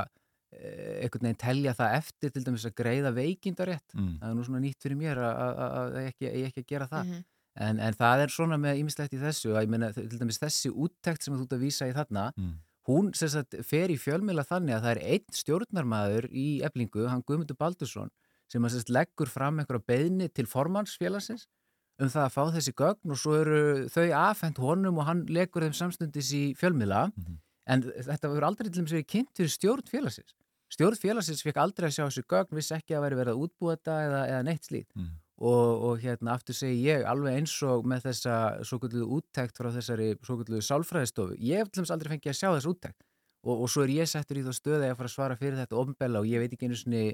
[0.56, 3.94] eh, einhvern veginn telja það eftir til dæmis að greiða veikindarétt.
[3.94, 4.16] Mm.
[4.22, 6.72] Það er nú svona nýtt fyrir mér að, að, að, að ég ekki, ekki að
[6.74, 7.12] gera það.
[7.12, 7.28] Mhm.
[7.58, 10.70] En, en það er svona með ýmislegt í þessu að ég meina til dæmis þessi
[10.72, 12.54] úttekt sem þú ert að vísa í þarna Mm.
[12.88, 17.58] hún sagt fer í fjölmiðla þannig að það er einn stjórnarmaður í eblingu, hann Guðmundur
[17.60, 18.10] Baldursson
[18.50, 21.48] sem að sagt leggur fram einhverja beðni til formannsfélagsins
[22.00, 23.60] um það að fá þessi gögn og svo eru
[23.92, 27.10] þau afhent honum og hann leggur þeim samstundis í fjölmiðla
[27.68, 30.34] en þetta verður aldrei til dæmis verið kynnt fyrir stjórn félagsins
[30.74, 33.76] stjórn félagsins fekk aldrei að sjá þessi gögn vissi ekki að veri verið að útbúa
[33.76, 35.12] þetta eða, eða neitt slíkt Mm.
[35.40, 38.36] Og, og hérna aftur segi ég alveg eins og með þessa
[38.68, 42.40] svo kvölduðu úttekt frá þessari svo kvölduðu sálfræðistofu, ég hef til dæmis aldrei fengið að
[42.42, 43.00] sjá þess úttekt
[43.48, 45.80] og, og svo er ég settur í þá stöði að fara að svara fyrir þetta
[45.80, 47.06] ofnbella og ég veit ekki einu sinni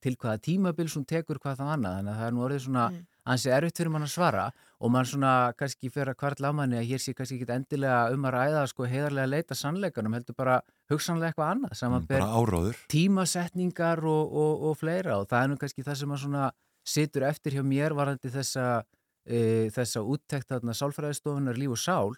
[0.00, 2.84] til hvaða tímabils hún tekur hvað það annað þannig að það er nú orðið svona
[2.90, 3.34] Mm.
[3.36, 4.44] ansi erfitt fyrir mann að svara
[4.80, 7.98] og mann svona kannski fyrir að kvartla á manni að hér sé kannski ekki endilega
[8.14, 10.54] um að ræða sko heiðarlega að leita sannleikanum heldur bara
[10.90, 12.80] hugsanlega eitthvað annað saman Mm, Bara áróður.
[12.88, 16.46] tímasetningar og, og, og fleira og það er nú kannski það sem að svona
[16.86, 18.82] situr eftir hjá mér varandi þessa,
[19.26, 22.16] e, þessa úttekt þarna sálfræðistofunar líf og sál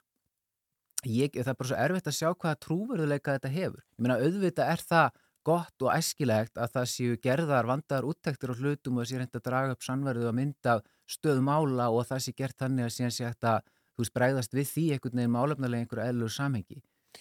[1.09, 3.83] ég, það er bara svo erfitt að sjá hvaða trúverðuleika þetta hefur.
[3.83, 8.61] Ég meina auðvitað er það gott og æskilegt að það séu gerðar vandaðar úttektir og
[8.63, 10.77] hlutum og það sé reynd að draga upp sannverðu að mynda
[11.11, 14.69] stöðu mála og það sé gert þannig að síðan sé að þú veist bregðast við
[14.71, 16.79] því einhvern veginn málefnilega einhverju eðlur samhengi.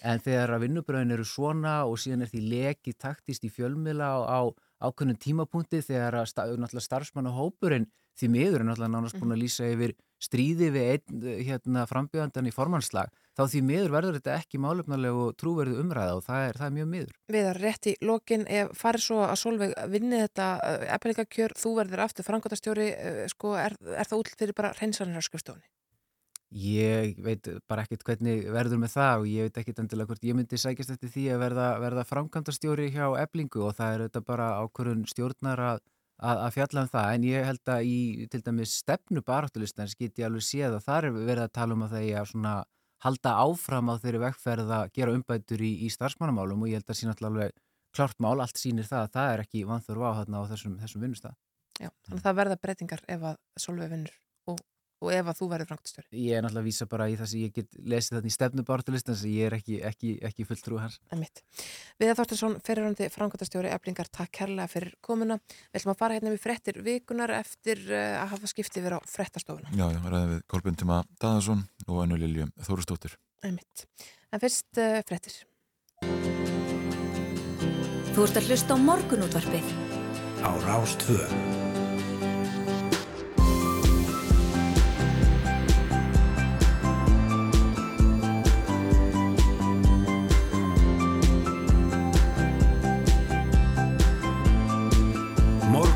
[0.08, 4.20] En þegar að vinnubröðin eru svona og síðan er því lekið taktist í fjölmiðla á,
[4.24, 4.42] á
[4.82, 10.70] ákveðnum tímapunkti þegar náttúrulega starfsmannahópurinn því miður er náttúrulega nánast búin að lýsa yfir stríði
[10.76, 16.18] við einn hérna, frambjöðandan í formannslag þá því miður verður þetta ekki málefnarlegu trúverðu umræða
[16.20, 17.14] og það er, það er mjög miður.
[17.32, 20.50] Við erum rétt í lokin, ef farið svo að Solveig vinni þetta
[20.98, 22.90] efningakjör, þú verður aftur frangotastjóri,
[23.32, 25.66] sko, er, er það útl fyrir bara hreinsanir á skrifstofunni?
[26.52, 30.36] Ég veit bara ekkert hvernig verður með það og ég veit ekkert endilega hvort ég
[30.36, 34.48] myndi sækjast eftir því að verða, verða framkvæmdastjóri hjá eblingu og það er auðvitað bara
[34.60, 35.80] ákvörðun stjórnar að,
[36.20, 37.08] að, að fjalla um það.
[37.16, 38.02] En ég held að í
[38.34, 41.86] til dæmis stefnu baráttulistans get ég alveg séð að það er verið að tala um
[41.88, 42.56] að það er svona
[43.06, 47.00] halda áfram á þeirri vekkferð að gera umbætur í, í starfsmannamálum og ég held að
[47.00, 47.56] sína alveg
[47.96, 51.40] klart mál, allt sýnir það að það er ekki vanþurfa á, á þessum, þessum vinnustaf.
[55.02, 56.08] Að það að og, ef að þú verður frangotastjóri.
[56.22, 58.66] Ég er náttúrulega að vísa bara í það sem ég get lesið þetta í stefnu
[58.68, 61.00] baráttulistans ég er ekki, ekki, ekki fulltrú hans.
[61.12, 61.42] En mitt.
[62.02, 65.40] Viða Þorstinsson, fyrirhandi frangotastjóri Eblingar, takk kærlega fyrir komuna.
[65.72, 69.10] Við ætlum að fara hérna við frettir vikunar eftir uh, að hafa skiptið verið á
[69.10, 69.74] frettastofuna.
[69.74, 73.18] Já, já, ræðum við Kolbjörn Tima Daðarsson og Önnu Lilju Þórustóttur.
[73.48, 73.88] En mitt.
[74.32, 75.42] En fyrst uh, frettir.
[78.12, 79.74] Þú ert að hlusta á morgunútvarpið.
[80.42, 81.61] Á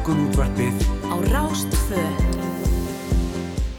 [0.06, 0.14] Rástvö.
[0.14, 0.76] Morgunútvarpið
[1.10, 2.02] Á Rástvö.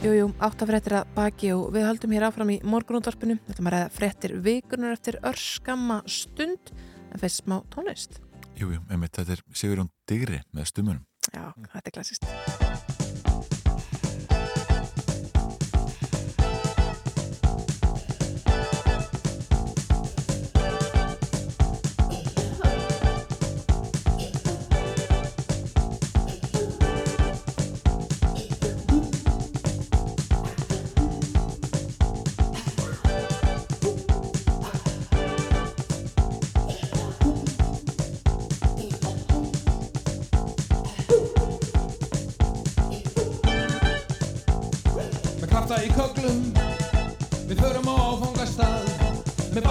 [0.03, 3.37] Jújú, áttafrettir að baki og við haldum hér áfram í morgunútvarpinu.
[3.47, 6.75] Þetta maður ræða frettir vikunar eftir örskamma stund
[7.13, 8.19] en fyrst smá tónlist.
[8.59, 11.07] Jújú, einmitt, þetta er Sigurjón Digri með stumunum.
[11.31, 12.96] Já, þetta er klassist.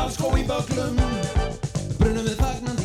[0.07, 0.99] alls góð í baklum
[1.99, 2.76] brunum við þagnan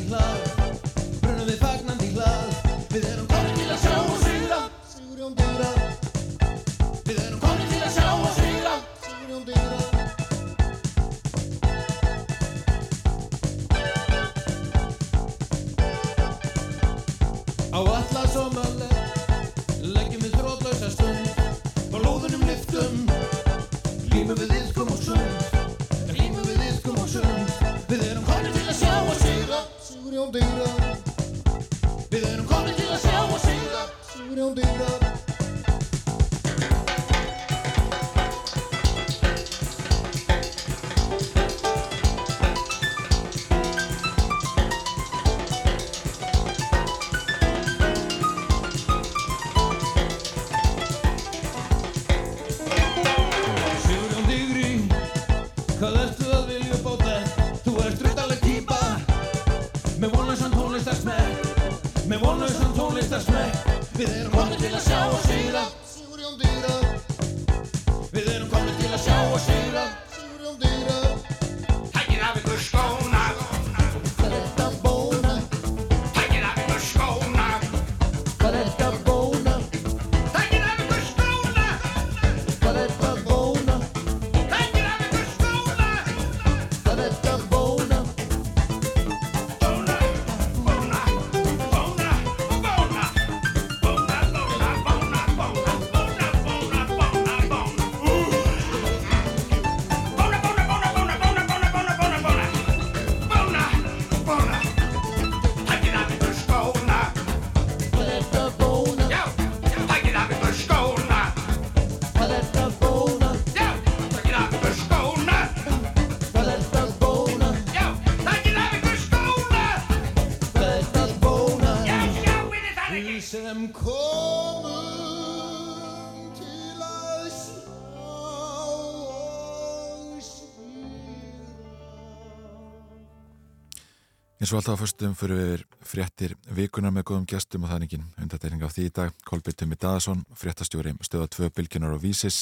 [134.51, 137.83] eins og alltaf á föstum fyrir við fréttir vikunar með góðum gestum og það er
[137.85, 139.13] engin undateiring af því í dag.
[139.23, 142.41] Kolbjörn Tumi Daðarsson, fréttastjóri stöða 2 bylginar og vísis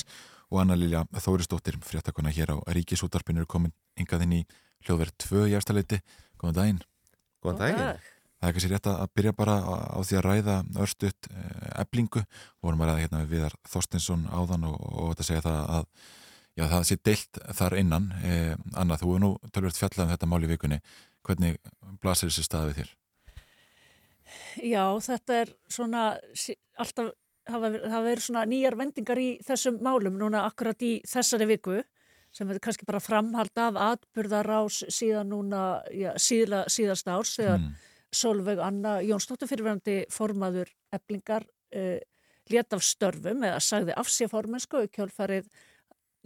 [0.49, 4.41] og Anna Lilja Þórisdóttir, fréttakona hér á Ríkisútarpinu er komin yngað inn í
[4.87, 5.99] hljóðverð 2 í eftirleiti
[6.41, 6.79] Góðan daginn.
[7.45, 7.99] Góðan daginn.
[8.39, 11.29] Það er kannski rétt að byrja bara á, á því að ræða örstuðt
[11.77, 12.23] eblingu
[12.63, 15.85] vorum að ræða hérna við Viðar Þorstinsson áðan og, og þetta segja það að
[16.59, 18.09] já, það sé deilt þar innan.
[18.23, 20.79] Eh, Anna, þú er nú tölvöld fjallað um þetta mál í vikunni.
[21.27, 21.59] Hvernig
[22.01, 22.91] blasir þessi staði þér?
[24.61, 26.03] Já, þetta er svona
[26.79, 27.13] alltaf
[27.49, 31.79] hafa verið svona nýjar vendingar í þessum málum núna akkurat í þessari viku
[32.35, 37.77] sem er kannski bara framhald af atburðarás síðan núna já, síðla, síðasta árs þegar Mm.
[38.09, 41.43] Solveig Anna Jónsdóttir fyrirverandi formaður eblingar
[41.77, 41.99] uh,
[42.49, 45.49] lét af störfum eða sagði af sér formensku og kjálfarið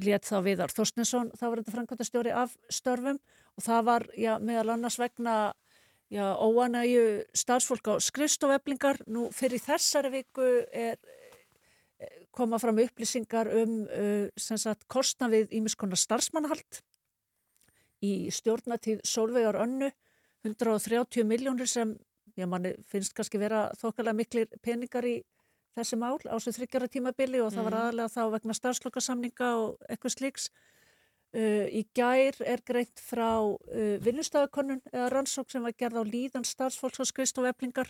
[0.04, 3.20] lét þá Viðar Þorstinsson þá var þetta framkvæmdastjóri af störfum
[3.58, 5.54] og það var já, meðal annars vegna
[6.14, 9.02] já, óanægju starfsfólk á skrifstofeblingar.
[9.08, 10.98] Nú fyrir þessari viku er
[12.00, 16.82] eh, koma fram upplýsingar um uh, sagt kostna við ímiskona starfsmannahald
[18.04, 19.92] í stjórnatíð Solveigar Önnu
[20.44, 21.94] 130 miljónir sem
[22.36, 25.22] já, manni finnst kannski vera þokkalega miklir peningar í
[25.78, 27.82] þessi mál á þessu þryggjara tímabili og það var Mhm.
[27.82, 30.50] aðalega þá vegna starfslokasamninga og eitthvað slíks.
[31.34, 36.46] Uh, í gær er greint frá uh, vinnustöðakönnun eða rannsók sem var gerð á líðan
[36.46, 37.90] starfsfólks og skrifstof eflingar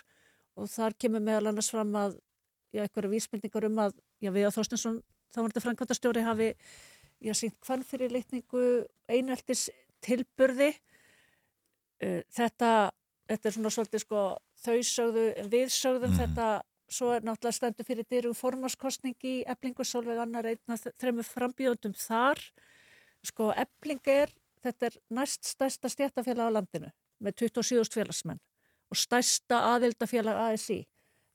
[0.56, 2.16] og þar kemur meðal annars fram að
[2.72, 5.02] já, einhverja vísmyndingar um að já, við að Þorstinsson,
[5.34, 6.50] þá var þetta framkvæmtastjóri hafi
[7.20, 8.64] já, sínt hvern fyrir litningu
[9.12, 9.66] eineltis
[10.08, 10.72] tilburði.
[12.00, 12.72] Uh, þetta,
[13.28, 14.22] þetta er svona svolítið sko
[14.64, 16.22] þau sögðu, við sögðum Mhm.
[16.24, 16.52] þetta.
[16.94, 22.40] Svo er náttúrulega stendur fyrir dyrum formaskostning í eblingu Solveig annar einna þremur frambjóðundum þar
[23.24, 26.90] sko ebling er þetta er næst stærsta stjættafélag á landinu
[27.24, 28.42] með 27.000 félagsmenn
[28.92, 30.84] og stærsta aðildafélag ASI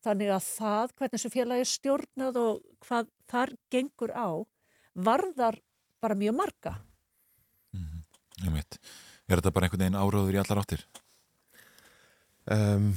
[0.05, 4.29] þannig að það, hvernig þessu félagi er stjórnað og hvað þar gengur á
[4.95, 5.59] varðar
[6.03, 6.79] bara mjög marga
[8.45, 8.79] Ég veit.
[9.29, 10.85] Er þetta bara einhvern veginn áráður í allar áttir?
[12.49, 12.93] Um,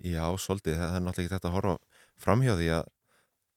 [0.00, 2.92] já, svolítið, það er náttúrulega ekki þetta að horfa framhjá því að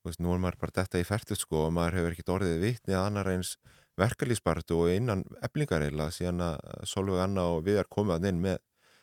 [0.08, 2.98] veist, nú er maður bara detta í færtut sko og maður hefur ekki orðið vitni
[2.98, 3.54] að annar eins
[4.00, 8.42] verkalýspartu og innan eblingar eila síðan að Solveig Anna og við er komið að inn
[8.48, 8.58] með,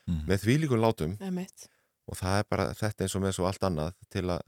[0.06, 0.20] Mm.
[0.28, 1.64] með þvílíkum látum Emmett.
[2.06, 4.42] og það er bara þetta eins og með svo allt annað til að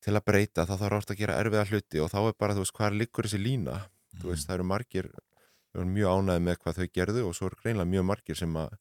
[0.00, 2.62] til að breyta þá þarf orðið að gera erfiða hluti og þá er bara, þú
[2.64, 3.74] veist, hvað liggur þessi lína
[4.22, 7.46] þú veist, það eru margir við erum mjög ánæði með hvað þau gerðu og svo
[7.50, 8.72] eru greinlega mjög margir sem að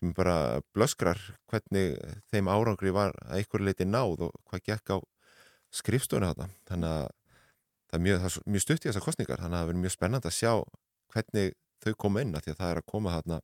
[0.00, 0.36] sem bara
[0.74, 1.20] blöskrar
[1.52, 1.92] hvernig
[2.32, 4.98] þeim árangri var að einhverju leiti náð og hvað gekk á
[5.74, 7.06] skrifstónu þetta þannig að
[7.94, 10.28] það er mjög, er mjög stutt í þessar kostningar þannig að það verður mjög spennand
[10.28, 10.52] að sjá
[11.14, 11.52] hvernig
[11.84, 13.40] þau koma inn að því að það er að koma þarna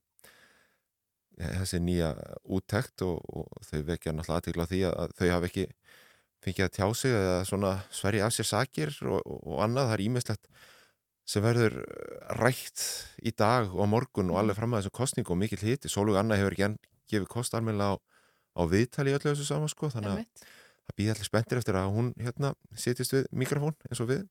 [1.40, 2.10] þessi nýja
[2.56, 5.66] úttekt og, og þau vekja náttúrulega aðtíkla því að þau hafi ekki
[6.40, 10.04] fengið að tjá sig eða svona sverja af sér sakir og, og annað, það er
[10.06, 10.50] ímestlegt
[11.30, 11.76] sem verður
[12.40, 12.84] rætt
[13.22, 16.38] í dag og morgun og alveg fram að þessu kostningu og mikill hiti, Sólug Anna
[16.40, 16.78] hefur ekki enn
[17.10, 17.94] gefið kost almenna á,
[18.58, 20.48] á viðtali í öllu þessu saman sko, þannig að
[20.90, 24.26] það býði allir spenntir eftir að hún hérna sitist við mikrofón eins og við.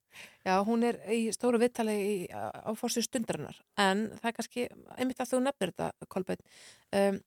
[0.45, 5.33] Já, hún er í stóru viðtali á fórsið stundarinnar en það er kannski, einmitt að
[5.33, 6.43] þú nefnir þetta Kolbeinn,
[6.99, 7.19] um,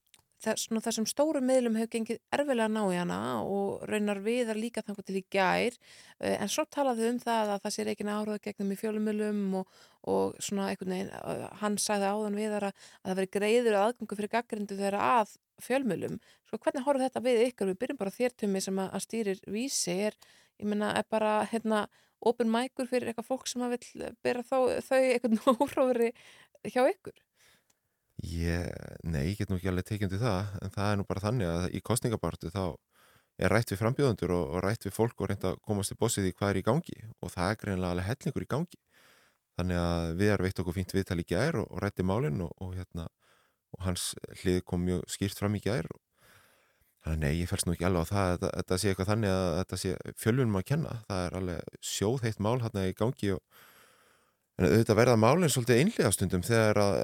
[0.43, 5.07] þessum stóru miðlum hefur gengið erfilega að ná í hana og raunar viðar líka þannig
[5.09, 5.79] til í gær
[6.33, 9.81] en svo talaðu um það að það sé ekki áraða gegnum í fjölumilum og,
[10.11, 11.15] og svona einhvern veginn,
[11.63, 16.21] hann sagði áðan viðar að, að það veri greiður aðgöngu fyrir gaggrindu þeirra að fjölmilum
[16.53, 19.95] sko hvernig horfður þetta við ykkur, við byrjum bara þértumi sem að stýrir vísi.
[20.09, 20.17] Er,
[20.61, 21.87] ég menna, er bara hérna
[22.23, 26.11] open mækur fyrir eitthvað fólk sem að vil byrja þau, þau einhvern órófri
[26.69, 27.17] hjá ykkur
[28.21, 28.69] Ég,
[29.09, 31.65] nei, ég get nú ekki alveg tekjandi það, en það er nú bara þannig að
[31.75, 32.65] í kostningabartu þá
[33.41, 36.29] er rætt við frambjóðundur og, og rætt við fólk og reynda að komast í bossið
[36.29, 38.81] í hvað er í gangi og það er greinlega alveg hellingur í gangi.
[39.57, 42.53] Þannig að við erum veitt okkur fínt viðtal í gær og, og rætti málinn og,
[42.63, 43.09] og hérna,
[43.83, 45.89] hans hlið kom mjög skýrt fram í gær
[47.03, 49.33] þannig að nei, ég fælst nú ekki alveg á það að þetta sé eitthvað þannig
[49.35, 50.93] að þetta sé fjölunum að kenna.
[51.09, 53.63] Það er alveg sjóðheitt mál hérna í gangi og
[54.61, 56.97] En auðvitað verða málinn svolítið einlega stundum þegar að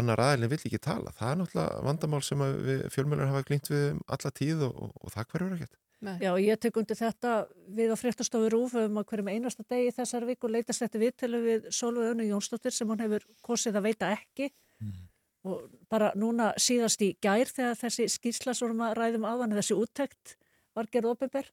[0.00, 1.12] annar aðilin vill ekki tala.
[1.14, 4.96] Það er náttúrulega vandamál sem við fjölmjölar hafa glýnt við um alla tíð og, og,
[5.00, 5.76] og það hverjur ekkert.
[6.20, 7.30] Já, ég tek undir þetta
[7.72, 12.10] við á fréttastofu Rúfum að hverjum einasta degi þessar viku leitast þetta viðtölu við Solveig
[12.12, 14.50] Önnu Jónsdóttir sem hann hefur kosið að veita ekki
[14.84, 14.98] mm.
[15.48, 20.36] og bara núna síðast í gær þegar þessi skýrsla sem við ræðum aðan þessi úttekt
[20.76, 21.50] var gerð ofinberð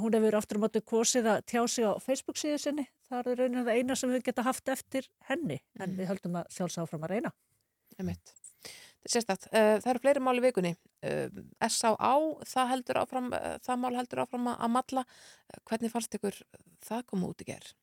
[0.00, 2.86] hún hefur aftur á mótu kosið að tjá sig á Facebook síðu sinni.
[3.08, 5.98] Það er raunin það eina sem við geta haft eftir henni en mm.
[6.00, 7.34] við höldum að sjálfsáfram að reyna.
[9.04, 10.74] Sérstætt, uh, það eru fleiri mál í vikunni.
[11.04, 11.28] Uh,
[11.68, 12.12] S.A.A.
[12.48, 15.04] það heldur áfram, uh, það mál heldur áfram að matla.
[15.68, 16.40] Hvernig fannst ykkur
[16.84, 17.74] það koma út í gerð?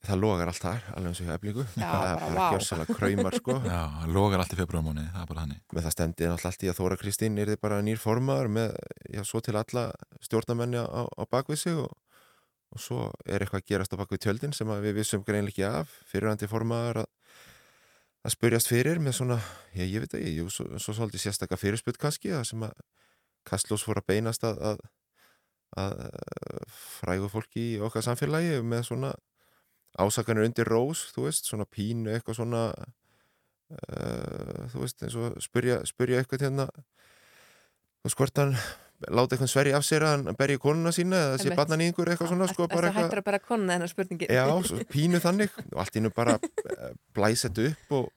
[0.00, 1.62] Það logar allt þar, alveg eins og hjá eflingu.
[1.76, 2.54] Já, það er bara wow.
[2.54, 3.56] gjörsalega kræmar sko.
[3.68, 5.56] Já, það logar allt í februarmóni, það er bara hann.
[5.76, 8.78] Með það stendið náttúrulega allt í að Þóra Kristín er þið bara nýr formaður með,
[9.12, 9.82] já, svo til alla
[10.24, 11.92] stjórnamenni á, á bakvið sig og,
[12.72, 15.92] og svo er eitthvað að gerast á bakvið tjöldin sem við vissum greinlega ekki af,
[16.08, 17.10] fyrirhandi formaður að,
[18.24, 19.36] að spurjast fyrir með svona,
[19.76, 22.80] já, ég veit ekki, jú, svo, svo svolítið sérstakka fyrirsput kannski, það sem að
[23.50, 24.80] Kastlós fór að beinast að, að,
[29.98, 35.80] ásakanir undir rós, þú veist, svona pínu eitthvað svona uh, þú veist, eins og spyrja,
[35.88, 36.68] spyrja eitthvað hérna.
[38.00, 38.54] Og skortan
[39.08, 42.10] láta eitthvað sverja af sér að hann berja konuna sína eða sé barnan í einhver
[42.12, 44.44] eitthvað svona sko, Það hættir að bera konuna þennar spurningi Já,
[44.92, 45.54] pínu þannig.
[45.72, 48.10] Og allt innu bara eh, blæsett upp og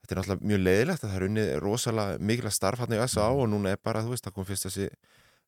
[0.00, 3.26] þetta er náttúrulega mjög leiðilegt að það er unnið rosalega mikla starf hann í SA
[3.36, 4.88] og núna er bara, þú veist, það kom fyrst þessi,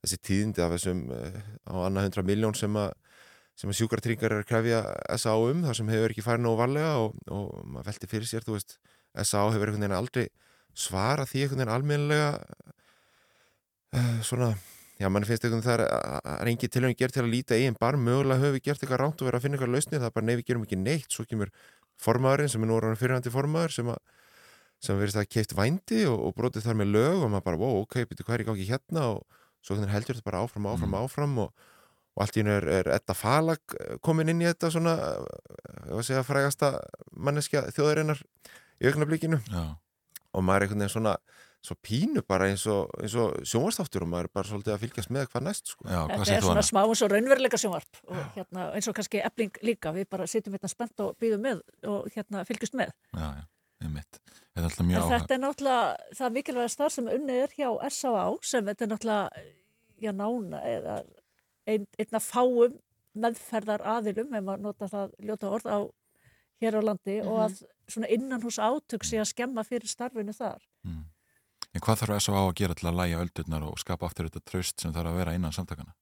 [0.04, 1.40] þessi tíðindi af þessum uh,
[1.72, 2.92] á annað hundra miljón sem að
[3.58, 4.80] sem að sjúkartryggar er að krefja
[5.20, 8.46] SA um þar sem hefur ekki farið nógu varlega og, og maður veldi fyrir sér,
[8.46, 8.78] þú veist
[9.20, 10.26] SA hefur einhvern veginn aldrei
[10.72, 12.30] svara því einhvern veginn almenlega
[13.92, 14.54] uh, svona
[14.96, 18.00] já, mann finnst einhvern veginn það er engi tilhengið gert til að líta eigin bar
[18.00, 20.28] mögulega höfum við gert eitthvað ránt og verið að finna eitthvað lausni það er bara
[20.30, 21.52] nefn við gerum ekki neitt, svo kemur
[22.02, 24.00] formaðurinn sem er nú orðan fyrirhandi formaður sem að
[24.82, 27.76] sem verist að keift vændi og, og brotið þar með lög og maður bara, wow,
[27.84, 31.04] ok, betur hvað er í gangi hérna og svo heldur þetta bara áfram, áfram, mm.
[31.04, 31.68] áfram og
[32.12, 34.96] og allt í hennu er, er Edda Falag eh, komin inn í þetta svona
[35.88, 36.74] að segja frægasta
[37.12, 38.20] manneskja þjóðarinnar
[38.82, 41.16] í augnablíkinu og maður er einhvern veginn svona
[41.62, 45.28] svo pínu bara eins og, og sjónvarstáttur og maður er bara svolítið að fylgjast með
[45.30, 45.86] hvað næst sko.
[45.86, 49.22] Já, hvað Þetta er svona smá eins og raunveruleika sjónvarp og hérna, eins og kannski
[49.22, 49.92] ebling líka.
[49.94, 52.90] Við bara sittum hérna spennt og býðum með og hérna fylgjast með.
[53.14, 53.44] Já, já,
[53.86, 57.56] ég mitt Þetta er alltaf mjög Þetta er náttúrulega það mikilvæga starf sem unnið er
[57.60, 58.26] hjá S.A.A.
[58.50, 59.46] sem þetta er náttúrulega
[60.02, 60.98] já, nána eða
[61.68, 62.78] ein, einna fáum
[63.12, 65.78] meðferðar aðilum, ef maður nota það ljóta orð á
[66.62, 67.28] hér á landi mm -hmm.
[67.28, 67.44] og mhm.
[67.46, 70.62] að svona innan hús átök sé að skemma fyrir starfinu þar.
[70.84, 71.04] Mm.
[71.72, 72.32] En hvað þarf S.A.
[72.32, 75.34] að gera til að læja öldurnar og skapa aftur þetta tröst sem þarf að vera
[75.34, 75.94] innan samtakana?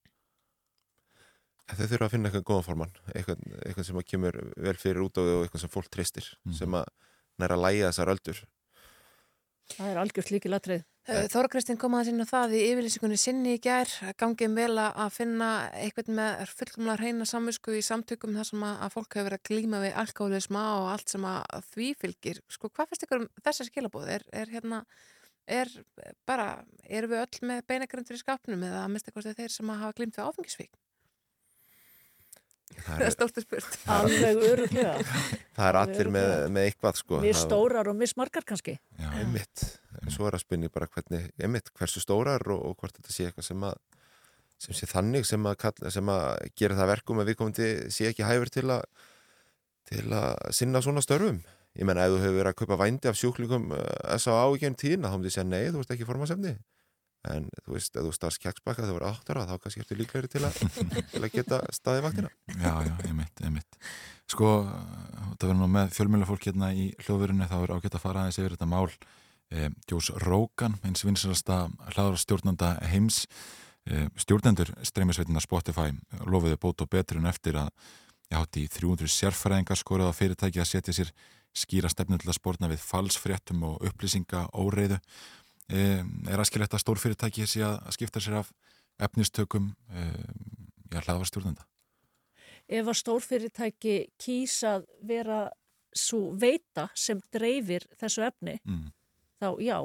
[1.70, 5.23] Þau þurfa að finna eitthvað góðan formann, eitthvað, eitthvað sem kemur vel fyrir út á
[5.23, 6.53] þau og eitthvað sem fólk tristir, mm.
[6.59, 6.85] sem að
[7.39, 8.41] næra að læja þessar öldur.
[9.70, 10.82] Það er algjört líki latrið.
[10.82, 14.77] Eh, Þóra Kristín kom aðeins inn á það í yfirlýsingunni sinni í gær, gangið vel
[14.78, 19.41] að finna eitthvað með fullkomlega reyna samvisku í samtökum þar sem að, fólk hefur verið
[19.41, 22.41] að glýma við alkoholisma og allt sem að því fylgir.
[22.55, 24.07] Sko, hvað finnst ykkur um þessa skilabóð?
[24.15, 24.81] Er, er hérna,
[25.59, 25.73] er
[26.31, 26.47] bara,
[26.87, 29.99] erum við öll með beinagrundur í skapnum eða að mista hvort þeir sem að hafa
[29.99, 30.78] glýmt við áfengisvík?
[32.81, 33.79] Það er stórtu spurt.
[33.97, 34.95] Alveg öruglega.
[35.57, 37.21] Það er allir með, með eitthvað sko.
[37.21, 38.79] Það- stórar og mismargar kannski.
[38.99, 39.09] Já.
[39.21, 39.67] Einmitt,
[40.01, 43.29] en svo er að spynni bara hvernig, einmitt, hversu stórar og, og hvort þetta sé
[43.29, 43.79] eitthvað sem að
[44.61, 46.27] sem sé þannig sem að, kalla, sem að
[46.61, 48.83] gera það verkum að við komandi sé ekki hæfur til að
[49.89, 51.41] til að sinna svona störfum
[51.79, 53.87] ég menna ef þú hefur verið að kaupa vændi af sjúklingum uh,
[54.19, 54.45] S.A.A.
[54.53, 56.53] í genn tíðina þá myndi ég segja nei, þú ert ekki formasefni
[57.29, 60.31] en þú veist, ef þú stafst kjaksbakka þegar þú verið áttara þá kannski ertu líklegri
[60.33, 60.45] til
[61.13, 63.81] til að geta staði vaktina Já, já, einmitt, einmitt.
[64.31, 64.53] Sko,
[65.37, 68.55] það verður nú með fjölmjölafólk hérna í hljóðverunni, þá er ágætt að fara aðeins yfir
[68.55, 68.87] þetta mál.
[69.51, 71.65] Eh, Jós Rókan, eins vinsalasta
[71.97, 73.25] hlaðarstjórnanda heims,
[73.91, 75.91] eh, stjórnendur streymisveitina Spotify
[76.25, 77.73] lofiðu bót og betur en eftir að
[78.31, 81.11] ég hátti í 300 sérfræðingar skorað á fyrirtæki að setja sér
[81.57, 85.01] skýra stefnu til að spórna við falsfréttum og upplýsinga óreiðu.
[85.71, 86.03] Eh,
[86.33, 88.49] er aðskilvægt að stórfyrirtæki sé að skipta sér af
[89.07, 90.25] efnistökum eh,
[90.91, 91.63] já, hlaðarstjórnenda?
[92.71, 95.45] Ef að stórfyrirtæki kýs að vera
[95.95, 98.91] svo veita sem dreifir þessu efni, Mm.
[99.43, 99.79] þá já,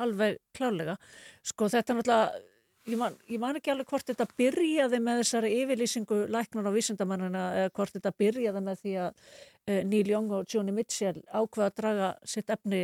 [0.00, 0.96] alveg klálega.
[1.44, 2.40] Sko þetta er náttúrulega,
[2.88, 7.44] ég man, ég man ekki alveg hvort þetta byrjaði með þessari yfirlýsingu læknar á vísindamannina
[7.60, 9.12] eða hvort þetta byrjaði með því að
[9.68, 12.82] uh, Neil Young og Joni Mitchell ákveða að draga sitt efni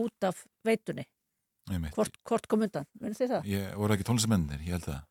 [0.00, 1.06] út af veitunni.
[1.94, 3.48] Hvort, hvort kom undan, minnir þið það?
[3.52, 5.02] Ég voru ekki tónlistamennir, ég held það.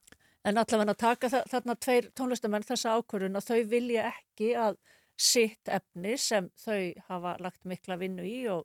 [0.50, 4.78] En allavega að taka þa þarna tveir tónlistamenn þessa ákvörðun að þau vilja ekki að
[5.20, 8.64] sitt efni sem þau hafa lagt mikla vinnu í og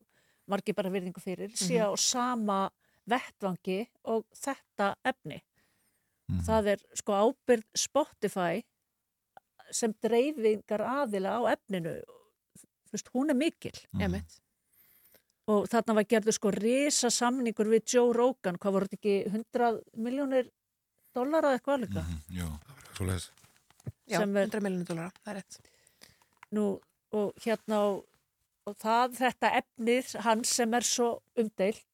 [0.51, 2.69] margir bara virðingu fyrir sé á sama
[3.11, 3.81] vettvangi
[4.11, 5.41] og þetta efni.
[6.47, 8.63] Það er sko ábyrð Spotify
[9.75, 11.99] sem dreifingar aðila á efninu.
[12.89, 13.75] Þú veist, hún er mikil.
[14.01, 14.39] Emitt.
[15.53, 19.83] Og þarna var gerður sko risa samningur við Joe Rogan, hvað voru þetta ekki 100
[20.07, 20.47] miljónir
[21.15, 22.05] dollara eða eitthvað líka?
[22.33, 22.47] Jú.
[22.97, 23.27] Svo leiðis.
[24.09, 25.59] Já, er- 100 miljonir dólara, það er rétt.
[26.57, 26.65] Nú,
[27.13, 28.05] og hérna og,
[28.67, 31.85] og það, þetta efnið hans sem er svo umdeilt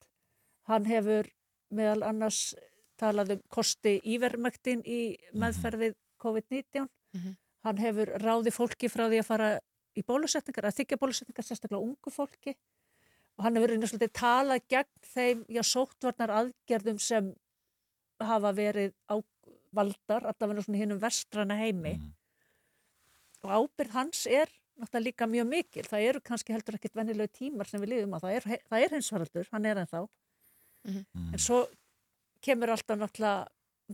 [0.71, 1.27] hann hefur
[1.75, 2.55] meðal annars
[3.01, 7.33] talað um kosti ívermöktin í meðferð við COVID-19 Mhm.
[7.65, 9.49] hann hefur ráði fólki frá því að fara
[9.99, 12.55] í bólusetningar, að þykja bólusetningar sérstaklega ungu fólki
[13.39, 17.35] og hann hefur einnig svolítið talað gegn þeim já, sóttvarnar aðgerðum sem
[18.21, 19.17] hafa verið á
[19.73, 21.95] valdar, allavega svona hinnum vestrana heimi
[23.45, 24.51] og ábyrð hans er
[24.81, 25.85] náttúrulega líka mjög mikil.
[25.89, 28.95] Það eru kannski heldur ekkert venjulegu tímar sem við liðum að það er, það er
[28.97, 30.03] hinsvaraldur, hann er ennþá.
[30.89, 31.33] Mhm.
[31.35, 31.61] En svo
[32.45, 33.47] kemur alltaf náttúrulega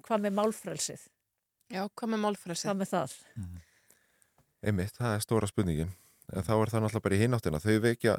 [0.07, 1.07] hvað með málfrelsið.
[1.75, 2.69] Já, hvað með málfrelsið?
[2.69, 3.17] Hvað með það?
[4.67, 5.95] Einmitt, það er stóra spurningin
[6.33, 8.19] en þá er það náttúrulega bara í hináttina þau veikja,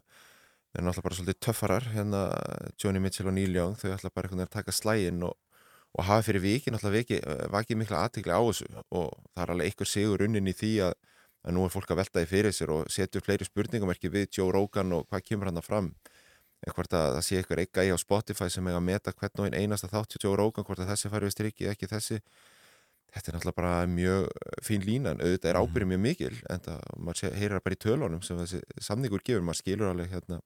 [0.78, 2.20] þeir eru náttúrulega bara svolítið töffarar hérna
[2.78, 5.32] Johnny Mitchell og Neil Young þau ætla bara einhvern veginn að taka slægin og,
[5.98, 7.18] og hafa fyrir viki náttúrulega veki,
[7.56, 8.68] vakið mikla aðtikli á þessu.
[8.94, 10.94] Og það er alveg einhver sigur unnin í því að,
[11.48, 14.28] að nú er fólk að velta því fyrir sér og setja upp fleiri spurningamerki við
[14.38, 15.88] Joe Rogan og hvað kemur hann að fram.
[16.62, 19.42] Eða hvort að það sé eitthvað eitthvað í á Spotify sem eiga að meta hvern
[19.42, 22.20] og einn einasta þátt Joe Rogan, hvort að þessi fari við strikki ekki þessi.
[23.08, 26.64] Þetta er náttúrulega bara mjög eh, fín lína en auðvitað er ábyrðið mjög mikil en
[26.66, 30.42] það, maður það bara í tölunum sem þessi samningur gefur, maður skilur alveg hérna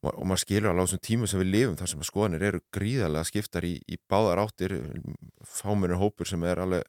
[0.00, 2.60] og maður, skilur alveg á þessum tímum sem við lifum þar sem að skoðanir eru
[2.74, 4.74] gríðarlega skiptar í, í báðar áttir
[5.46, 6.86] fámunir hópur sem er alveg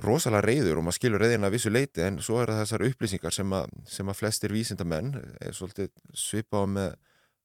[0.00, 3.36] rosalega reyður og maður skilur reyðina að vissu leiti en svo er það þessar upplýsingar
[3.36, 5.12] sem að, sem að flestir vísindamenn
[5.42, 6.94] er svolítið svipað með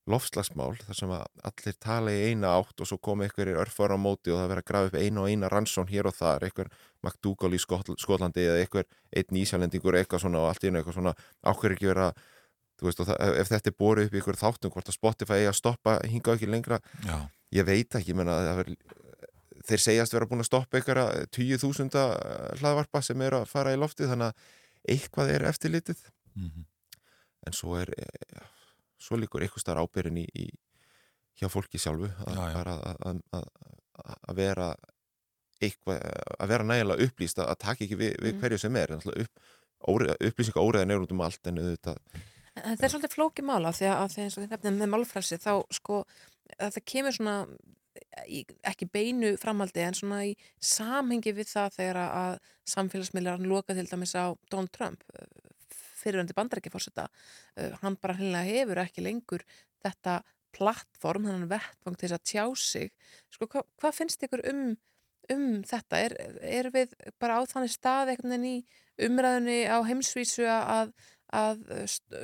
[0.06, 3.98] lofslagsmál þar sem að allir tala í eina átt og svo koma einhverjir örfar á
[3.98, 6.70] móti og það verður að grafa upp eina og eina rannsón hér og þar, einhver
[7.02, 11.16] McDougall í Skotl Skotlandi eða einhver einn ísjálendingur eitthvað svona og allt einu eitthvað svona
[11.42, 12.12] áhverjir ekki vera
[12.80, 15.38] þú veist og það, ef þetta er borið upp í einhver þáttum hvort að Spotify
[15.42, 17.18] eigi að stoppa hinga ekki lengra Já.
[17.56, 18.72] ég veit ekki, menna það ver,
[19.66, 24.12] þeir segjast vera búin að stoppa einhverja 10.000 hlaðvarpa sem eru að fara í loftið
[24.12, 26.04] þannig að eitthvað er eftirlitið
[26.36, 26.66] Mhm.
[27.48, 28.42] en svo er eh,
[29.00, 30.50] svo líkur eitthvað starf ábyrðin í, í
[31.40, 33.46] hjá fólki sjálfu að, að, að, að,
[34.28, 34.68] að vera
[35.64, 36.02] eitthvað,
[36.44, 38.42] að vera nægilega upplýst að, að taka ekki við, við Mm.
[38.44, 39.40] hverju sem er upp,
[39.88, 41.98] óre, upplýsinga óreðin er út um allt en auðvitað
[42.56, 46.04] En það er svolítið flókið mála því að, og þið nefnum með málfrelsi þá sko
[46.56, 47.36] að það kemur svona
[48.28, 52.38] í, ekki beinu framaldi en svona í samhengi við það þegar að- að
[52.76, 55.04] samfélagsmiðlar loka til dæmis á Donald Trump
[56.00, 57.08] fyriröndi bandarækjafórseta
[57.82, 59.44] hann bara hennilega hefur ekki lengur
[59.84, 60.22] þetta
[60.56, 62.92] plattform, þannig vettvang til þess að tjá sig
[63.34, 64.78] sko, hva, hvað finnst ykkur um,
[65.34, 66.00] um þetta?
[66.00, 70.94] Er, er við bara á þannig stað einhvern veginn í umræðunni á heimsvísu að,
[71.34, 71.64] að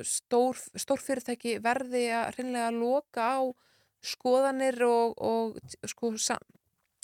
[0.06, 3.41] stór, stór fyrirtæki verði að hreinlega loka á
[4.02, 5.57] skoðanir og, og,
[5.90, 6.14] sko,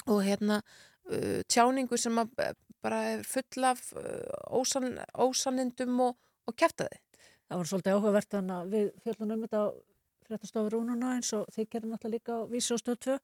[0.08, 2.18] og hérna uh, tjáningu sem
[2.82, 6.18] bara er full af uh, ósan, ósanindum og,
[6.48, 7.02] og kæftæði.
[7.48, 9.68] Það var svolítið áhugavert þannig að við fjöldunum þetta á
[10.28, 13.16] fréttastofur Rúnuna eins og þið gerum alltaf líka á Vísjóstöð 2.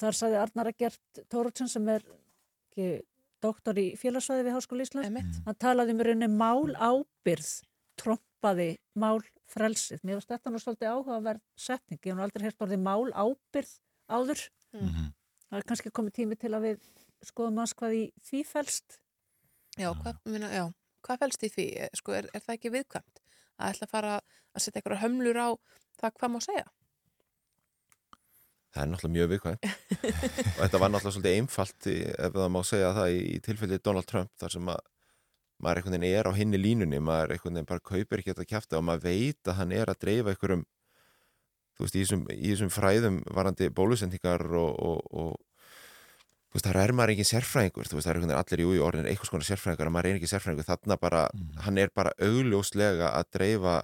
[0.00, 3.02] Þar saði Arnar Egert Tóruðsson sem er ekki,
[3.44, 5.40] doktor í félagsvæði við Háskóli Íslands.
[5.44, 7.50] Hann talaði um rauninni mál ábyrð,
[8.00, 9.20] trompaði mál
[9.50, 10.02] frelsið.
[10.04, 12.00] Mér finnst þetta nú svolítið áhugaverð setning.
[12.02, 13.72] Ég hef nú aldrei hérst orðið mál ábyrð
[14.08, 14.42] áður.
[14.72, 15.12] Mm -hmm.
[15.50, 16.78] Það er kannski komið tími til að við
[17.22, 18.98] skoðum aðs hvað í því fælst.
[19.76, 20.64] Já, hvað, minna, já,
[21.02, 21.66] hvað fælst í því?
[21.94, 23.20] Sko, er, er það ekki viðkvæmt?
[23.56, 25.48] Að ætla að fara að setja eitthvað hömlur á
[26.00, 26.66] það hvað má segja?
[28.72, 29.62] Það er náttúrulega mjög viðkvæmt.
[30.56, 31.96] og þetta var náttúrulega svolítið einfalt í,
[32.26, 34.80] ef það má segja það í, í tilfelli Donald Trump þar sem að
[35.62, 38.78] maður einhvern veginn er á hinni línunni, maður einhvern veginn bara kaupir ekki þetta kæfti
[38.78, 40.64] og maður veit að hann er að dreifa einhverjum,
[41.76, 45.34] þú veist, í þessum, í þessum fræðum varandi bólusendingar og, og, og
[46.50, 48.68] þú veist, þar er maður engin sérfræðingur, þú veist, það er einhvern veginn allir í
[48.70, 51.52] úi orðin eitthvað svona sérfræðingur, maður er engin sérfræðingur þarna bara, mm.
[51.66, 53.76] hann er bara augljóslega að dreifa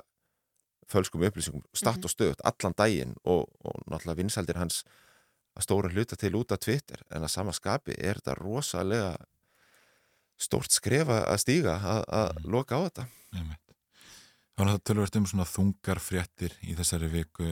[0.92, 2.04] fölskum upplýsingum, statt mm -hmm.
[2.04, 4.82] og stöðut, allan daginn og, og náttúrulega vinsaldir hans
[5.56, 9.16] að stóra hluta til út af Twitter en að sama skapi er þetta rosalega
[10.42, 12.48] stórt skrefa að stíga að, að mm.
[12.54, 13.04] loka á þetta.
[14.52, 17.46] Þá er þetta tölvert um svona þungar fréttir í þessari viku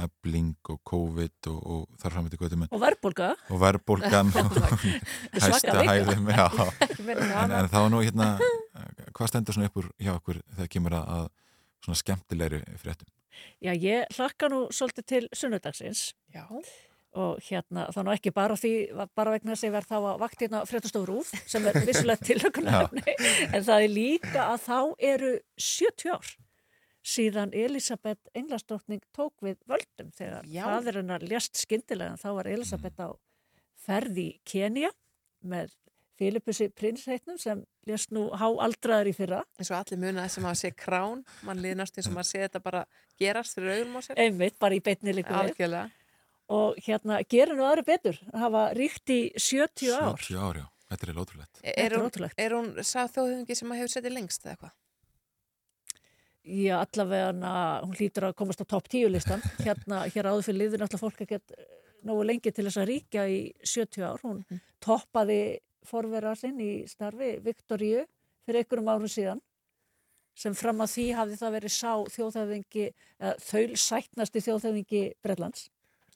[0.00, 4.32] ebling og COVID og, og þar fram eitthvað og verðbólka og verðbólkan
[5.44, 8.30] hæsta hæðum en, en þá nú hérna
[9.12, 11.30] hvað stendur svona upp úr hjá okkur þegar kemur að, að
[11.84, 13.12] svona skemmtilegri fréttum?
[13.62, 16.12] Já, ég hlakka nú svolítið til sunnudagsins.
[16.34, 16.48] Já
[17.18, 18.72] og hérna þá nú ekki bara því
[19.18, 23.16] bara vegna þess að ég verð þá að vakti hérna fréttastofrúf sem er vissulegt tilökunarefni
[23.48, 24.78] en það er líka að þá
[25.12, 25.32] eru
[25.68, 26.36] 70 ár
[27.08, 33.00] síðan Elisabeth Englandsdóttning tók við völdum þegar það er hennar ljast skindilega þá var Elisabeth
[33.00, 33.08] á
[33.88, 34.90] ferð í Kenya
[35.40, 35.72] með
[36.18, 39.44] Filipussi prinsheitnum sem ljast nú háaldraður í fyrra.
[39.58, 42.40] Eins og allir muna þess að maður sé krán mann líðnast eins og maður sé
[42.42, 42.82] þetta bara
[43.22, 44.20] gerast fyrir auðum á sér.
[44.24, 45.76] Einmitt bara í beitni líka við
[46.48, 50.16] og hérna gerir nú aðra betur hafa ríkt í 70 ár.
[50.16, 51.62] 70 ár, já, þetta er ótrúlegt.
[51.62, 54.76] Er, er, hún, er hún sá þjóðhungi sem hefur settið lengst eða eitthvað?
[56.48, 57.52] Já, allavega
[57.84, 59.44] hún hlýtur að komast á topp 10 listan.
[59.66, 61.56] Hérna, hér áður fyrir liður náttúrulega fólk ekkert
[62.08, 64.62] nógu lengi til þess að ríkja í 70 ár, hún mm.
[64.80, 65.42] toppaði
[65.88, 68.06] forverða sinn í starfi Viktoríu
[68.46, 69.42] fyrir einhverjum árum síðan.
[70.38, 72.84] Sem fram að því hafði það verið sá þjóðhæfingi,
[73.42, 75.64] þau sætnasti þjóðhæfingi Breitlands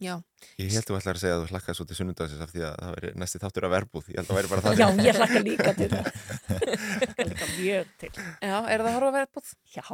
[0.02, 0.14] Já.
[0.58, 2.62] Ég held að þú ætlar að segja að þú hlakkaði svo til sunnundagsins af því
[2.66, 4.08] að það veri næsti þáttur að verbúð.
[4.10, 6.08] Ég held að það veri bara það Já, ég hlakka líka til það.
[7.02, 8.10] Hlakka líka mjög til.
[8.18, 9.52] Já, er það að horfa verbúð?
[9.76, 9.84] Já.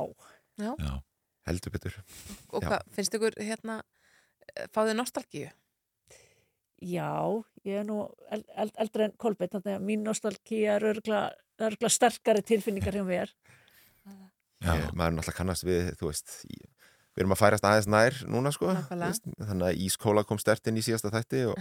[0.59, 0.71] Já.
[0.87, 0.95] Já,
[1.51, 1.99] heldur betur.
[2.49, 3.79] Og hvað, finnst ykkur hérna
[4.75, 5.53] fáðið nostalgíu?
[6.89, 7.13] Já,
[7.67, 12.45] ég er nú eld, eld, eldri en Kolbett, þannig að mín nostalgíu er örgla sterkari
[12.47, 13.37] tilfinningar hjá mér.
[14.59, 16.67] Já, maður er náttúrulega kannast við, þú veist ég
[17.19, 18.71] við erum að færast aðeins nær núna sko.
[18.95, 21.59] Veist, þannig að Ískóla kom stertinn í síðasta þætti og,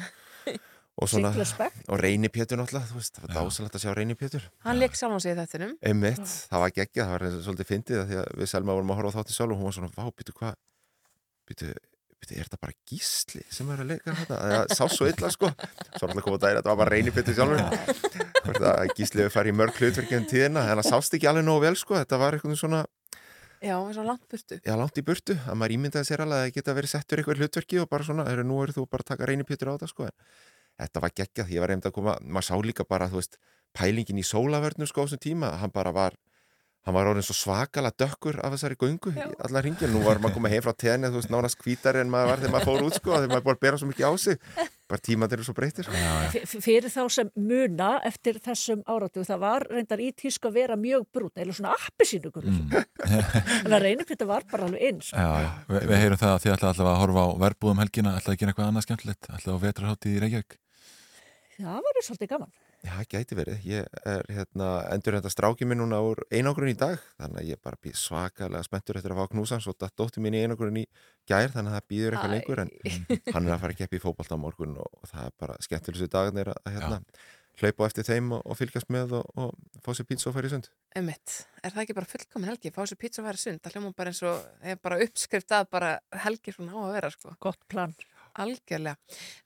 [1.02, 4.46] og svona og Reyni Pétur náttúrulega þú veist, það var dásalegt að sjá Reyni Pétur
[4.68, 8.20] Hann leik saman sig í þettinum Einmitt, það var geggja, það var svolítið fyndið því
[8.22, 10.38] að við Selma vorum að horfa á þátti sjálf og hún var svona, vá, býtu
[10.38, 10.58] hvað
[11.48, 11.72] býtu,
[12.22, 15.52] býtu, er þetta bara gísli sem er að leika þetta, það sá svo illa sko.
[15.96, 19.58] Svo alltaf komað dæri að þetta var bara Reyni Pétur sjálfur gísli við farið í
[19.58, 22.84] mörg hlutverkjum tíðina, en það sást ekki alveg nógu vel sko, þetta var eitthvað svona
[23.64, 24.60] Já, eins og langt burtu.
[24.62, 27.42] Já, langt í burtu, að maður ímyndaði sér alveg að það geta verið settur eitthvað
[27.42, 30.10] hlutverki og bara svona, er, nú eru þú bara að taka reynipjötur á það, sko,
[30.10, 33.40] en þetta var geggjað, ég var reynd að koma, maður sá líka bara, þú veist,
[33.78, 36.20] pælingin í sólavörnum, sko, á þessum tíma, hann bara var,
[36.88, 40.38] hann var orðin svo svakala dökkur af þessari göngu í allar ringin, nú var maður
[40.38, 42.98] komið heim frá tenni, þú veist, nánast kvítari en maður var þegar maður fór út,
[43.00, 44.38] sko, þegar maður búið að bera svo mikið á sig.
[44.88, 45.90] Bara tímað eru svo breytir
[46.48, 51.04] Fyrir þá sem muna eftir þessum áratu, það var reyndar í tísku að vera mjög
[51.12, 52.78] brún, eða svona appisínugur mm.
[53.66, 55.50] en það reynir þetta var bara alveg eins já, já.
[55.68, 58.40] Vi, Við heyrum það að þið ætlaði alltaf að horfa á verbúðum helgina ætlaði að
[58.40, 60.58] gera eitthvað annað skemmtilegt ætlaði á vetrarhátti í Reykjavík.
[61.58, 62.56] Það var svolítið gaman
[62.86, 63.64] Já, gæti verið.
[63.66, 67.58] Ég er hérna, endur hérna strákið minn núna úr einogrun í dag þannig að ég
[67.58, 70.86] er bara svakalega spenntur eftir að fá knúsans og það dótti mín í einogrun í
[71.28, 72.72] gær þannig að það býður eitthvað lengur en
[73.34, 76.14] hann er að fara að keppi í fókbalta á morgun og það er bara skemmtilegs
[76.14, 77.00] dagarnir að hérna,
[77.58, 80.70] hlaupa eftir þeim og, og fylgjast með og, og fá sér pizza og færi sund
[80.98, 81.40] Einmitt.
[81.66, 82.74] Er það ekki bara fullkomin helgi?
[82.74, 83.62] Fá sér pizza og færi sund.
[83.64, 85.92] Það hljóma bara eins og er bara uppskrift að bara
[86.26, 87.34] helgi svona á að vera sko.
[88.44, 88.96] Algjörlega.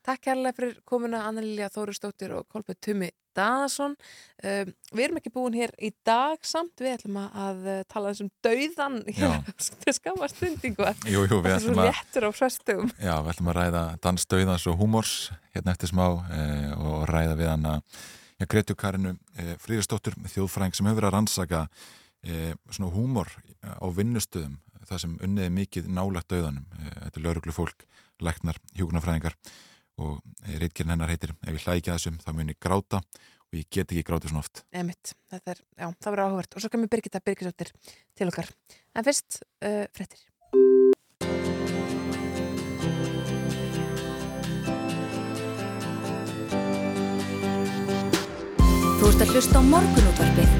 [0.05, 3.97] Takk kærlega fyrir komuna Anna-Lilja Þóristóttir og Kolbjörn Tumi Daðarsson.
[4.43, 6.73] Um, við erum ekki búin hér í dag samt.
[6.84, 10.88] Við ætlum að uh, tala þessum dauðan til skamma stundingu.
[11.07, 11.93] Jú, jú, við ætlum að...
[12.99, 15.13] Já, við ætlum að ræða dans dauðans og húmors
[15.53, 18.01] hérna eftir smá eh, og ræða við hann að
[18.41, 21.59] Já, Gretu Karinu eh, Fríðarsdóttur, þjóðfræng sem hefur að rannsaka
[22.26, 23.30] eh, svona húmor
[23.61, 24.55] á vinnustöðum,
[24.89, 26.65] það sem unniði mikið nálagt döðanum.
[26.80, 27.85] Eh, þetta er lauruglu fólk,
[28.26, 29.38] læknar, hjúkunarfræðingar
[30.02, 33.02] og eh, reitgerinn hennar heitir ef ég að þessum, þá mun ég gráta
[33.52, 34.64] og ég get ekki gráta svona oft.
[34.72, 37.72] Emitt, þetta er, já, það verður áhugavert og svo kemur Birgitta Birgisóttir
[38.15, 38.52] til okkar.
[38.95, 40.23] En fyrst, uh, frettir.
[49.02, 50.52] Þú ert að hlusta á morgunútvarpið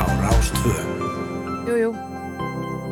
[0.00, 0.74] á Rástvö.
[1.68, 1.90] Jú, jú,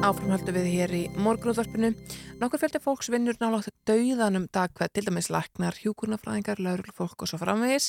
[0.04, 1.94] áframhaldu við hér í morgunútvarpinu.
[2.38, 7.88] Nokkur fjöldi fólks vinnur nálátt dauðanum dagkvæð, til dæmis læknar, hjúkurnafræðingar, lauruglufólk og svo framvegis.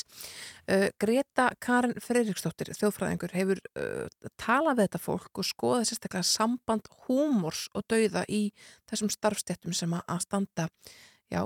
[0.66, 4.08] Uh, Greta Karin Freiriksdóttir, þjóðfræðingur, hefur uh,
[4.42, 8.48] talað við þetta fólk og skoðað sérstaklega samband húmors og dauða í
[8.90, 10.66] þessum starfstéttum sem að standa
[11.30, 11.44] Já,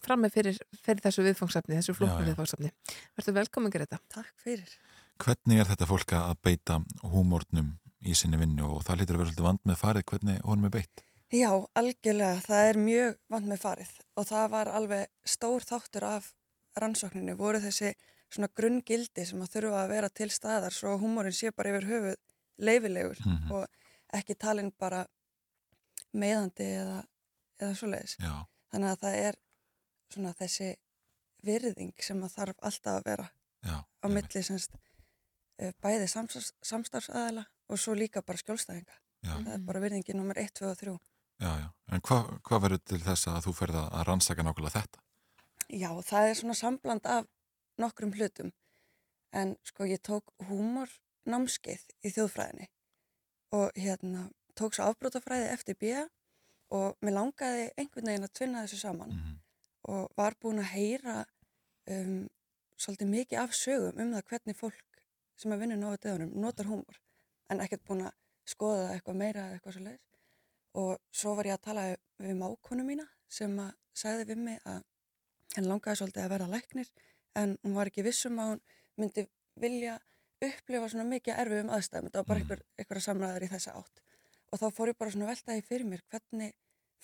[0.00, 2.70] fram með fyrir, fyrir þessu viðfangsefni, þessu flóknu viðfangsefni.
[3.18, 3.98] Verður velkomin Greta.
[4.08, 4.72] Takk fyrir.
[5.20, 9.28] Hvernig er þetta fólk að beita húmórnum í sinni vinnu og það lítur að vera
[9.34, 11.04] svolítið vand með farið, hvernig honum er beitt?
[11.30, 16.32] Já, algjörlega, það er mjög vand með farið og það var alveg stór þáttur af
[16.80, 17.92] rannsókninu, voru þessi
[18.30, 22.18] svona grunngildi sem að þurfa að vera til staðar svo húmórin sé bara yfir höfuð
[22.58, 23.52] leifilegur mm -hmm.
[23.52, 23.66] og
[24.18, 25.06] ekki talin bara
[26.12, 27.04] meðandi eða,
[27.60, 28.16] eða svoleiðis.
[28.18, 28.46] Já.
[28.70, 29.34] Þannig að það er
[30.12, 30.76] svona þessi
[31.42, 33.30] virðing sem að þarf alltaf að vera
[33.62, 34.72] Já, á milli semst
[35.82, 38.96] bæði samstarfs, samstarfsaðala og svo líka bara skjólstæðinga.
[39.22, 39.34] Já.
[39.44, 40.98] Það er bara virðingi nummer 1, 2 og 3.
[41.40, 41.68] Já, já.
[41.90, 45.04] En hvað hva verður til þess að þú ferða að rannsaka nákvæmlega þetta?
[45.70, 47.28] Já, það er svona sambland af
[47.80, 48.52] nokkrum hlutum.
[49.32, 50.90] En sko ég tók húmor
[51.28, 52.68] námskeið í þjóðfræðinni
[53.56, 56.04] og hérna tók svo afbrótafræði eftir bíja
[56.74, 59.38] og mér langaði einhvern veginn að tvinna þessu saman mm -hmm.
[59.92, 61.16] og var búin að heyra
[61.90, 62.28] um,
[62.76, 65.02] svolítið mikið af sögum um það hvernig fólk
[65.36, 67.00] sem er vinnun á döðunum notar húmor
[67.48, 68.14] en ekkert búin að
[68.44, 70.09] skoða eitthvað meira eða eitthvað svo leiðis
[70.78, 71.86] og svo var ég að tala
[72.20, 74.84] við mákonu mína sem að sagði við mig að
[75.56, 76.92] henn langaði svolítið að vera læknir
[77.40, 78.62] en hún var ekki vissum að hún
[79.00, 79.26] myndi
[79.60, 79.98] vilja
[80.40, 84.02] upplifa svona mikið erfið um aðstæðum, þetta var bara einhver, einhverja samræðar í þessa átt
[84.50, 86.54] og þá fór ég bara svona veltaði fyrir mér hvernig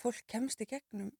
[0.01, 1.11] fólk kemst í gegnum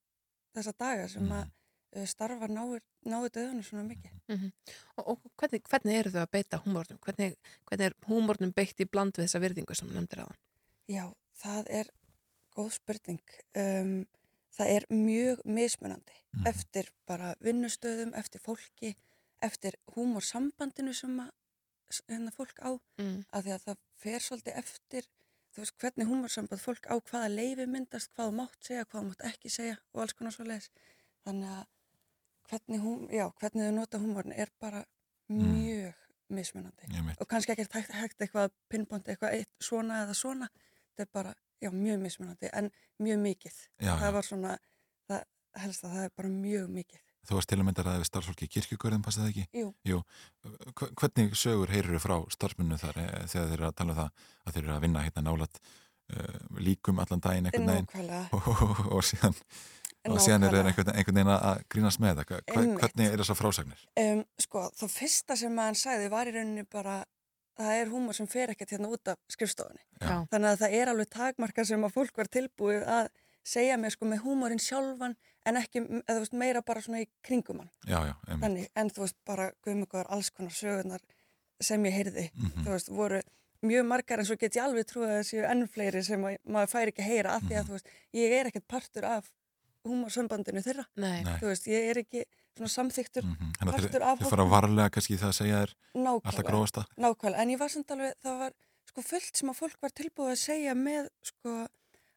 [0.56, 4.18] þessa daga sem að uh, starfa náðu döðunum svona mikið.
[4.28, 4.74] Mm -hmm.
[4.98, 7.00] Og, og hvernig, hvernig eru þau að beita húmórnum?
[7.06, 7.38] Hvernig,
[7.70, 10.42] hvernig er húmórnum beitt í bland við þessa virðingu sem nefndir aðan?
[10.88, 11.06] Já,
[11.44, 11.92] það er
[12.58, 13.36] góð spurning.
[13.58, 13.98] Um,
[14.58, 16.50] það er mjög mismunandi mm -hmm.
[16.50, 18.96] eftir bara vinnustöðum, eftir fólki,
[19.42, 21.32] eftir húmórsambandinu sem að
[22.10, 23.26] hérna fólk á, mm.
[23.32, 25.04] af því að það fer svolítið eftir
[25.58, 29.08] þú veist, hvernig húmorsamband fólk á hvaða leifi myndast, hvað þú mátt segja, hvað þú
[29.08, 30.70] mátt ekki segja og alls konar svo leiðis.
[31.26, 31.64] Þannig að
[32.50, 34.84] hvernig, hum, já, hvernig þau nota húmorn er bara
[35.32, 36.38] mjög mm.
[36.38, 36.92] mismunandi.
[37.18, 40.50] Og kannski ekki hægt, hægt eitthvað pinpoint, eitthvað eitt, svona eða svona.
[40.92, 42.72] Þetta er bara, já, mjög mismunandi, en
[43.04, 43.60] mjög mikið.
[43.82, 44.16] Já, það já.
[44.18, 44.56] var svona,
[45.10, 45.26] það
[45.64, 47.04] helst að það er bara mjög mikið.
[47.28, 49.46] Þú varst til að mynda að við starfsfólki í kirkjugörðum, passaði ekki?
[49.60, 49.72] Jú.
[49.90, 49.98] Jú.
[51.02, 54.22] Hvernig sögur heyrir þau frá starfsmunum þar e, þegar þeir eru að tala um það
[54.46, 57.90] að þeir eru að vinna hérna nálat uh, líkum allan daginn einhvern veginn
[58.38, 59.36] og, og, og síðan,
[60.08, 62.32] og síðan er þeir einhvern, einhvern veginn að grínast með það.
[62.54, 63.84] Hver, hvernig er þessar frásagnir?
[64.06, 67.02] Um, sko, þá fyrsta sem maður sæði var í rauninni bara
[67.58, 69.82] það er húmor sem fer ekkert hérna út af skrifstofunni.
[70.02, 70.26] Já.
[70.32, 73.10] Þannig að það er alveg takmarka sem að fólk var tilbúið að
[73.48, 75.16] segja mér sko með húmorinn sjálfan
[75.48, 77.70] en ekki, eða þú veist, meira bara svona í kringum hann.
[77.88, 78.44] Já, já, einmitt.
[78.44, 81.02] Þannig, en þú veist, bara guðmjögur alls konar sögurnar
[81.62, 82.64] sem ég heyrði, mm -hmm.
[82.66, 83.22] þú veist, voru
[83.64, 86.70] mjög margar en svo get ég alveg trúið að þessu enn fleiri sem að, maður
[86.70, 87.68] fær ekki að heyra af því að, Mhm.
[87.68, 89.32] þú veist, ég er ekkert partur af
[89.88, 90.86] húmorsambandinu þeirra.
[90.96, 91.24] Nei.
[91.24, 91.38] Nei.
[91.42, 92.24] Þú veist, ég er ekki
[92.58, 93.52] svona samþyktur Mhm.
[93.60, 95.74] Þannig að þeir, þeir fara varlega kannski það að segja þér
[96.08, 96.86] alltaf gróðasta.
[96.98, 98.54] Nákvæmlega, en ég var samt alveg, það var
[98.88, 101.68] sko fullt sem að fólk var tilbúið að segja með sko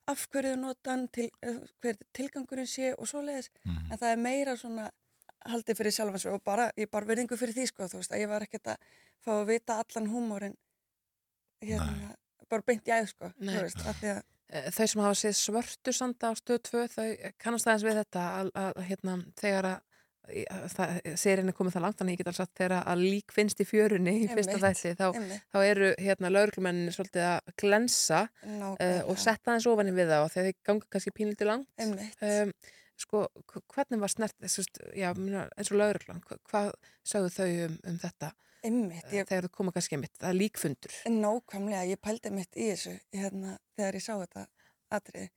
[0.09, 3.93] af hverju notan, til, eh, hver tilgangurinn sé og svoleiðis, Mhm.
[3.93, 4.91] en það er meira svona
[5.47, 8.21] haldið fyrir sjálfan sig og bara, ég bar verðingu fyrir því sko, þú veist, að
[8.21, 8.77] ég var ekkert að
[9.25, 10.57] fá að vita allan húmórin
[11.63, 12.17] hérna,
[12.51, 13.55] bara beint í æð sko, Nei.
[13.55, 17.07] þú veist, af því að Þau sem hafa séð svörtu sanda á stöð 2, þau
[17.39, 19.87] kannast aðeins við þetta að, að, að hérna, þegar að
[21.19, 23.67] serien er komið það langt þannig ég get alveg sagt þegar að lík finnst í
[23.67, 25.07] fjörunni í fyrsta þætti þá,
[25.51, 29.01] þá eru hérna lauruglumennin svolítið að glensa uh, Nákvæmlega.
[29.11, 31.67] og setja aðeins ofan í við það og þegar þið ganga kannski pínlítið langt.
[32.23, 32.53] Um,
[33.01, 33.25] sko,
[33.75, 36.71] hvernig var snert eins og lauruglan hva- hvað
[37.15, 38.31] sögðu þau um, um þetta
[38.63, 39.27] Einmitt, ég...
[39.29, 43.55] þegar þú koma kannski mitt, það er líkfundur Nákvæmlega, ég pældi mitt í þessu hérna,
[43.79, 44.47] þegar ég sá þetta
[44.91, 45.31] atriði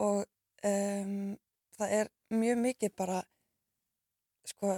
[0.00, 0.24] og
[0.64, 1.36] um,
[1.76, 3.20] það er mjög mikið bara
[4.48, 4.72] sko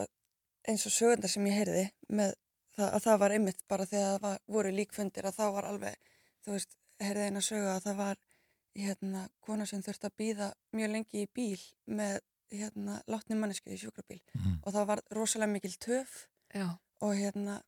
[0.68, 2.34] eins og sögundar sem ég heyrði með
[2.76, 5.96] það, að það var einmitt bara þegar það var, voru líkfundir að þá var alveg,
[6.44, 8.20] þú veist, heyrði eina sögu að það var
[8.82, 11.60] hérna kona sem þurfti að býða mjög lengi í bíl
[11.92, 12.20] með
[12.52, 14.58] hérna látni mannesku í sjúkrabíl Mhm.
[14.64, 16.68] og það var rosalega mikil töf Já.
[17.02, 17.60] Og hérna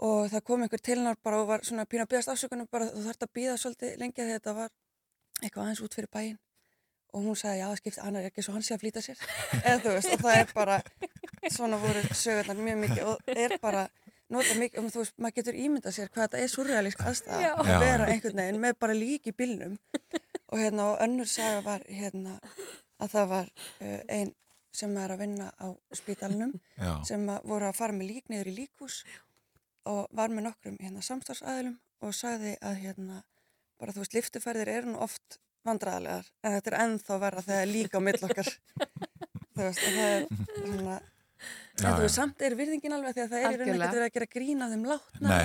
[0.00, 2.88] og það kom einhver til hennar bara og var svona pína að byggast afsökunum bara
[2.88, 4.70] þú þarft að býða svolítið lengi þegar þetta var
[5.42, 6.38] eitthvað aðeins út fyrir bæinn.
[7.10, 9.24] Og hún sagði já það skipti hann er ekki svo hann sé að flýta sér.
[9.66, 10.78] Eða þú veist og það er bara
[11.50, 13.86] svona voru sögurnar mjög mikið og er bara
[14.30, 17.52] nota mikið, um, þú veist, maður getur ímyndað sér hvað þetta er surrealísk aðstæða Já.
[17.58, 19.74] að vera einhvern veginn með bara lík í bílnum.
[20.50, 22.38] Og hérna og önnur saga var hérna
[23.00, 24.32] að það var uh, ein
[24.74, 26.92] sem er að vinna á spítalnum Já.
[27.08, 29.02] sem að voru að fara með lík niður í líkhús
[29.90, 33.22] og var með nokkrum hérna samstarfsaðilum og sagði að hérna
[33.80, 38.00] bara þú veist, liftuferðir eru nú oft vandræðalegar en þetta er ennþá verra þegar líka
[38.00, 38.50] á mill okkar.
[39.56, 40.26] Þú veist, það er
[40.60, 40.98] svona
[41.80, 44.04] Já, en þú veist, samt er virðingin alveg því að það er í ekkert verið
[44.04, 45.38] að gera grína þeim látna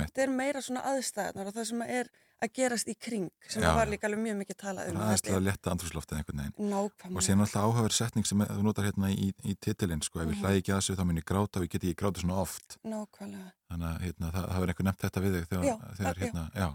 [0.00, 2.10] þetta er meira svona aðstæðnar og það sem er
[2.40, 5.12] að gerast í kring sem Já, það var líka alveg mjög mikið talað um Það
[5.12, 6.70] er til að leta andrúsloftið einhvern veginn.
[6.70, 7.16] Nákvæmlega.
[7.20, 10.34] og síðan alltaf áhugaverð setning sem þú notar hérna í, í titilinn sko, ef ég
[10.36, 10.40] Mhm.
[10.44, 12.78] hlæði ekki að þessu þá mun ég gráta og ég get ekki gráta svona oft.
[12.84, 16.14] Nákvæmlega, þannig að hérna, það, það er einhver nefnt þetta við þig þegar, Já, þegar
[16.16, 16.20] já.
[16.24, 16.68] hérna, já,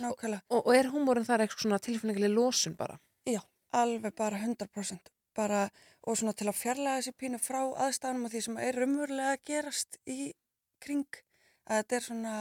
[0.00, 0.42] nákvæmlega.
[0.50, 2.98] Og, og er húmórin þar eitthvað svona tilfinningileg losun bara?
[3.28, 3.40] Já,
[3.72, 5.70] alveg bara 100% bara,
[6.04, 9.44] og svona til að fjarlæga þessi pínu frá aðstæðanum og því sem er raunverulega að
[9.48, 10.32] gerast í
[10.80, 11.06] kring
[11.68, 12.34] að þetta er svona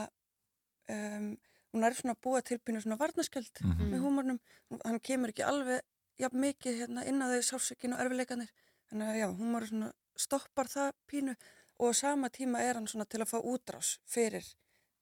[0.90, 1.38] um,
[1.74, 3.90] hún er svona að búa til pínu svona varnaskjöld Mhm.
[3.94, 4.40] með húmornum.
[4.86, 5.82] Hann kemur ekki alveg
[6.20, 8.50] jafn mikið hérna, inn að þau sársökinu og erfileikanir
[8.92, 11.36] þannig að já, húmor svona stoppar það pínu
[11.80, 14.46] og á sama tíma er hann svona til að fá útrás fyrir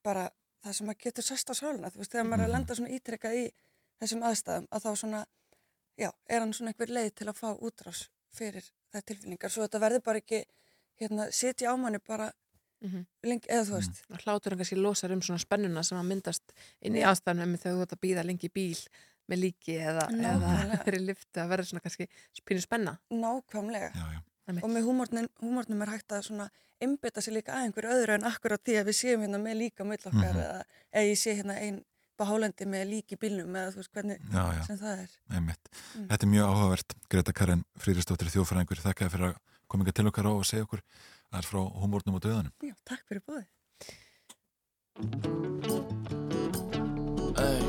[0.03, 0.29] bara
[0.63, 2.89] það sem að getur sest á sáluna, þú veist, þegar maður er að lenda svona
[2.95, 3.51] ítrekkað í
[3.99, 5.25] þessum aðstæðum að þá svona
[5.97, 8.63] já, er hann svona einhver leið til að fá útrás fyrir
[8.93, 9.49] það tilfinningar.
[9.51, 10.45] Svo þetta verður bara ekki
[11.01, 12.31] hérna, sitja á manni bara
[12.81, 13.05] Mhm.
[13.27, 16.95] lengi, eða þú veist og hláturinn kannski losar um svona spennuna sem að myndast inn
[16.95, 18.87] í aðstæðanum þegar þú ert að býða lengi í bíl
[19.29, 20.53] með líki eða, eða
[20.85, 22.07] fyrir lyftu að verða svona kannski
[22.47, 24.21] pínu spenna nákvæmlega já, já.
[24.63, 26.47] Og með húmórnum, er hægt að svona
[26.81, 29.85] einbytta sér líka að einhverju öðru en akkurat því að við séum hérna með líka
[29.85, 30.39] mill okkar Mhm.
[30.39, 30.63] eða,
[30.95, 31.83] eða ég sé hérna einn
[32.17, 34.63] bálendi með lík í bílnum eða þú veist hvernig Já, já.
[34.65, 36.07] sem það er Mm.
[36.09, 39.37] Þetta er mjög áhugavert, Greta Karin Frýristóttir þjófræðingur, þakka fyrir að
[39.67, 40.81] koma ykkur til okkar og segja okkur
[41.35, 43.47] að frá humórnum og döðanum Já, takk fyrir búið
[47.39, 47.61] Ey,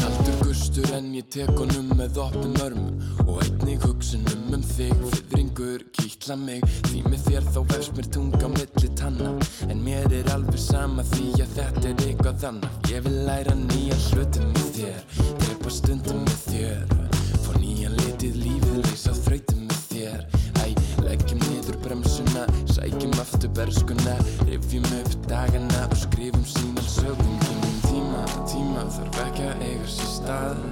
[0.00, 5.84] kaldur gustur en ég tek honum með opnum örmum og einnig hugsunum um þig fyrringur
[5.96, 6.64] kýtla mig.
[6.88, 9.32] Því með þér þá vefst mér tunga milli tanna.
[9.68, 12.78] En mér er alveg sama því að þetta er eitthvað annað.
[12.92, 15.00] Ég vil læra nýja hlutum með þér
[15.42, 16.96] drepa stundum með þér.
[17.44, 20.26] Fór nýjan litið lífið leysa þrautum með þér.
[20.62, 20.66] Æ,
[21.02, 22.46] leggjum niður bremsuna
[22.82, 24.14] sækjum aftur berskuna
[24.46, 30.10] rifjum upp dagana og skrifum sína sögum Tímum tíma, tíma þarf ekki að eiga sér
[30.16, 30.64] stað.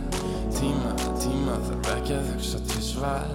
[0.57, 3.31] Tíma, tíma þarf ekki að hugsa til svar.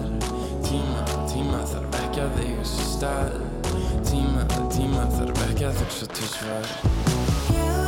[0.66, 3.40] Tíma, tíma þarf ekki að eiga sér stað.
[4.10, 4.46] Tíma,
[4.76, 7.85] tíma þarf ekki að hugsa til svar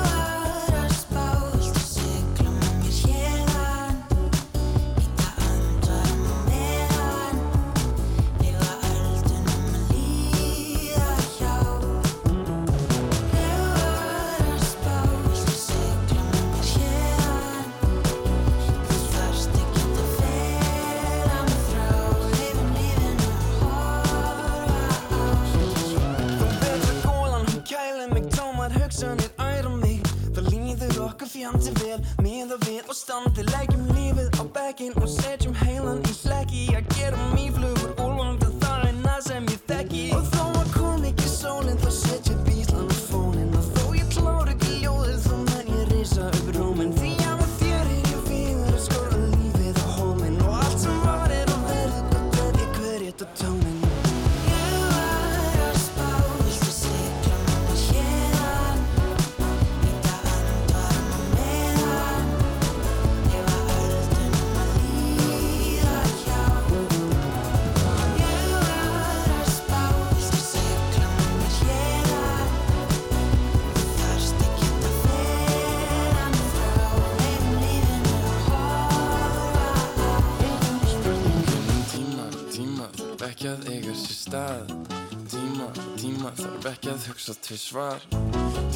[87.49, 87.97] til svar.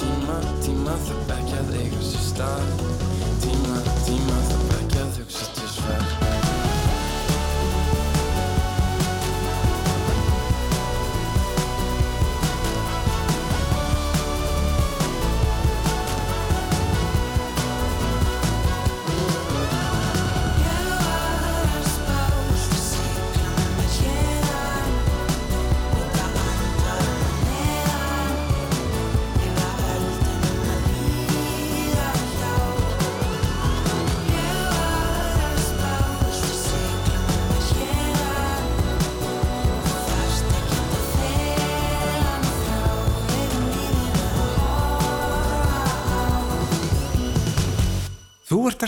[0.01, 2.71] Tíma, tíma þarf ekki að eiga sér stað.
[3.43, 5.02] Tíma, tíma þarf ekki að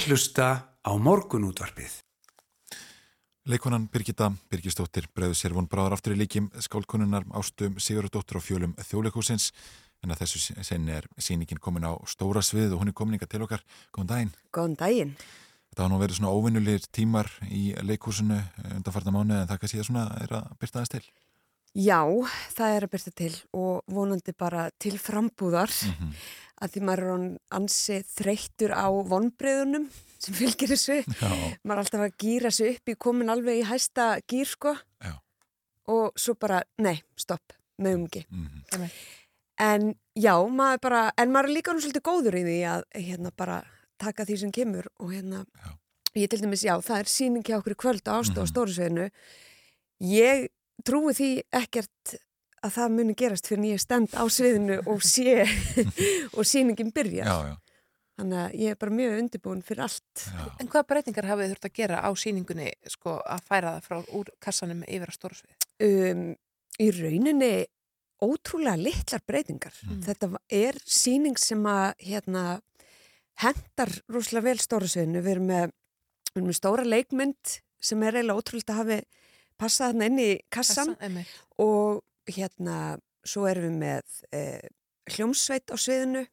[0.05, 0.47] að hlusta
[0.85, 1.93] á morgunútvarpið.
[3.49, 8.75] Leikonan Birgitta Birgistóttir bregður sér von bráðar aftur í líkim skálkonunnar ástum Sigurðardóttir á fjölum
[8.85, 9.49] þjóleikúsins
[10.05, 13.33] en að þessu senni er síningin komin á stóra svið og hún er komin ykkar
[13.33, 13.65] til okkar.
[13.97, 14.35] Góðan daginn.
[14.53, 15.17] Góðan daginn.
[15.73, 18.43] Þetta hafa nú verið svona óvinnulegir tímar í leikúsinu
[18.75, 21.05] undanfarta mánu en það kannski er svona er að byrta þess til.
[21.75, 22.05] Já,
[22.55, 26.13] það er að byrta til og vonandi bara til frambúðar mm -hmm.
[26.65, 27.27] Að því maður er
[27.59, 29.89] ansi þreyttur á vonbreiðunum
[30.25, 31.01] sem fylgir þessu.
[31.05, 31.29] Já.
[31.63, 34.75] Maður er alltaf að gýra sig upp í komin alveg í hæsta gýr sko
[35.05, 35.13] Já.
[35.93, 38.25] og svo bara, nei, stopp, mögum ekki.
[38.31, 38.91] Mm -hmm.
[39.61, 43.31] En já, maður bara, en maður er líka nú svolítið góður í því að hérna
[43.37, 43.63] bara
[43.99, 45.71] taka því sem kemur og hérna, já.
[46.15, 48.51] ég til dæmis, já, það er síning hjá okkur kvöld á ástu mm -hmm.
[48.51, 49.11] á Stórisveinu.
[50.01, 50.49] Ég
[50.85, 52.17] trúi því ekkert
[52.65, 55.45] að það muni gerast fyrir nýja stend á sviðinu og sé
[56.37, 57.29] og síningin byrjar.
[57.29, 57.55] Já, já.
[58.15, 60.23] Þannig að ég er bara mjög undirbúin fyrir allt.
[60.23, 60.43] Já.
[60.63, 64.31] En hvaða breytingar hafið þurft að gera á síningunni sko að færa það frá úr
[64.45, 65.57] kassanum yfir á Stórisvið?
[65.83, 66.29] Um,
[66.79, 67.51] í rauninni
[68.23, 69.75] ótrúlega litlar breytingar.
[69.83, 69.99] Mm.
[70.07, 70.31] Þetta
[70.61, 72.45] er síning sem að hérna
[73.43, 75.25] hendar rúslega vel Stórisviðinu.
[75.25, 75.75] Við erum með,
[76.31, 79.01] við erum með stóra leikmynd sem er eiginlega ótrúlega að hafi
[79.59, 81.19] passað hann inn í kassan Kassan,
[81.63, 84.69] og hérna svo erum við með eh,
[85.15, 86.25] hljómsveit á sviðinu.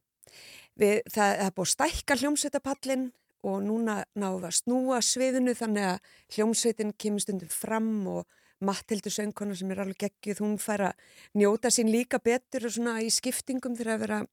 [0.80, 3.08] Við, það, er búið að stækka hljómsveitapallin
[3.48, 9.10] og núna náum við að snúa sviðinu þannig að hljómsveitin kemur stundum fram og Mattildur
[9.10, 13.08] söngkona sem er alveg geggjuð, hún fær að njóta sín líka betur og svona í
[13.10, 14.28] skiptingum þegar að vera að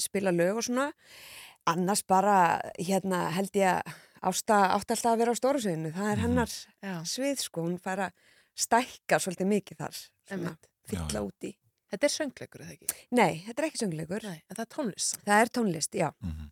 [0.00, 0.86] spila lög og svona.
[1.68, 6.22] Annars bara hérna held ég að átti alltaf að vera á stóru sviðinu, það er
[6.24, 6.94] hennar Já.
[7.08, 8.26] svið sko, hún fær að
[8.60, 10.00] stækka svolítið mikið þar,
[10.34, 10.68] Einmitt.
[10.90, 11.52] Fylla út í.
[11.90, 12.86] Þetta er söngleikur, eða ekki?
[13.18, 14.26] Nei, þetta er ekki söngleikur.
[14.30, 15.16] Nei, en það er tónlist.
[15.26, 16.08] Það er tónlist, já.
[16.22, 16.50] Mhm.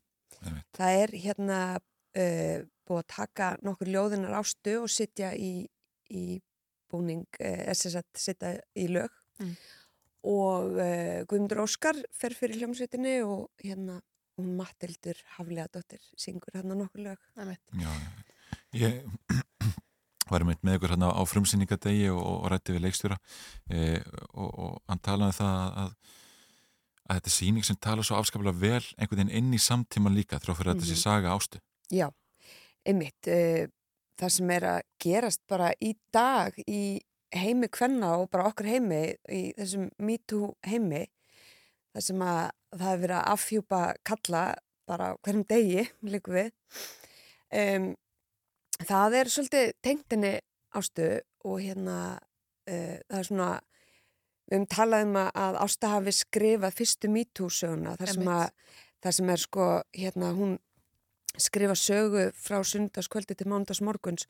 [0.78, 2.59] Það er hérna uh,
[2.89, 5.52] búið að taka nokkur ljóðinar ástu og sitja í,
[6.10, 6.24] í
[6.90, 9.52] búning, uh, SSat, sitja í lög Mm.
[10.27, 14.01] og uh, Guðmundur Óskar fer fyrir hljómsveitinni og hérna
[14.35, 17.20] hún Mattildur Haflega dóttir syngur hérna nokkur lög.
[17.78, 17.93] Já,
[18.74, 19.05] ég
[20.30, 23.18] var meitt með ykkur hérna á frumsýningadegi og, og rætti við leikstjóra
[23.70, 24.00] e,
[24.34, 25.92] og, og hann talaði um það að,
[27.09, 30.40] að þetta er síning sem tala svo afskaplega vel einhvern veginn inn í samtíman líka
[30.42, 31.02] þrá fyrir að þetta sé Mhm.
[31.05, 31.60] saga ástu.
[31.90, 32.09] Já,
[32.86, 33.28] einmitt.
[33.28, 33.66] Uh,
[34.18, 37.00] það sem er að gerast bara í dag í
[37.34, 41.05] heimi kvenna og bara okkur heimi í þessum MeToo heimi
[41.94, 42.38] það sem að
[42.72, 44.42] það hefur verið að afhjúpa kalla
[44.88, 46.50] bara hverjum degi líku við
[47.52, 47.88] um,
[48.86, 50.34] það er svolítið tengdini
[50.78, 51.09] ástu
[51.48, 53.48] og hérna uh, það er svona
[54.48, 58.50] við höfum talað um að- Ásta hafi skrifað fyrstu MeToo söguna þar sem, að,
[59.05, 60.55] þar sem er sko hérna hún
[61.38, 64.24] skrifa sögu frá sundarskvöldi til mándagsmorguns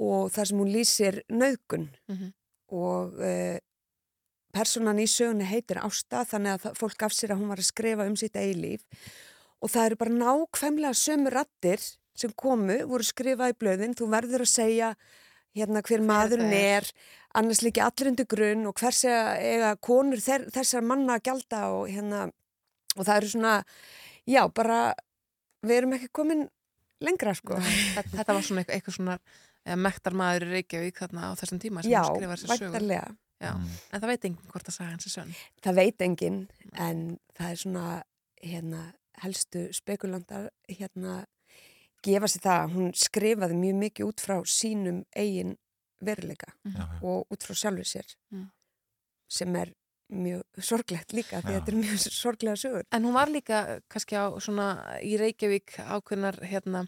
[0.00, 2.32] og þar sem hún lýsir nöðgun Mhm.
[2.72, 3.58] og uh,
[4.52, 7.68] personan í sögunni heitir Ásta þannig að það- fólk gaf sér að hún var að
[7.72, 8.82] skrifa um sitt eilíf
[9.62, 11.80] og það eru bara nákvæmlega sömu rattir
[12.18, 14.92] sem komu, voru skrifað í blöðin þú verður að segja
[15.56, 16.86] hérna hver maðurinn það er.
[16.86, 17.10] er,
[17.40, 21.86] annars líki allir undir grunn og hvers eiga, eiga konur þessar manna að gjalda og
[21.92, 22.26] hérna
[22.96, 23.54] og það eru svona,
[24.28, 24.80] já bara
[25.64, 26.46] við erum ekki komin
[27.02, 29.18] lengra sko Þetta, þetta var svona eitthvað, eitthvað svona
[29.78, 32.88] mektar maður í Reykjavík þarna á þessum tíma sem Já, skrifar sér sögur.
[33.42, 35.30] Já, en það veit enginn hvort að saga hans er sönn.
[35.64, 36.40] það veit enginn
[36.78, 37.00] en
[37.34, 37.86] það er svona
[38.42, 38.82] hérna
[39.22, 41.22] helstu spekulandar hérna
[42.02, 45.56] gefa sér það að hún skrifaði mjög mikið út frá sínum eigin
[46.02, 46.88] veruleika já.
[47.02, 48.48] og út frá sjálfur sér Mm.
[49.30, 49.72] sem er
[50.12, 54.28] mjög sorglegt líka því þetta er mjög sorglega sögur En hún var líka kannski á
[54.40, 56.86] svona í Reykjavík ákveðnar hérna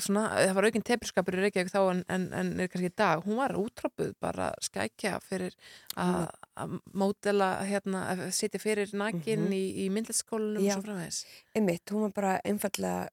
[0.00, 3.24] svona, það var aukinn tepurskapur í Reykjavík þá en, en, en er kannski í dag,
[3.26, 5.52] hún var útrópuð bara skækja fyrir
[5.96, 9.52] að að mótela, hérna, að sitja fyrir nakin Mhm.
[9.52, 11.24] í, í myndlætsskólanum og svo framvegis.
[11.54, 13.08] einmitt, hún var bara einfallega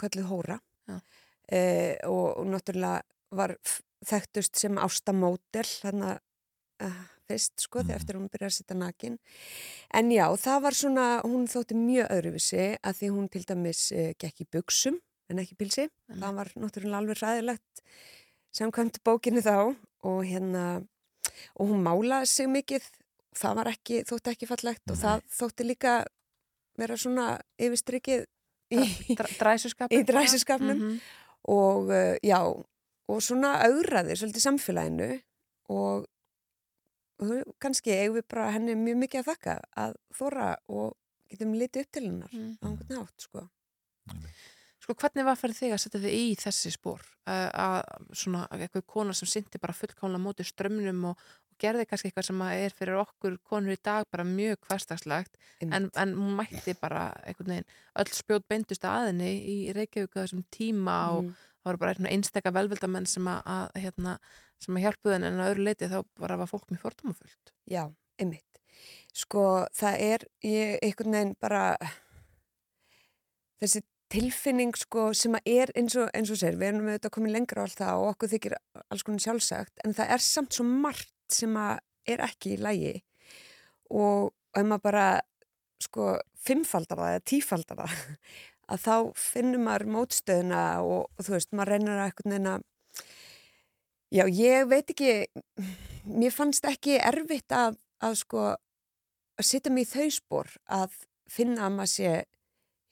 [0.00, 0.58] kölluð hóra
[1.48, 3.02] Eh, og, og náttúrulega
[3.36, 3.54] var
[4.08, 6.18] þekktust sem ástamódel hérna
[6.84, 9.16] uh, fyrst sko þegar eftir hún byrjaði að setja nakin.
[9.96, 14.12] En já, það var svona hún þótti mjög öðruvísi að því hún til dæmis uh,
[14.20, 17.82] gekk í buksum en ekki pilsi, það var náttúrulega alveg ræðilegt
[18.56, 19.74] samkvæmt bókinu þá
[20.08, 20.64] og hérna
[21.58, 22.86] og hún málaði sig mikið.
[23.38, 25.92] Það var ekki, þótti ekki fallegt og það þótti líka
[26.78, 27.26] vera svona
[27.60, 28.24] yfirstrykið
[28.74, 30.78] í, dræsuskapnum í dræsuskapnum.
[30.78, 31.00] Mhm.
[31.48, 32.40] og uh, já
[33.08, 35.06] og svona augraði svolítið samfélaginu.
[35.72, 36.04] Og
[37.22, 39.54] uh, kannski eigum við bara henni mjög mikið að þakka
[39.84, 40.92] að þóra og
[41.28, 42.56] getum litið upp til hennar Mm.
[42.60, 43.48] á einhvern nátt sko.
[44.80, 48.86] Sko hvernig var fyrir þig að setja þig í þessi spór að, að svona eitthvað
[48.86, 52.74] kona sem syndi bara fullkomlega móti strömnum og, og gerði kannski eitthvað sem að er
[52.78, 55.36] fyrir okkur konur í dag bara mjög hverstagslegt
[55.66, 57.68] en, en hún mætti bara einhvern veginn
[58.02, 61.34] öll spjót beindust aðinni í Reykjavík á þessum tíma og Mhm.
[61.58, 64.18] það voru bara einstakka velvildamenn sem að, að hérna,
[64.62, 67.82] sem að hjálpuðu henni en að öðru leiti þá bara var fólk mjög fordómafullt Já,
[68.18, 68.44] einmitt.
[69.12, 71.76] Sko, það er ég, einhvern veginn bara
[73.60, 77.34] þessi tilfinning sko sem að er eins og, eins og sér, við erum auðvitað komin
[77.34, 78.54] lengra á allt það og okkur þykir
[78.88, 81.78] alls konar sjálfsagt en það er samt svo margt sem að
[82.08, 82.94] er ekki í lægi
[83.94, 85.08] og ef maður bara
[85.82, 86.14] sko
[86.44, 87.98] fimmfaldar það eða tífaldar það
[88.72, 92.66] að þá finnum maður mótstöðuna og, þú veist, maður reynir að einhvern veginn að
[94.08, 95.26] Já, ég veit ekki,
[96.08, 98.44] mér fannst ekki erfitt að, að sko,
[99.36, 100.94] að setja mig í þau spór að
[101.28, 102.12] finna að maður sé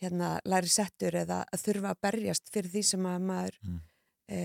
[0.04, 3.78] hérna læri settur eða að þurfa að berjast fyrir því sem að maður mm.
[4.28, 4.40] e,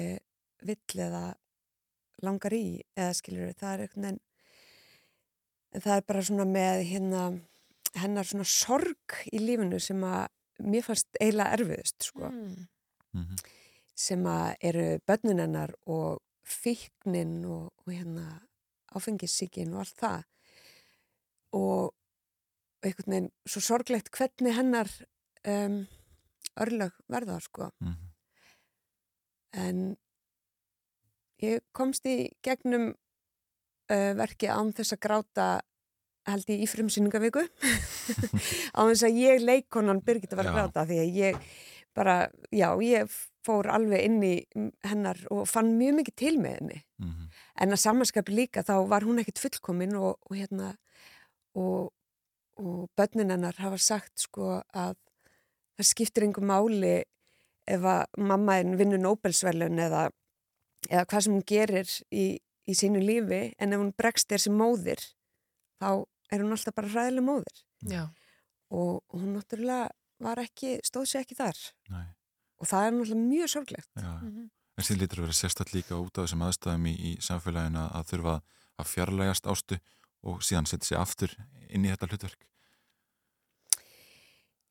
[0.64, 1.26] vill eða
[2.26, 7.24] langar í eða skilur það er einhvern veginn það er bara svona með hérna
[8.02, 10.28] hennar svona sorg í lífinu sem að
[10.62, 13.40] mér fannst eiginlega erfiðust sko mm.
[13.96, 18.42] sem að eru börnun hennar og fíknin og, og hérna
[18.92, 20.28] áfengissíkin og allt það
[21.58, 21.92] og
[22.82, 24.90] einhvern veginn svo sorglegt hvernig hennar
[25.48, 25.82] um,
[26.60, 28.08] örlög verða sko Mhm.
[29.52, 29.98] en
[31.46, 35.50] ég komst í gegnum uh, verki án þess að gráta
[36.30, 37.44] held ég í frumsýningavíku
[38.78, 41.46] á þess að ég leikonan Birgit að vera að gráta því að ég
[41.98, 42.16] bara,
[42.54, 43.10] já, ég
[43.46, 44.36] fór alveg inn í
[44.86, 46.84] hennar og fann mjög mikið til með henni.
[47.02, 47.30] Mhm.
[47.62, 50.76] en að samanskapi líka þá var hún ekkit fullkomin og, og hérna
[51.58, 51.92] og,
[52.58, 54.96] og börnin hennar hafa sagt sko að
[55.78, 57.04] það skiptir einhver máli
[57.68, 60.10] ef að mamma henn vinnur Nobelsverlun eða,
[60.90, 62.26] eða hvað sem hún gerir í,
[62.68, 65.04] í sínu lífi en ef hún bregst þér sem móðir
[65.82, 65.90] þá
[66.32, 68.04] er hún alltaf bara hræðileg móðir Já.
[68.72, 69.92] og hún náttúrulega
[70.22, 71.60] var ekki, stóð sér ekki þar
[71.92, 72.08] Nei.
[72.62, 74.12] og það er náttúrulega mjög sorglegt Já.
[74.22, 74.50] Mhm.
[74.80, 78.06] En síðan lítur að vera sérstætt líka út af þessum aðstæðum í, í samfélaginu að
[78.14, 78.36] þurfa
[78.80, 79.78] að fjarlægast ástu
[80.24, 81.34] og síðan setja sig aftur
[81.68, 82.46] inn í þetta hlutverk.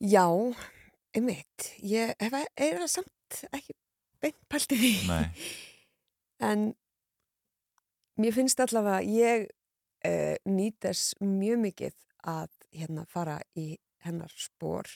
[0.00, 0.24] Já,
[1.14, 3.76] einmitt ég hef eða samt ekki
[4.24, 5.26] beint pælt í því Nei.
[6.40, 6.70] en
[8.20, 11.96] mér finnst allavega ég uh, nýt þess mjög mikið
[12.30, 14.88] að hérna fara í hennar spór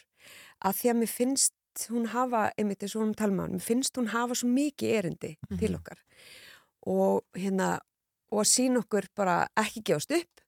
[0.65, 4.13] að því að mér finnst hún hafa, einmitt eins og hún talma mér finnst hún
[4.13, 5.99] hafa svo mikið erindi til okkar.
[6.87, 7.79] Og hérna
[8.31, 10.43] og að sína okkur bara ekki gefast upp.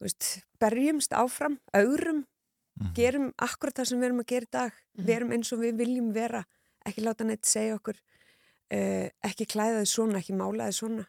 [0.00, 0.28] Veist,
[0.60, 2.24] berjumst áfram, aurum
[2.96, 4.78] gerum akkurat það sem við erum að gera í dag.
[5.10, 6.44] Verum eins og við viljum vera.
[6.86, 7.98] Ekki láta neitt segja okkur
[8.72, 11.06] uh, ekki klæða þið svona, ekki mála þið svona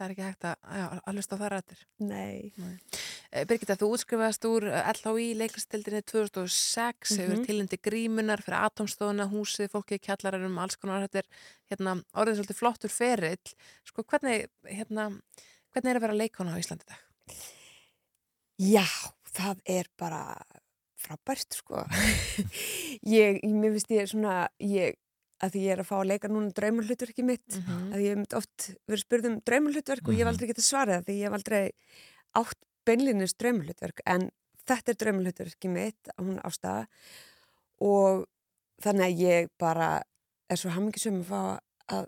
[0.00, 1.80] Það er ekki hægt að, já, að hlusta á það rættir.
[2.08, 2.52] Nei.
[2.56, 3.00] Nei.
[3.36, 7.44] Eh, Birgitta, þú útskrifast úr eh, LHI leiklistildinni 2006, hefur Mhm.
[7.44, 11.28] tilindi grímunar fyrir atomstofuna, húsið, fólkið kjallararum, alls konar, þetta er
[11.68, 13.52] hérna, orðið svolítið flottur ferill.
[13.84, 15.10] Sko, hvernig, hérna,
[15.74, 17.36] hvernig er að vera leikona á Íslandi dag?
[18.56, 18.86] Já,
[19.36, 20.22] það er bara
[21.00, 21.84] frábært sko.
[23.06, 24.96] Ég, ég, mér finnst ég svona ég,
[25.40, 27.92] að því ég er að fá að leika núna draumalhutverki mitt, Mhm.
[27.94, 31.16] að ég hef oft verið spurð um draumalhutverk og ég hef aldrei getað svarað því
[31.16, 31.62] ég hef aldrei
[32.40, 34.28] átt beinlinnis draumalhutverk en
[34.68, 36.86] þetta er draumalhutverki mitt hún ástæða
[37.80, 38.26] og
[38.84, 39.88] þannig að ég bara
[40.50, 41.40] er svo hamingisum að fá
[41.96, 42.06] að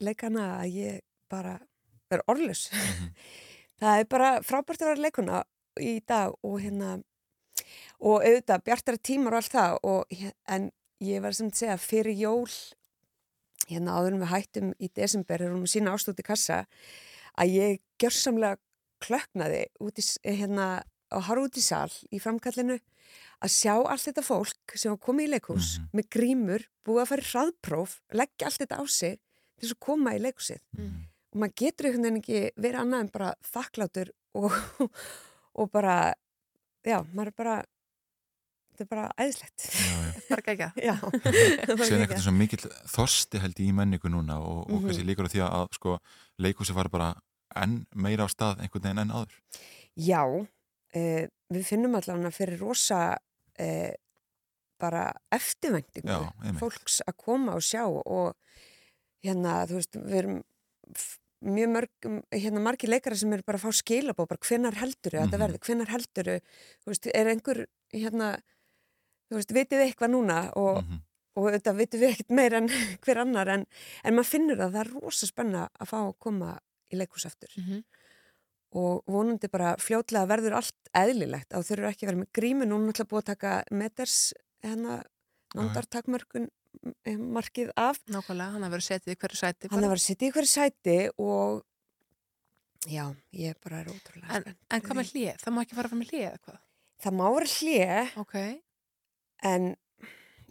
[0.00, 1.00] leika hana að ég
[1.32, 1.56] bara
[2.12, 2.68] er orðlus
[3.80, 5.42] það er bara frábært að vera leikuna
[5.82, 6.98] í dag og hérna
[8.00, 10.16] og auðvitað bjartara tímar og allt það og,
[10.56, 10.70] en
[11.04, 12.48] ég var sem að segja fyrir jól
[13.66, 16.60] hérna áður en við hættum í desember þegar hún sína ástóti kassa
[17.36, 18.60] að ég gjörsamlega
[19.04, 20.68] klöknaði í, s- hérna
[21.12, 22.78] á harfa út í sal í framkallinu
[23.44, 27.22] að sjá allt þetta fólk sem var komið í leikhús með grímur, búið að fara
[27.26, 30.62] í hraðpróf leggja allt þetta á sig til þess að koma í leikhúsið.
[31.32, 34.10] Og maður getur einhvern veginn ekki verið annað en bara þakklátur
[34.40, 34.56] og,
[35.60, 35.96] og bara
[36.86, 37.56] já, maður er bara
[38.76, 39.66] þetta er bara æðislegt
[40.30, 40.94] bara gækja já,
[41.88, 44.86] Sér eitthvað svo mikill þorsti held í menningu núna og, og Mhm.
[44.88, 45.96] kannski líkur á því að sko,
[46.44, 47.12] leikhúsi var bara
[47.56, 49.36] enn meira á stað einhvern veginn enn áður.
[49.96, 51.22] Já, uh,
[51.54, 53.92] við finnum allavega fyrir rosa uh,
[54.78, 55.06] bara
[56.44, 56.60] einmitt.
[56.60, 58.34] fólks að koma og sjá og
[59.24, 60.42] hérna, þú veist, við erum
[61.44, 61.90] mjög mörg,
[62.32, 65.42] hérna margir leikara sem eru bara að fá skilabó, bara hvenar helduru þetta Mhm.
[65.44, 66.40] verði, hvenar helduru
[66.84, 68.38] þú veist, er einhver, hérna
[69.30, 70.52] þú veist, vitið þið eitthvað núna?
[70.56, 71.00] Og, Mhm.
[71.36, 72.68] og þetta vitið við ekkert meira en
[73.02, 73.66] hver annar en,
[74.04, 76.58] en maður finnur að það er rosa spenna að fá að koma
[76.92, 77.50] í leikhús aftur.
[77.58, 77.84] Mhm.
[78.76, 81.54] og vonandi bara fljótlega verður allt eðlilegt.
[81.54, 85.02] Á þurfur ekki að vera með grími núna náttúrulega búið að taka meters hérna
[85.54, 86.48] nándartakmörkun
[87.36, 90.34] markið af Nákvæmlega, hann að vera setið í hverju sæti hann að vera setið í
[90.36, 91.64] hverju sæti og
[92.90, 93.04] já,
[93.36, 95.42] ég bara er ótrúlega En, en hvað með hlið?
[95.42, 96.62] Það má ekki fara fram með hlið eða hvað?
[97.02, 98.54] það má vera hlið okay.
[99.44, 99.68] en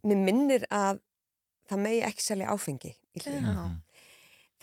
[0.06, 1.02] mér minnir að
[1.70, 3.66] það megi ekki selja áfengi í hlið Já.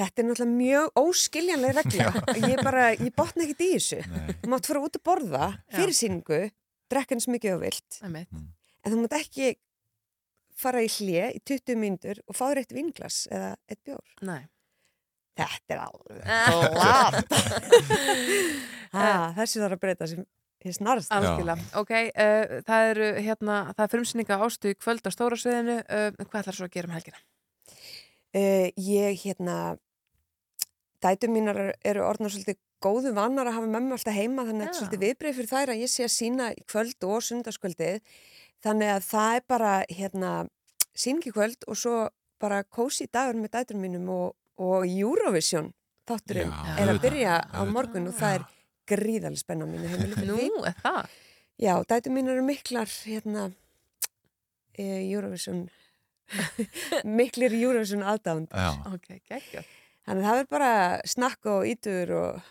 [0.00, 2.06] Þetta er náttúrulega mjög óskiljanleg regla.
[2.50, 3.98] Ég bara, ég botna ekkert í þessu.
[4.40, 6.38] Þú mátt fara út að borða fyrir síningu,
[6.90, 7.98] drekka eins mikið og vilt.
[8.00, 8.32] Einmitt.
[8.82, 9.50] En þú mátt ekki
[10.58, 14.14] fara í hlið í 20 mínútur og fá þér eitt vinglas eða eitt bjór.
[14.28, 14.42] Nei.
[15.38, 16.18] Þetta er alveg
[16.76, 17.34] glat.
[18.92, 20.26] ah, þessi þarf að breyta sem
[20.76, 21.10] snarst.
[21.10, 25.78] Algjörlega, ok, uh, það eru hérna, það er frumsýninga ástu í kvöld á stóra sviðinu,
[25.82, 27.22] uh, hvað ætlar svo að gera um helgina?
[28.32, 29.56] Uh, ég hérna
[31.02, 34.70] dætur mínar eru- orðnar svolítið góðu vannar að hafa mömmu alltaf heima þannig að þetta
[34.70, 34.78] er Já.
[34.80, 38.14] svolítið viðbreyð fyrir þær að ég sé að sína í kvöld og sundarskvöldið
[38.64, 40.32] þannig að það er bara hérna
[40.92, 41.96] síningi í kvöld og svo
[42.42, 45.70] bara kósi dagur með dætur mínum og, og Eurovision
[46.08, 48.46] þátturinn Já, er að byrja á morgun og það er
[48.92, 51.12] gríðalega spenna mínu heimili fyrir Nú, er það?
[51.62, 53.46] Já, dætur mínar eru miklar hérna
[54.74, 55.68] e, Eurovision
[57.20, 58.72] miklir Eurovision aðdánd Já.
[58.90, 59.70] Ok, geggjað.
[60.02, 60.72] Þannig að það er bara
[61.06, 62.50] snakk og ítur og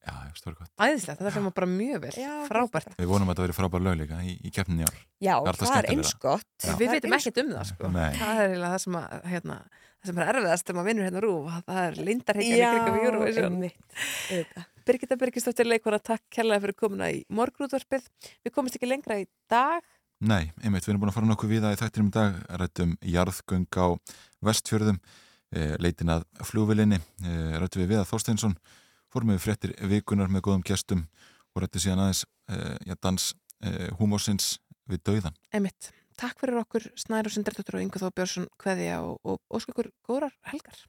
[0.00, 0.70] Já, stórkvæmt.
[0.80, 2.94] Æðislegt, þetta fyrir maður bara mjög vel, Já, frábært.
[2.96, 4.96] Við vonum að þetta verið frábær lög líka í, í keppninni ár.
[5.20, 6.48] Já, alltaf það er eins gott.
[6.64, 7.90] Við Það veitum ekkert um það, sko.
[7.92, 8.08] Nei.
[8.16, 9.58] Það er eiginlega það sem, að, hérna,
[10.00, 13.04] það sem er erfiðast þegar maður vinnur hérna rúf, það er lindarheikjan í Já, kringum
[13.10, 13.60] Eurovision.
[14.88, 18.08] Birgitta Birgisdóttir leikvara, takk kærlega fyrir komuna í morgunútvarpið.
[18.40, 19.84] Við komumst ekki lengra í dag.
[20.20, 22.90] Nei, einmitt, við erum búin að fara nokkuð við það í þættinum í dag, rættum
[23.08, 23.88] jarðgöng á
[24.44, 24.98] vestfjörðum,
[25.52, 28.56] e, leitin að flugvilinni, e, rættum við við að Þorsteinsson,
[29.12, 31.06] fórum við fréttir vikunar með góðum gestum
[31.54, 32.58] og rættum síðan aðeins e,
[32.90, 33.32] já, dans
[33.62, 34.52] e, húmórsins
[34.90, 35.36] við dauðan.
[35.54, 35.92] Einmitt.
[36.20, 39.92] Takk fyrir okkur, Snær og Sindrættur og Ingo Þó Björnsson, Kveðja og, og ósku ykkur
[40.04, 40.82] góðrar helgar.